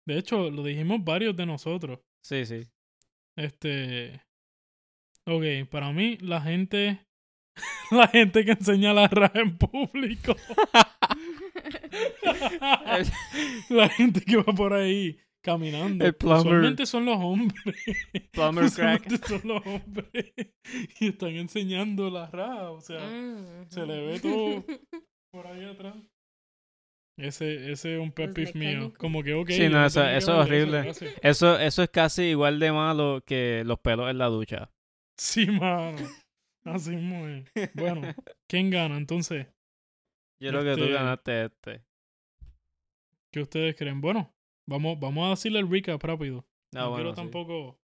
De 0.07 0.19
hecho, 0.19 0.51
lo 0.51 0.63
dijimos 0.63 1.05
varios 1.05 1.37
de 1.37 1.47
nosotros. 1.47 2.01
Sí, 2.25 2.47
sí. 2.47 2.63
Este. 3.39 4.23
Ok, 5.27 5.69
para 5.71 5.93
mí, 5.93 6.17
la 6.19 6.41
gente. 6.41 7.01
La 7.93 8.09
gente 8.09 8.45
que 8.45 8.53
enseña 8.53 8.93
la 8.95 9.07
raja 9.07 9.39
en 9.39 9.57
público. 9.57 10.35
la 13.69 13.89
gente 13.91 14.21
que 14.23 14.37
va 14.39 14.53
por 14.53 14.73
ahí 14.73 15.21
caminando. 15.43 16.05
El 16.05 16.15
plumber. 16.15 16.39
Usualmente 16.41 16.87
son 16.87 17.05
los 17.05 17.19
hombres. 17.19 17.63
Plumber 18.33 18.71
crack. 18.73 19.25
Son 19.27 19.41
los 19.45 19.65
hombres. 19.67 20.33
Y 20.99 21.09
están 21.09 21.31
enseñando 21.37 22.11
la 22.11 22.27
raja. 22.31 22.71
O 22.71 22.81
sea, 22.81 23.05
Uhum. 23.07 23.67
se 23.69 23.87
le 23.87 24.07
ve 24.07 24.21
todo 24.21 24.65
por 25.35 25.47
ahí 25.47 25.65
atrás. 25.65 25.97
Ese, 27.17 27.71
ese 27.71 27.95
es 27.95 28.01
un 28.01 28.11
pet 28.11 28.33
peeve 28.35 28.53
mío. 28.55 28.93
Como 28.99 29.23
que, 29.23 29.35
ok. 29.35 29.51
Sí, 29.51 29.69
no, 29.69 29.85
eso- 29.85 30.05
eso 30.09 30.33
es 30.33 30.47
horrible. 30.47 30.91
Eso, 31.23 31.59
eso 31.59 31.83
es 31.83 31.91
casi 31.91 32.23
igual 32.25 32.59
de 32.59 32.73
malo 32.73 33.23
que 33.27 33.63
los 33.65 33.79
pelos 33.81 34.11
en 34.11 34.19
la 34.19 34.27
ducha. 34.27 34.71
Sí, 35.17 35.47
mano. 35.47 35.99
Así 36.65 36.95
es. 36.95 37.71
Bueno, 37.75 38.01
¿quién 38.49 38.71
gana 38.71 38.97
entonces? 38.97 39.47
Yo 40.41 40.51
creo 40.51 40.63
que 40.65 40.75
tú 40.75 40.83
Este- 40.85 40.93
ganaste 40.93 41.45
este. 41.45 41.85
¿Qué 43.31 43.41
ustedes 43.41 43.77
creen? 43.77 44.01
Bueno, 44.01 44.33
vamos, 44.67 44.99
vamos 44.99 45.27
a 45.27 45.31
decirle 45.31 45.59
el 45.61 45.71
recap 45.71 46.03
rápido. 46.03 46.45
Ah, 46.75 46.81
no 46.81 46.91
bueno, 46.91 46.97
quiero 46.97 47.11
sí. 47.11 47.17
tampoco. 47.17 47.79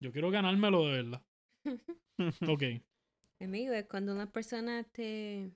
Yo 0.00 0.12
quiero 0.12 0.30
ganármelo 0.30 0.86
de 0.86 1.02
verdad. 1.02 1.22
Ok. 2.48 2.62
Amigo, 3.40 3.72
é 3.72 3.84
quando 3.84 4.12
uma 4.12 4.26
pessoa 4.26 4.62
te 4.92 5.50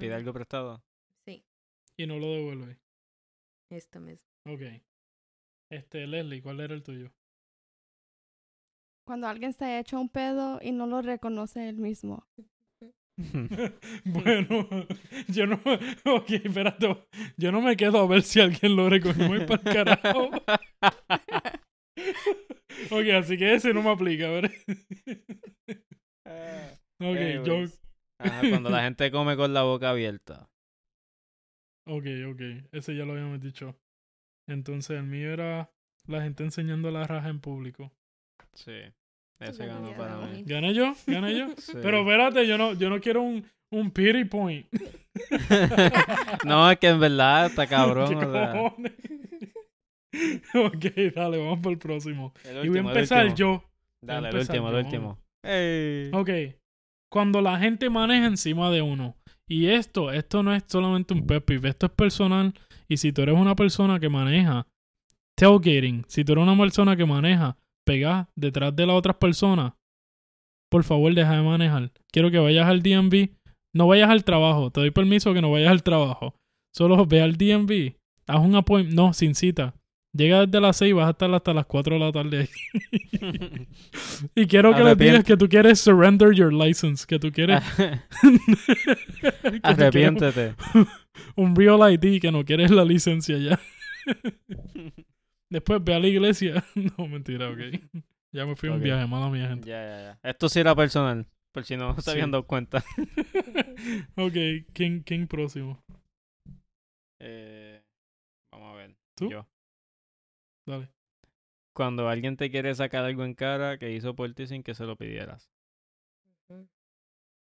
pide 0.00 0.14
Ah, 0.14 0.16
algo 0.16 0.32
prestado. 0.32 0.82
Sí, 1.26 1.42
Y 1.98 2.06
no 2.06 2.18
lo 2.18 2.26
devuelve. 2.32 2.78
esto 3.70 4.00
mismo. 4.00 4.26
Ok. 4.48 4.62
Este, 5.72 6.06
Leslie, 6.06 6.42
¿cuál 6.42 6.60
era 6.60 6.74
el 6.74 6.82
tuyo? 6.82 7.10
Cuando 9.06 9.28
alguien 9.28 9.52
se 9.52 9.64
ha 9.64 9.78
hecho 9.80 10.00
un 10.00 10.08
pedo 10.08 10.58
y 10.62 10.72
no 10.72 10.86
lo 10.86 11.00
reconoce 11.02 11.68
él 11.68 11.76
mismo. 11.76 12.26
bueno, 14.04 14.68
yo 15.28 15.46
no. 15.46 15.58
Ok, 16.04 16.30
espérate. 16.30 17.06
Yo 17.38 17.50
no 17.50 17.62
me 17.62 17.76
quedo 17.76 17.98
a 18.00 18.06
ver 18.06 18.22
si 18.22 18.40
alguien 18.40 18.76
lo 18.76 18.90
reconoce. 18.90 19.26
Voy 19.26 19.46
para 19.46 19.62
el 19.62 19.74
carajo. 19.74 20.30
ok, 22.90 23.06
así 23.18 23.38
que 23.38 23.54
ese 23.54 23.72
no 23.72 23.82
me 23.82 23.90
aplica, 23.90 24.28
¿verdad? 24.28 24.52
ok, 27.00 27.46
yo. 27.46 27.64
Ajá, 28.18 28.40
cuando 28.48 28.70
la 28.70 28.82
gente 28.84 29.10
come 29.10 29.36
con 29.36 29.52
la 29.52 29.62
boca 29.62 29.90
abierta. 29.90 30.48
Ok, 31.86 32.06
ok. 32.28 32.40
Ese 32.72 32.96
ya 32.96 33.04
lo 33.04 33.12
habíamos 33.12 33.40
dicho. 33.40 33.76
Entonces, 34.48 34.98
el 34.98 35.04
mío 35.04 35.32
era 35.32 35.70
la 36.06 36.22
gente 36.22 36.44
enseñando 36.44 36.90
la 36.90 37.04
raja 37.04 37.28
en 37.28 37.40
público. 37.40 37.92
Sí. 38.54 38.82
Ese 39.38 39.66
ganó 39.66 39.94
para 39.96 40.16
mí. 40.16 40.44
¿Gané 40.44 40.72
yo? 40.74 40.94
¿Gané 41.06 41.38
yo? 41.38 41.48
Sí. 41.58 41.72
Pero 41.82 42.00
espérate, 42.00 42.46
yo 42.46 42.56
no, 42.56 42.72
yo 42.74 42.88
no 42.88 43.00
quiero 43.00 43.22
un, 43.22 43.46
un 43.70 43.90
pity 43.90 44.24
point. 44.24 44.66
no, 46.44 46.70
es 46.70 46.78
que 46.78 46.88
en 46.88 47.00
verdad 47.00 47.46
está 47.46 47.66
cabrón. 47.66 48.08
¿Qué 48.08 48.14
o 48.16 48.32
sea, 48.32 48.52
ok, 50.54 51.14
dale, 51.14 51.38
vamos 51.38 51.60
por 51.60 51.72
el 51.72 51.78
próximo. 51.78 52.32
el 52.44 52.64
y 52.64 52.68
voy 52.68 52.78
a 52.78 52.80
el 52.80 52.86
empezar 52.88 53.34
yo. 53.34 53.62
Dale, 54.00 54.30
el 54.30 54.36
último, 54.36 54.68
el 54.68 54.74
yo, 54.74 54.80
último. 54.80 55.18
Ey. 55.42 56.10
Ok. 56.12 56.30
Cuando 57.10 57.40
la 57.40 57.58
gente 57.58 57.90
maneja 57.90 58.26
encima 58.26 58.70
de 58.70 58.82
uno. 58.82 59.16
Y 59.48 59.66
esto, 59.66 60.10
esto 60.10 60.42
no 60.42 60.54
es 60.54 60.64
solamente 60.66 61.14
un 61.14 61.26
peeve, 61.26 61.68
esto 61.68 61.86
es 61.86 61.92
personal. 61.92 62.52
Y 62.88 62.96
si 62.96 63.12
tú 63.12 63.22
eres 63.22 63.36
una 63.36 63.54
persona 63.54 64.00
que 64.00 64.08
maneja 64.08 64.66
tailgating, 65.36 66.04
si 66.08 66.24
tú 66.24 66.32
eres 66.32 66.42
una 66.42 66.58
persona 66.58 66.96
que 66.96 67.06
maneja 67.06 67.56
pegada 67.84 68.28
detrás 68.34 68.74
de 68.74 68.86
las 68.86 68.96
otras 68.96 69.16
personas, 69.16 69.74
por 70.68 70.82
favor 70.84 71.14
deja 71.14 71.36
de 71.36 71.42
manejar. 71.42 71.92
Quiero 72.10 72.30
que 72.30 72.38
vayas 72.38 72.66
al 72.66 72.82
DMV. 72.82 73.30
No 73.72 73.86
vayas 73.86 74.10
al 74.10 74.24
trabajo. 74.24 74.70
Te 74.70 74.80
doy 74.80 74.90
permiso 74.90 75.32
que 75.32 75.40
no 75.40 75.50
vayas 75.50 75.70
al 75.70 75.82
trabajo. 75.82 76.34
Solo 76.74 77.06
ve 77.06 77.22
al 77.22 77.36
DMV. 77.36 77.94
Haz 78.26 78.40
un 78.40 78.56
appointment. 78.56 78.96
No, 78.96 79.12
sin 79.12 79.34
cita. 79.34 79.74
Llega 80.16 80.46
desde 80.46 80.60
las 80.60 80.76
6 80.76 80.94
vas 80.94 81.08
a 81.08 81.10
estar 81.10 81.32
hasta 81.34 81.52
las 81.52 81.66
4 81.66 81.94
de 81.94 82.00
la 82.00 82.12
tarde 82.12 82.38
ahí. 82.40 82.48
Y 84.34 84.46
quiero 84.46 84.72
que 84.74 84.78
le 84.82 84.90
Arrepiente- 84.92 85.04
digas 85.04 85.24
que 85.24 85.36
tú 85.36 85.48
quieres 85.48 85.80
surrender 85.80 86.32
your 86.32 86.52
license, 86.52 87.04
que 87.06 87.18
tú 87.18 87.30
quieres, 87.32 87.62
que 87.76 88.00
tú 88.22 88.40
quieres 89.20 89.60
Arrepiéntete. 89.62 90.54
un 91.36 91.54
real 91.54 91.80
ID, 91.92 92.20
que 92.20 92.30
no 92.32 92.44
quieres 92.44 92.70
la 92.70 92.84
licencia 92.84 93.36
ya. 93.38 93.60
Después 95.50 95.82
ve 95.84 95.94
a 95.94 95.98
la 96.00 96.08
iglesia. 96.08 96.64
No, 96.96 97.06
mentira, 97.08 97.50
ok. 97.50 97.58
Ya 98.32 98.46
me 98.46 98.56
fui 98.56 98.68
a 98.68 98.72
un 98.72 98.80
viaje, 98.82 99.06
mala 99.06 99.28
mía, 99.30 99.48
gente. 99.48 99.68
Ya, 99.68 99.82
ya, 99.82 100.00
ya. 100.22 100.30
Esto 100.30 100.48
sí 100.48 100.60
era 100.60 100.74
personal, 100.74 101.26
por 101.52 101.64
si 101.64 101.76
no 101.76 101.94
se 101.96 102.02
Sí. 102.02 102.10
habían 102.10 102.30
dado 102.30 102.46
cuenta. 102.46 102.84
ok, 104.16 104.34
¿quién, 104.72 105.00
quién 105.00 105.26
próximo? 105.26 105.82
Eh, 107.20 107.82
vamos 108.52 108.72
a 108.72 108.76
ver. 108.76 108.96
¿Tú? 109.16 109.30
Yo. 109.30 109.46
Dale. 110.66 110.88
Cuando 111.74 112.08
alguien 112.08 112.36
te 112.36 112.50
quiere 112.50 112.74
sacar 112.74 113.04
algo 113.04 113.24
en 113.24 113.34
cara 113.34 113.78
que 113.78 113.92
hizo 113.92 114.14
por 114.16 114.32
ti 114.34 114.46
sin 114.46 114.62
que 114.62 114.74
se 114.74 114.84
lo 114.84 114.96
pidieras. 114.96 115.50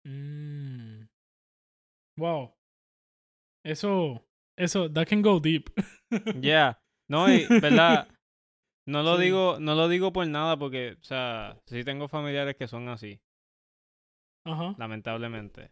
Mm. 0.05 1.07
Wow. 2.17 2.53
Eso, 3.65 4.23
eso, 4.59 4.91
that 4.93 5.07
can 5.09 5.23
go 5.23 5.41
deep. 5.41 5.71
Ya. 6.41 6.79
No, 7.09 7.33
y, 7.33 7.47
¿verdad? 7.61 8.09
No 8.87 9.03
lo 9.03 9.17
Sí. 9.17 9.25
digo, 9.25 9.57
no 9.61 9.75
lo 9.75 9.89
digo 9.89 10.13
por 10.13 10.27
nada 10.27 10.59
porque, 10.59 10.97
o 11.01 11.05
sea, 11.05 11.59
sí 11.67 11.85
tengo 11.85 12.09
familiares 12.09 12.57
que 12.57 12.69
son 12.69 12.89
así, 12.89 13.21
Ajá. 14.45 14.75
lamentablemente. 14.79 15.71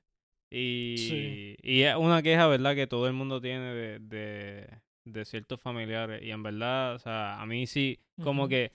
Y, 0.51 0.97
Sí. 0.99 1.57
y 1.63 1.83
es 1.83 1.97
una 1.97 2.23
queja, 2.23 2.47
¿verdad? 2.47 2.75
Que 2.75 2.87
todo 2.87 3.07
el 3.07 3.13
mundo 3.13 3.41
tiene 3.41 3.73
de, 3.75 3.99
de, 3.99 4.81
de 5.05 5.25
ciertos 5.25 5.61
familiares. 5.61 6.23
Y 6.23 6.31
en 6.31 6.43
verdad, 6.43 6.95
o 6.95 6.99
sea, 6.99 7.41
a 7.41 7.47
mí 7.47 7.67
sí, 7.67 7.99
como 8.23 8.49
que 8.49 8.73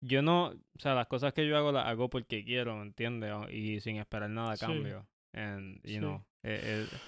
yo 0.00 0.22
no, 0.22 0.48
o 0.48 0.78
sea, 0.78 0.94
las 0.94 1.06
cosas 1.08 1.32
que 1.32 1.46
yo 1.46 1.56
hago 1.56 1.72
las 1.72 1.86
hago 1.86 2.08
porque 2.08 2.44
quiero, 2.44 2.76
¿me 2.76 2.82
entiendes? 2.82 3.32
Y 3.50 3.80
sin 3.80 3.96
esperar 3.96 4.30
nada 4.30 4.52
a 4.52 4.56
Sí. 4.56 4.66
cambio. 4.66 5.06
And, 5.32 5.76
you 5.82 5.94
Sí. 5.94 5.98
know, 5.98 6.24
eh, 6.42 6.86
eh, 6.90 6.98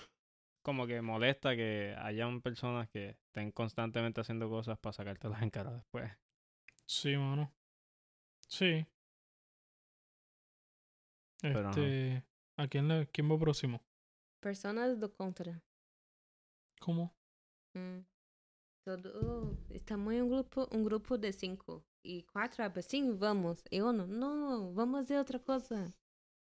como 0.62 0.86
que 0.86 1.01
molesta 1.01 1.57
que 1.57 1.95
hayan 1.99 2.43
personas 2.43 2.88
que 2.91 3.11
estén 3.26 3.51
constantemente 3.53 4.20
haciendo 4.20 4.49
cosas 4.49 4.78
para 4.78 4.93
sacártelas 4.93 5.43
en 5.43 5.51
cara 5.51 5.72
después. 5.72 6.11
Sí, 6.86 7.16
mano. 7.16 7.53
Sí. 8.49 8.84
Pero. 11.41 11.70
Este, 11.70 12.24
¿a 12.57 12.68
quién, 12.68 12.88
le, 12.88 13.07
quién 13.09 13.30
va 13.30 13.38
próximo? 13.38 13.80
Personas 14.41 14.99
do 14.99 15.14
contra. 15.14 15.62
¿Cómo? 16.80 17.14
Hum. 17.74 18.05
Todo. 18.97 19.57
Estamos 19.70 20.12
em 20.12 20.22
um 20.22 20.28
grupo, 20.28 20.66
um 20.74 20.82
grupo 20.82 21.16
de 21.16 21.32
cinco. 21.32 21.84
E 22.05 22.22
quatro 22.32 22.62
abas, 22.64 22.86
sim, 22.86 23.14
vamos. 23.16 23.62
E 23.70 23.80
uno, 23.82 24.07
não, 24.07 24.72
vamos 24.74 25.01
fazer 25.01 25.18
outra 25.18 25.38
coisa. 25.38 25.95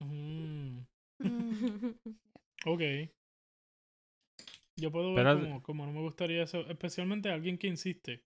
Mm, 0.03 0.85
ok. 2.67 3.11
Yo 4.79 4.93
puedo 4.93 5.15
ver 5.15 5.25
Pero- 5.25 5.41
como, 5.41 5.63
como 5.63 5.87
no 5.87 5.93
me 5.93 6.03
gustaría 6.03 6.43
eso, 6.45 6.61
especialmente 6.69 7.31
alguien 7.31 7.59
que 7.59 7.67
insiste. 7.67 8.23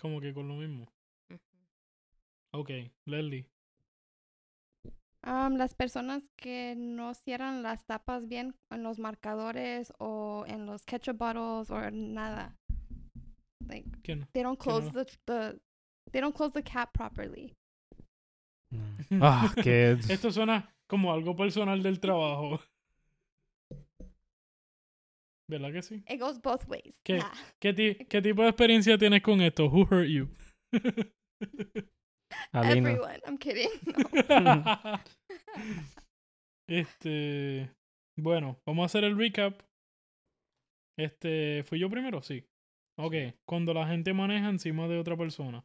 Como 0.00 0.20
que 0.20 0.32
con 0.32 0.48
lo 0.48 0.54
mismo. 0.54 0.86
Ok, 2.54 2.70
Leslie. 3.06 3.46
Um, 5.26 5.56
las 5.56 5.74
personas 5.74 6.28
que 6.36 6.74
no 6.76 7.14
cierran 7.14 7.62
las 7.62 7.84
tapas 7.86 8.28
bien 8.28 8.54
en 8.70 8.82
los 8.82 8.98
marcadores 8.98 9.92
o 9.98 10.44
en 10.46 10.66
los 10.66 10.84
ketchup 10.84 11.16
bottles 11.18 11.70
o 11.70 11.90
nada. 11.90 12.56
Like 13.68 13.86
¿Quién? 14.02 14.26
they 14.32 14.42
don't 14.42 14.58
close 14.58 14.84
no- 14.92 15.04
the, 15.04 15.16
the 15.26 15.60
they 16.12 16.20
don't 16.20 16.34
close 16.34 16.52
the 16.52 16.62
cap 16.62 16.92
properly. 16.92 17.54
Ah, 19.20 19.52
que 19.62 19.92
Esto 20.10 20.30
suena 20.32 20.68
como 20.88 21.12
algo 21.12 21.36
personal 21.36 21.82
del 21.82 22.00
trabajo. 22.00 22.60
¿Verdad 25.48 25.72
que 25.72 25.82
sí? 25.82 26.02
It 26.08 26.18
goes 26.20 26.40
both 26.40 26.66
ways. 26.68 26.98
¿Qué? 27.04 27.16
Yeah. 27.18 27.32
¿Qué, 27.60 27.72
ti- 27.74 27.94
¿Qué 28.08 28.22
tipo 28.22 28.42
de 28.42 28.48
experiencia 28.48 28.96
tienes 28.98 29.22
con 29.22 29.40
esto? 29.42 29.66
Who 29.66 29.82
hurt 29.90 30.08
you? 30.08 30.28
Alina. 32.52 32.90
Everyone. 32.90 33.20
I'm 33.26 33.36
kidding. 33.38 33.68
No. 34.28 34.64
este, 36.68 37.70
bueno, 38.18 38.58
vamos 38.66 38.82
a 38.84 38.86
hacer 38.86 39.04
el 39.04 39.16
recap. 39.18 39.60
Este, 40.98 41.62
¿fui 41.64 41.78
yo 41.78 41.90
primero? 41.90 42.22
Sí. 42.22 42.44
Ok, 42.98 43.14
cuando 43.44 43.74
la 43.74 43.86
gente 43.88 44.12
maneja 44.12 44.48
encima 44.48 44.86
de 44.88 44.98
otra 44.98 45.16
persona. 45.16 45.64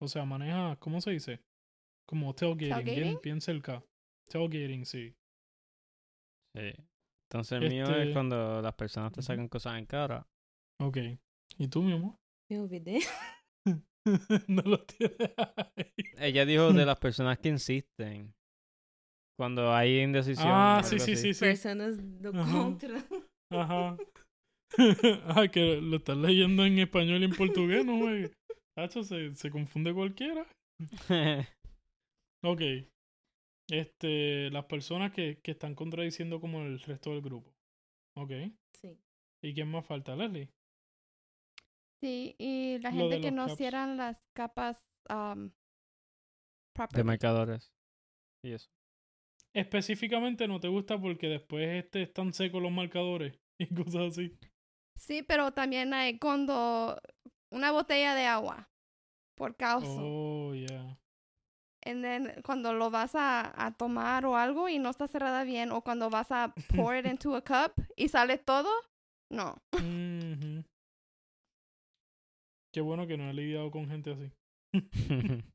O 0.00 0.08
sea, 0.08 0.24
maneja, 0.24 0.76
¿cómo 0.80 1.00
se 1.00 1.10
dice? 1.10 1.40
Como 2.08 2.34
tailgating, 2.34 2.84
bien, 2.84 2.96
¿Tailgating? 2.96 3.20
bien 3.22 3.40
cerca. 3.40 3.84
Tailgating, 4.30 4.84
sí. 4.86 5.14
Sí. 6.56 6.72
Entonces 7.30 7.62
el 7.62 7.68
mío 7.68 7.84
es 7.84 7.90
Este- 7.98 8.12
cuando 8.12 8.60
las 8.62 8.74
personas 8.74 9.12
te 9.12 9.22
sacan 9.22 9.48
cosas 9.48 9.78
en 9.78 9.86
cara. 9.86 10.26
Ok. 10.80 10.98
¿Y 11.58 11.68
tú, 11.68 11.82
mi 11.82 11.92
amor? 11.92 12.16
Me 12.50 12.60
olvidei. 12.60 13.00
no 14.48 14.62
lo 14.62 14.82
tienes 14.84 15.16
ahí. 15.36 15.92
Ella 16.18 16.44
dijo 16.44 16.72
de 16.72 16.84
las 16.84 16.98
personas 17.00 17.38
que 17.38 17.50
insisten. 17.50 18.34
Cuando 19.38 19.72
hay 19.74 20.00
indecisión. 20.00 20.48
Ah, 20.50 20.82
sí, 20.84 20.98
sí, 20.98 21.16
sí, 21.16 21.32
sí. 21.34 21.40
Personas 21.40 21.96
Ajá. 22.34 22.52
contra. 22.52 23.04
Ajá. 23.50 23.96
ah, 25.26 25.48
que 25.48 25.80
lo 25.80 25.96
estás 25.96 26.16
leyendo 26.16 26.64
en 26.64 26.78
español 26.78 27.22
y 27.22 27.24
en 27.24 27.36
portugués, 27.36 27.84
no 27.84 27.98
juegues. 27.98 28.32
Hacho, 28.76 29.02
se, 29.02 29.34
se 29.34 29.50
confunde 29.50 29.92
cualquiera. 29.92 30.46
Ok. 32.44 32.60
Este, 33.70 34.50
las 34.50 34.64
personas 34.64 35.12
que, 35.12 35.38
que 35.42 35.52
están 35.52 35.74
contradiciendo 35.74 36.40
como 36.40 36.62
el 36.62 36.80
resto 36.80 37.10
del 37.10 37.22
grupo. 37.22 37.52
Ok. 38.16 38.30
Sim. 38.80 38.96
¿Y 39.44 39.54
quién 39.54 39.68
más 39.68 39.86
falta, 39.86 40.16
Leslie? 40.16 40.50
Sí, 42.02 42.34
y 42.38 42.78
la 42.78 42.90
Lo 42.90 43.08
gente 43.10 43.20
que 43.20 43.30
no 43.30 43.46
caps. 43.46 43.58
cierran 43.58 43.96
las 43.96 44.20
capas 44.34 44.84
um, 45.08 45.50
de 46.94 47.04
marcadores. 47.04 47.72
Y 48.44 48.52
eso. 48.52 48.68
Específicamente 49.54 50.48
no 50.48 50.58
te 50.58 50.68
gusta 50.68 51.00
porque 51.00 51.28
después 51.28 51.68
este 51.84 52.02
están 52.02 52.32
secos 52.32 52.62
los 52.62 52.72
marcadores 52.72 53.38
y 53.60 53.72
cosas 53.72 54.12
así. 54.12 54.36
Sí, 55.02 55.24
pero 55.24 55.50
también 55.50 55.92
hay 55.94 56.16
cuando 56.20 57.00
una 57.50 57.72
botella 57.72 58.14
de 58.14 58.24
agua 58.26 58.70
por 59.34 59.56
causa. 59.56 59.88
Oh, 60.00 60.54
yeah. 60.54 60.96
and 61.84 62.04
then 62.04 62.40
cuando 62.44 62.72
lo 62.72 62.90
vas 62.90 63.16
a, 63.16 63.52
a 63.56 63.72
tomar 63.72 64.24
o 64.24 64.36
algo 64.36 64.68
y 64.68 64.78
no 64.78 64.90
está 64.90 65.08
cerrada 65.08 65.42
bien, 65.42 65.72
o 65.72 65.82
cuando 65.82 66.08
vas 66.08 66.30
a 66.30 66.54
pour 66.76 66.94
it 66.96 67.06
into 67.10 67.34
a 67.34 67.42
cup 67.42 67.72
y 67.96 68.08
sale 68.08 68.38
todo, 68.38 68.70
no. 69.28 69.60
Qué 72.72 72.80
bueno 72.80 73.06
que 73.08 73.16
no 73.16 73.28
he 73.28 73.34
lidiado 73.34 73.70
con 73.70 73.88
gente 73.88 74.12
así. 74.12 74.30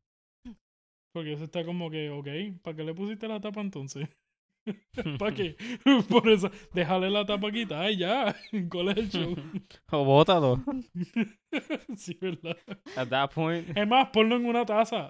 Porque 1.13 1.33
eso 1.33 1.45
está 1.45 1.65
como 1.65 1.89
que, 1.89 2.09
ok, 2.09 2.27
¿para 2.61 2.75
qué 2.75 2.83
le 2.83 2.93
pusiste 2.93 3.27
la 3.27 3.39
tapa 3.39 3.61
entonces? 3.61 4.09
¿Para 5.19 5.33
qué? 5.35 5.55
Por 6.09 6.29
eso, 6.29 6.49
déjale 6.73 7.09
la 7.09 7.25
tapa 7.25 7.51
quita. 7.51 7.81
Ay, 7.81 7.97
ya. 7.97 8.35
¿Cuál 8.69 8.89
es 8.89 8.97
el 8.97 9.09
show? 9.09 9.35
o 9.91 10.05
bótalo. 10.05 10.63
sí, 11.95 12.17
¿verdad? 12.21 12.57
At 12.95 13.09
that 13.09 13.31
point. 13.33 13.77
Es 13.77 13.87
más, 13.87 14.09
ponlo 14.09 14.35
en 14.35 14.45
una 14.45 14.65
taza. 14.65 15.07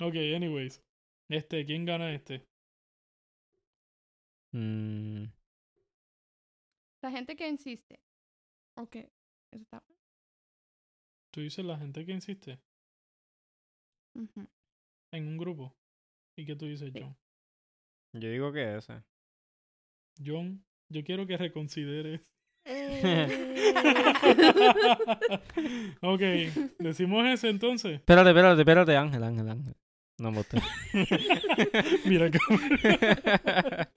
ok, 0.00 0.14
anyways. 0.34 0.82
Este, 1.30 1.64
¿quién 1.64 1.84
gana 1.84 2.12
este? 2.14 2.46
Mm, 4.52 5.24
La 7.02 7.10
gente 7.10 7.36
que 7.36 7.48
insiste. 7.48 8.00
Ok. 8.76 8.96
Eso 8.96 9.62
está. 9.62 9.82
Tú 11.32 11.40
dices 11.40 11.64
la 11.64 11.76
gente 11.76 12.04
que 12.06 12.12
insiste 12.12 12.60
Ujú. 14.14 14.46
en 15.12 15.26
un 15.28 15.36
grupo. 15.36 15.74
¿Y 16.36 16.44
qué 16.46 16.54
tú 16.56 16.66
dices, 16.66 16.92
Sí. 16.92 17.00
John? 17.00 17.16
Yo 18.14 18.28
digo 18.30 18.52
que 18.52 18.76
ese. 18.76 19.02
John, 20.24 20.64
yo 20.88 21.02
quiero 21.04 21.26
que 21.26 21.36
reconsideres. 21.36 22.20
ok, 26.00 26.20
decimos 26.78 27.26
ese 27.26 27.48
entonces. 27.50 27.96
Espérate, 27.96 28.30
espérate, 28.30 28.60
espérate, 28.60 28.96
Ángel, 28.96 29.22
Ángel, 29.22 29.48
Ángel. 29.48 29.74
No 30.18 30.30
me 30.30 30.38
gusta. 30.38 30.62
Mira, 32.04 32.30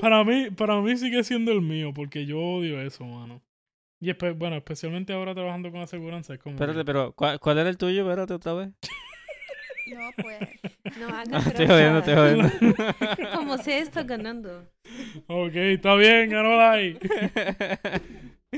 para 0.00 0.24
mí, 0.24 0.50
para 0.50 0.80
mí 0.80 0.96
sigue 0.96 1.24
siendo 1.24 1.50
el 1.52 1.60
mío, 1.60 1.92
porque 1.92 2.24
yo 2.24 2.38
odio 2.40 2.80
eso, 2.80 3.04
mano. 3.04 3.42
Y 4.00 4.10
espe- 4.10 4.36
bueno, 4.36 4.56
especialmente 4.56 5.12
ahora 5.12 5.34
trabajando 5.34 5.70
con 5.72 5.80
aseguranza, 5.80 6.34
es 6.34 6.40
como. 6.40 6.56
que- 6.56 6.62
Espérate, 6.64 6.84
pero 6.84 7.12
¿cuál, 7.14 7.38
cuál 7.40 7.58
era 7.58 7.68
el 7.68 7.78
tuyo? 7.78 8.02
Espérate 8.02 8.34
otra 8.34 8.54
vez. 8.54 8.70
No, 9.86 10.10
pues. 10.16 10.40
No 10.98 11.08
hagas 11.14 11.46
Estoy 11.46 11.66
jodiendo, 11.66 11.98
estoy 11.98 12.14
jodiendo. 12.14 12.74
Como 13.34 13.58
se 13.58 13.78
está 13.78 14.02
ganando. 14.02 14.68
Ok, 15.26 15.54
está 15.54 15.94
bien, 15.96 16.30
ganó 16.30 16.56
Lai. 16.56 16.98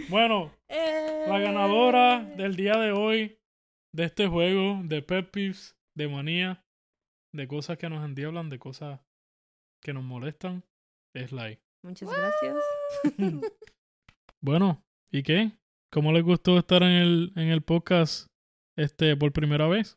Bueno, 0.08 0.52
la 0.68 1.38
ganadora 1.38 2.24
del 2.24 2.56
día 2.56 2.76
de 2.78 2.90
hoy 2.90 3.38
de 3.94 4.02
este 4.02 4.26
juego 4.26 4.80
de 4.82 5.02
Pet 5.02 5.30
Peeves, 5.30 5.76
de 5.96 6.08
manía, 6.08 6.64
de 7.32 7.46
cosas 7.46 7.78
que 7.78 7.88
nos 7.88 8.04
endiablan, 8.04 8.50
de 8.50 8.58
cosas 8.58 9.00
que 9.80 9.92
nos 9.92 10.02
molestan, 10.02 10.64
es 11.14 11.30
Lai. 11.30 11.60
Muchas 11.84 12.10
gracias. 12.10 12.56
Bueno, 14.42 14.82
¿y 15.12 15.22
qué? 15.22 15.52
¿Cómo 15.92 16.10
les 16.10 16.24
gustó 16.24 16.58
estar 16.58 16.82
en 16.82 16.90
el, 16.90 17.32
en 17.36 17.50
el 17.50 17.62
podcast 17.62 18.26
este 18.76 19.16
por 19.16 19.32
primera 19.32 19.68
vez? 19.68 19.96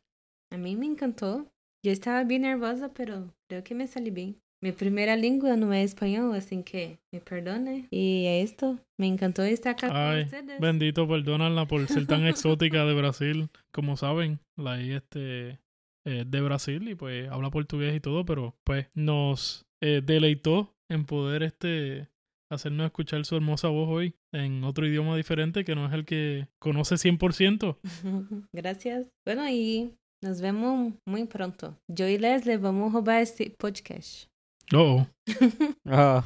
A 0.50 0.56
mí 0.56 0.76
me 0.76 0.86
encantó. 0.86 1.46
Yo 1.84 1.92
estaba 1.92 2.24
bien 2.24 2.42
nerviosa, 2.42 2.92
pero 2.92 3.34
creo 3.48 3.62
que 3.62 3.74
me 3.74 3.86
salí 3.86 4.10
bien. 4.10 4.40
Mi 4.60 4.72
primera 4.72 5.14
lengua 5.14 5.56
no 5.56 5.72
es 5.72 5.90
español, 5.90 6.34
así 6.34 6.64
que 6.64 6.98
me 7.12 7.20
perdone. 7.20 7.86
Y 7.90 8.26
esto, 8.26 8.78
me 8.98 9.06
encantó 9.06 9.44
estar 9.44 9.74
acá 9.74 9.86
Ay, 9.92 10.24
con 10.24 10.24
ustedes. 10.24 10.60
Bendito, 10.60 11.06
perdónala 11.06 11.66
por 11.66 11.86
ser 11.86 12.06
tan 12.06 12.26
exótica 12.26 12.84
de 12.84 12.94
Brasil. 12.94 13.50
Como 13.70 13.96
saben, 13.96 14.40
Lai 14.56 14.90
este, 14.92 15.60
es 16.04 16.28
de 16.28 16.40
Brasil 16.40 16.88
y 16.88 16.96
pues 16.96 17.28
habla 17.28 17.50
portugués 17.50 17.94
y 17.94 18.00
todo, 18.00 18.24
pero 18.24 18.56
pues 18.64 18.88
nos 18.94 19.66
eh, 19.80 20.02
deleitó 20.04 20.74
en 20.88 21.04
poder 21.04 21.44
este 21.44 22.08
hacernos 22.50 22.86
escuchar 22.86 23.24
su 23.26 23.36
hermosa 23.36 23.68
voz 23.68 23.88
hoy 23.90 24.14
en 24.32 24.64
otro 24.64 24.86
idioma 24.86 25.16
diferente 25.16 25.64
que 25.64 25.74
no 25.74 25.86
es 25.86 25.92
el 25.92 26.04
que 26.04 26.48
conoce 26.58 26.96
100%. 26.96 27.76
Gracias. 28.52 29.06
Bueno, 29.24 29.48
y 29.48 29.92
nos 30.22 30.40
vemos 30.40 30.94
muy 31.06 31.24
pronto. 31.26 31.76
Yo 31.88 32.06
y 32.08 32.18
Leslie 32.18 32.56
vamos 32.58 32.90
a 32.90 32.98
robar 32.98 33.22
este 33.22 33.50
podcast. 33.58 34.26
Oh, 34.74 35.06
Ah, 35.86 36.22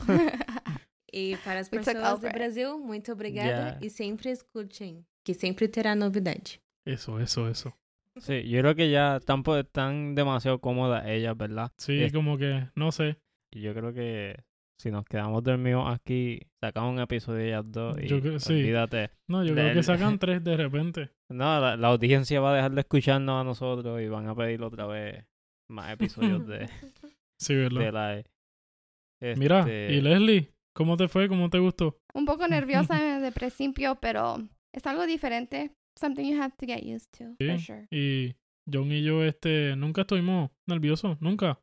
E 1.12 1.36
para 1.44 1.60
as 1.60 1.68
pessoas 1.68 2.20
do. 2.20 2.28
Brasil, 2.30 2.78
muito 2.78 3.12
obrigada. 3.12 3.72
Yeah. 3.76 3.78
E 3.82 3.90
sempre 3.90 4.30
escutem, 4.30 5.04
que 5.24 5.34
sempre 5.34 5.68
terá 5.68 5.94
novidade. 5.94 6.58
eso, 6.86 7.20
eso, 7.20 7.48
eso. 7.48 7.72
sí, 8.18 8.48
yo 8.48 8.60
creo 8.60 8.74
que 8.74 8.90
ya 8.90 9.16
están, 9.18 9.42
están 9.60 10.14
demasiado 10.14 10.58
cómodas 10.60 11.04
ellas, 11.06 11.36
¿verdad? 11.36 11.70
Sí, 11.78 12.02
Es- 12.02 12.12
como 12.12 12.38
que, 12.38 12.68
no 12.74 12.90
sé. 12.92 13.16
Y 13.52 13.60
yo 13.60 13.74
creo 13.74 13.92
que 13.92 14.36
si 14.82 14.90
nos 14.90 15.04
quedamos 15.04 15.42
dormidos 15.44 15.88
aquí, 15.88 16.40
sacamos 16.60 16.92
un 16.94 17.00
episodio 17.00 17.38
de 17.38 17.46
ellas 17.48 17.64
dos 17.70 17.96
y 18.02 18.08
Yo 18.08 18.20
creo- 18.20 18.40
sí. 18.40 18.54
olvídate. 18.54 19.10
No, 19.28 19.44
yo 19.44 19.54
creo 19.54 19.72
que 19.74 19.82
sacan 19.82 20.18
tres 20.18 20.42
de 20.42 20.56
repente. 20.56 21.10
No, 21.32 21.60
la, 21.60 21.76
la 21.78 21.88
audiencia 21.88 22.40
va 22.40 22.52
a 22.52 22.56
dejar 22.56 22.72
de 22.72 22.80
escucharnos 22.82 23.40
a 23.40 23.44
nosotros 23.44 24.02
y 24.02 24.08
van 24.08 24.26
a 24.28 24.34
pedir 24.34 24.62
otra 24.62 24.86
vez 24.86 25.24
más 25.70 25.90
episodios 25.92 26.46
de, 26.46 26.68
Sí, 27.40 27.54
¿verdad? 27.54 27.80
de 27.80 27.92
la... 27.92 29.34
Mira, 29.36 29.60
Este, 29.60 29.94
y 29.94 30.00
Leslie, 30.00 30.52
¿cómo 30.74 30.96
te 30.96 31.08
fue? 31.08 31.28
¿Cómo 31.28 31.48
te 31.48 31.58
gustó? 31.58 31.98
Un 32.12 32.26
poco 32.26 32.46
nerviosa 32.48 32.98
de 33.20 33.32
principio, 33.32 33.94
pero 34.00 34.36
es 34.74 34.86
algo 34.86 35.06
diferente. 35.06 35.72
Something 35.98 36.24
you 36.34 36.42
have 36.42 36.54
to 36.58 36.66
get 36.66 36.82
used 36.84 37.08
to, 37.18 37.34
Sí. 37.38 37.46
for 37.48 37.58
sure. 37.60 37.86
Y 37.90 38.34
John 38.70 38.90
y 38.92 39.02
yo, 39.02 39.22
este, 39.24 39.74
nunca 39.76 40.02
estuvimos 40.02 40.50
nerviosos, 40.66 41.20
nunca. 41.20 41.60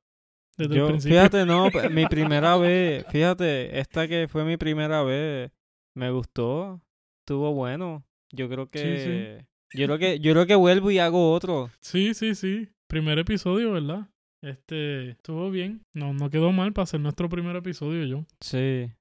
Desde 0.59 0.73
el 0.73 0.79
Yo, 0.81 0.87
principio. 0.87 1.17
fíjate, 1.17 1.45
no, 1.45 1.69
mi 1.91 2.05
primera 2.07 2.57
vez, 2.57 3.05
fíjate, 3.07 3.79
esta 3.79 4.09
que 4.09 4.27
fue 4.27 4.43
mi 4.43 4.57
primera 4.57 5.03
vez, 5.03 5.51
me 5.95 6.11
gustó, 6.11 6.81
estuvo 7.21 7.53
bueno. 7.53 8.03
Yo 8.31 8.49
creo 8.49 8.69
que, 8.69 9.45
yo 9.73 9.85
creo 9.85 9.97
que, 9.97 10.19
yo 10.19 10.33
creo 10.33 10.45
que 10.45 10.55
vuelvo 10.55 10.91
y 10.91 10.99
hago 10.99 11.31
otro. 11.31 11.71
Sí, 11.79 12.13
sí, 12.13 12.35
sí. 12.35 12.67
Primer 12.87 13.17
episodio, 13.19 13.71
¿verdad? 13.71 14.09
Este, 14.41 15.11
estuvo 15.11 15.49
bien. 15.49 15.85
No, 15.93 16.13
no 16.13 16.29
quedó 16.29 16.51
mal 16.51 16.73
para 16.73 16.87
ser 16.87 16.99
nuestro 16.99 17.29
primer 17.29 17.55
episodio, 17.55 18.05
John. 18.13 18.27
Sí, 18.41 18.91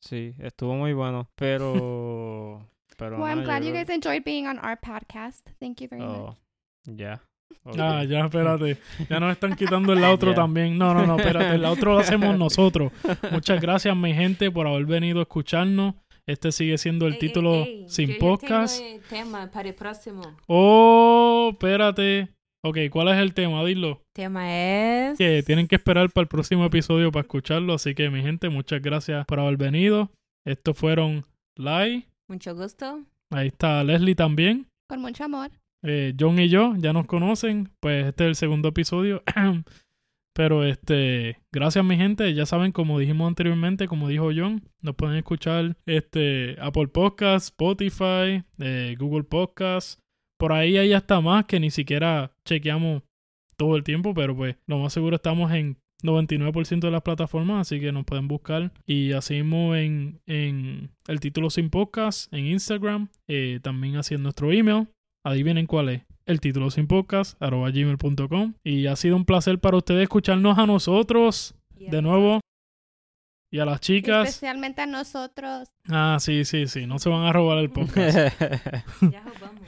sí, 0.00 0.36
estuvo 0.38 0.74
muy 0.76 0.92
bueno, 0.92 1.28
pero, 1.34 2.68
pero 2.96 3.18
Well, 3.18 3.20
no, 3.20 3.26
I'm 3.26 3.38
yo 3.40 3.44
glad 3.46 3.62
you 3.64 3.72
guys 3.72 3.90
enjoyed 3.90 4.22
being 4.24 4.46
on 4.46 4.58
our 4.64 4.78
podcast. 4.78 5.44
Thank 5.58 5.80
you 5.80 5.88
very 5.88 6.04
much. 6.04 6.36
Oh, 6.88 7.29
ya. 7.64 7.70
ok. 7.70 7.78
Ah, 7.78 8.04
ya, 8.04 8.24
espérate. 8.24 8.78
Ya 9.08 9.20
nos 9.20 9.32
están 9.32 9.54
quitando 9.56 9.92
el 9.92 10.02
outro 10.04 10.30
Ya. 10.30 10.36
también. 10.36 10.78
No, 10.78 10.94
no, 10.94 11.06
no, 11.06 11.16
espérate. 11.16 11.54
El 11.54 11.64
outro 11.64 11.94
lo 11.94 11.98
hacemos 12.00 12.36
nosotros. 12.38 12.92
Muchas 13.30 13.60
gracias, 13.60 13.96
mi 13.96 14.12
gente, 14.14 14.50
por 14.50 14.66
haber 14.66 14.86
venido 14.86 15.18
a 15.20 15.22
escucharnos. 15.22 15.94
Este 16.26 16.52
sigue 16.52 16.78
siendo 16.78 17.06
el 17.08 17.18
título 17.18 17.66
sin 17.86 18.08
yo 18.08 18.12
ya 18.14 18.18
podcast. 18.20 18.78
tengo 18.78 18.94
el 18.96 19.00
tema 19.02 19.50
para 19.50 19.68
el 19.68 19.74
próximo. 19.74 20.22
Oh, 20.46 21.50
espérate. 21.52 22.28
Ok, 22.62 22.76
¿cuál 22.90 23.08
es 23.08 23.16
el 23.16 23.32
tema? 23.32 23.64
Dilo. 23.64 24.02
tema 24.14 24.44
es... 24.54 25.16
Que 25.18 25.42
tienen 25.42 25.66
que 25.66 25.76
esperar 25.76 26.10
para 26.10 26.24
el 26.24 26.28
próximo 26.28 26.66
episodio 26.66 27.10
para 27.10 27.22
escucharlo. 27.22 27.72
Así 27.74 27.94
que, 27.94 28.10
mi 28.10 28.20
gente, 28.22 28.48
muchas 28.50 28.82
gracias 28.82 29.24
por 29.26 29.40
haber 29.40 29.56
venido. 29.56 30.10
Estos 30.46 30.76
fueron 30.76 31.24
Lai. 31.56 32.06
Mucho 32.28 32.54
gusto. 32.54 33.00
Ahí 33.32 33.48
está 33.48 33.82
Leslie 33.82 34.14
también. 34.14 34.66
Con 34.88 35.00
mucho 35.00 35.24
amor. 35.24 35.50
Eh, 35.82 36.14
John 36.18 36.38
y 36.38 36.48
yo 36.48 36.74
ya 36.76 36.92
nos 36.92 37.06
conocen. 37.06 37.70
Pues 37.80 38.06
este 38.06 38.24
es 38.24 38.28
el 38.28 38.36
segundo 38.36 38.68
episodio. 38.68 39.22
Pero 40.32 40.64
este, 40.64 41.38
gracias 41.52 41.84
mi 41.84 41.96
gente. 41.96 42.32
Ya 42.34 42.46
saben, 42.46 42.72
como 42.72 42.98
dijimos 42.98 43.28
anteriormente, 43.28 43.88
como 43.88 44.08
dijo 44.08 44.30
John, 44.34 44.62
nos 44.82 44.94
pueden 44.94 45.16
escuchar 45.16 45.76
este 45.86 46.56
Apple 46.60 46.88
Podcasts, 46.88 47.48
Spotify, 47.48 48.44
eh, 48.58 48.96
Google 48.98 49.24
Podcasts. 49.24 50.02
Por 50.38 50.52
ahí 50.52 50.78
hay 50.78 50.92
hasta 50.92 51.20
más 51.20 51.44
que 51.44 51.60
ni 51.60 51.70
siquiera 51.70 52.32
chequeamos 52.44 53.02
todo 53.56 53.76
el 53.76 53.84
tiempo, 53.84 54.14
pero 54.14 54.34
pues 54.34 54.56
lo 54.66 54.78
más 54.78 54.92
seguro 54.92 55.16
estamos 55.16 55.52
en 55.52 55.76
99% 56.02 56.80
de 56.80 56.90
las 56.90 57.02
plataformas, 57.02 57.60
así 57.60 57.80
que 57.80 57.92
nos 57.92 58.04
pueden 58.04 58.28
buscar. 58.28 58.72
Y 58.86 59.12
así 59.12 59.36
en, 59.36 60.20
en 60.26 60.90
el 61.08 61.20
título 61.20 61.50
sin 61.50 61.68
podcast, 61.70 62.32
en 62.32 62.46
Instagram, 62.46 63.08
eh, 63.28 63.60
también 63.62 63.96
así 63.96 64.14
en 64.14 64.22
nuestro 64.22 64.52
email. 64.52 64.88
Adivinen 65.24 65.66
cuál 65.66 65.88
es. 65.90 66.02
El 66.26 66.40
título 66.40 66.70
sin 66.70 66.86
podcast, 66.86 67.40
arroba 67.42 67.70
gmail.com. 67.70 68.54
Y 68.62 68.86
ha 68.86 68.96
sido 68.96 69.16
un 69.16 69.24
placer 69.24 69.58
para 69.58 69.76
ustedes 69.76 70.02
escucharnos 70.04 70.58
a 70.58 70.66
nosotros 70.66 71.54
de 71.76 72.02
nuevo. 72.02 72.40
Y 73.52 73.58
a 73.58 73.64
las 73.64 73.80
chicas. 73.80 74.28
Especialmente 74.28 74.80
a 74.82 74.86
nosotros. 74.86 75.68
Ah, 75.88 76.18
sí, 76.20 76.44
sí, 76.44 76.68
sí. 76.68 76.86
No 76.86 76.98
se 77.00 77.08
van 77.08 77.24
a 77.26 77.32
robar 77.32 77.58
el 77.58 77.70
podcast. 77.72 78.16
Ya 79.00 79.22
robamos. 79.24 79.62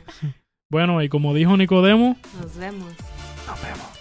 bueno, 0.71 1.03
y 1.03 1.09
como 1.09 1.35
dijo 1.35 1.57
Nicodemo, 1.57 2.17
Nos 2.41 2.57
vemos. 2.57 2.95
nos 3.47 3.63
vemos. 3.63 3.92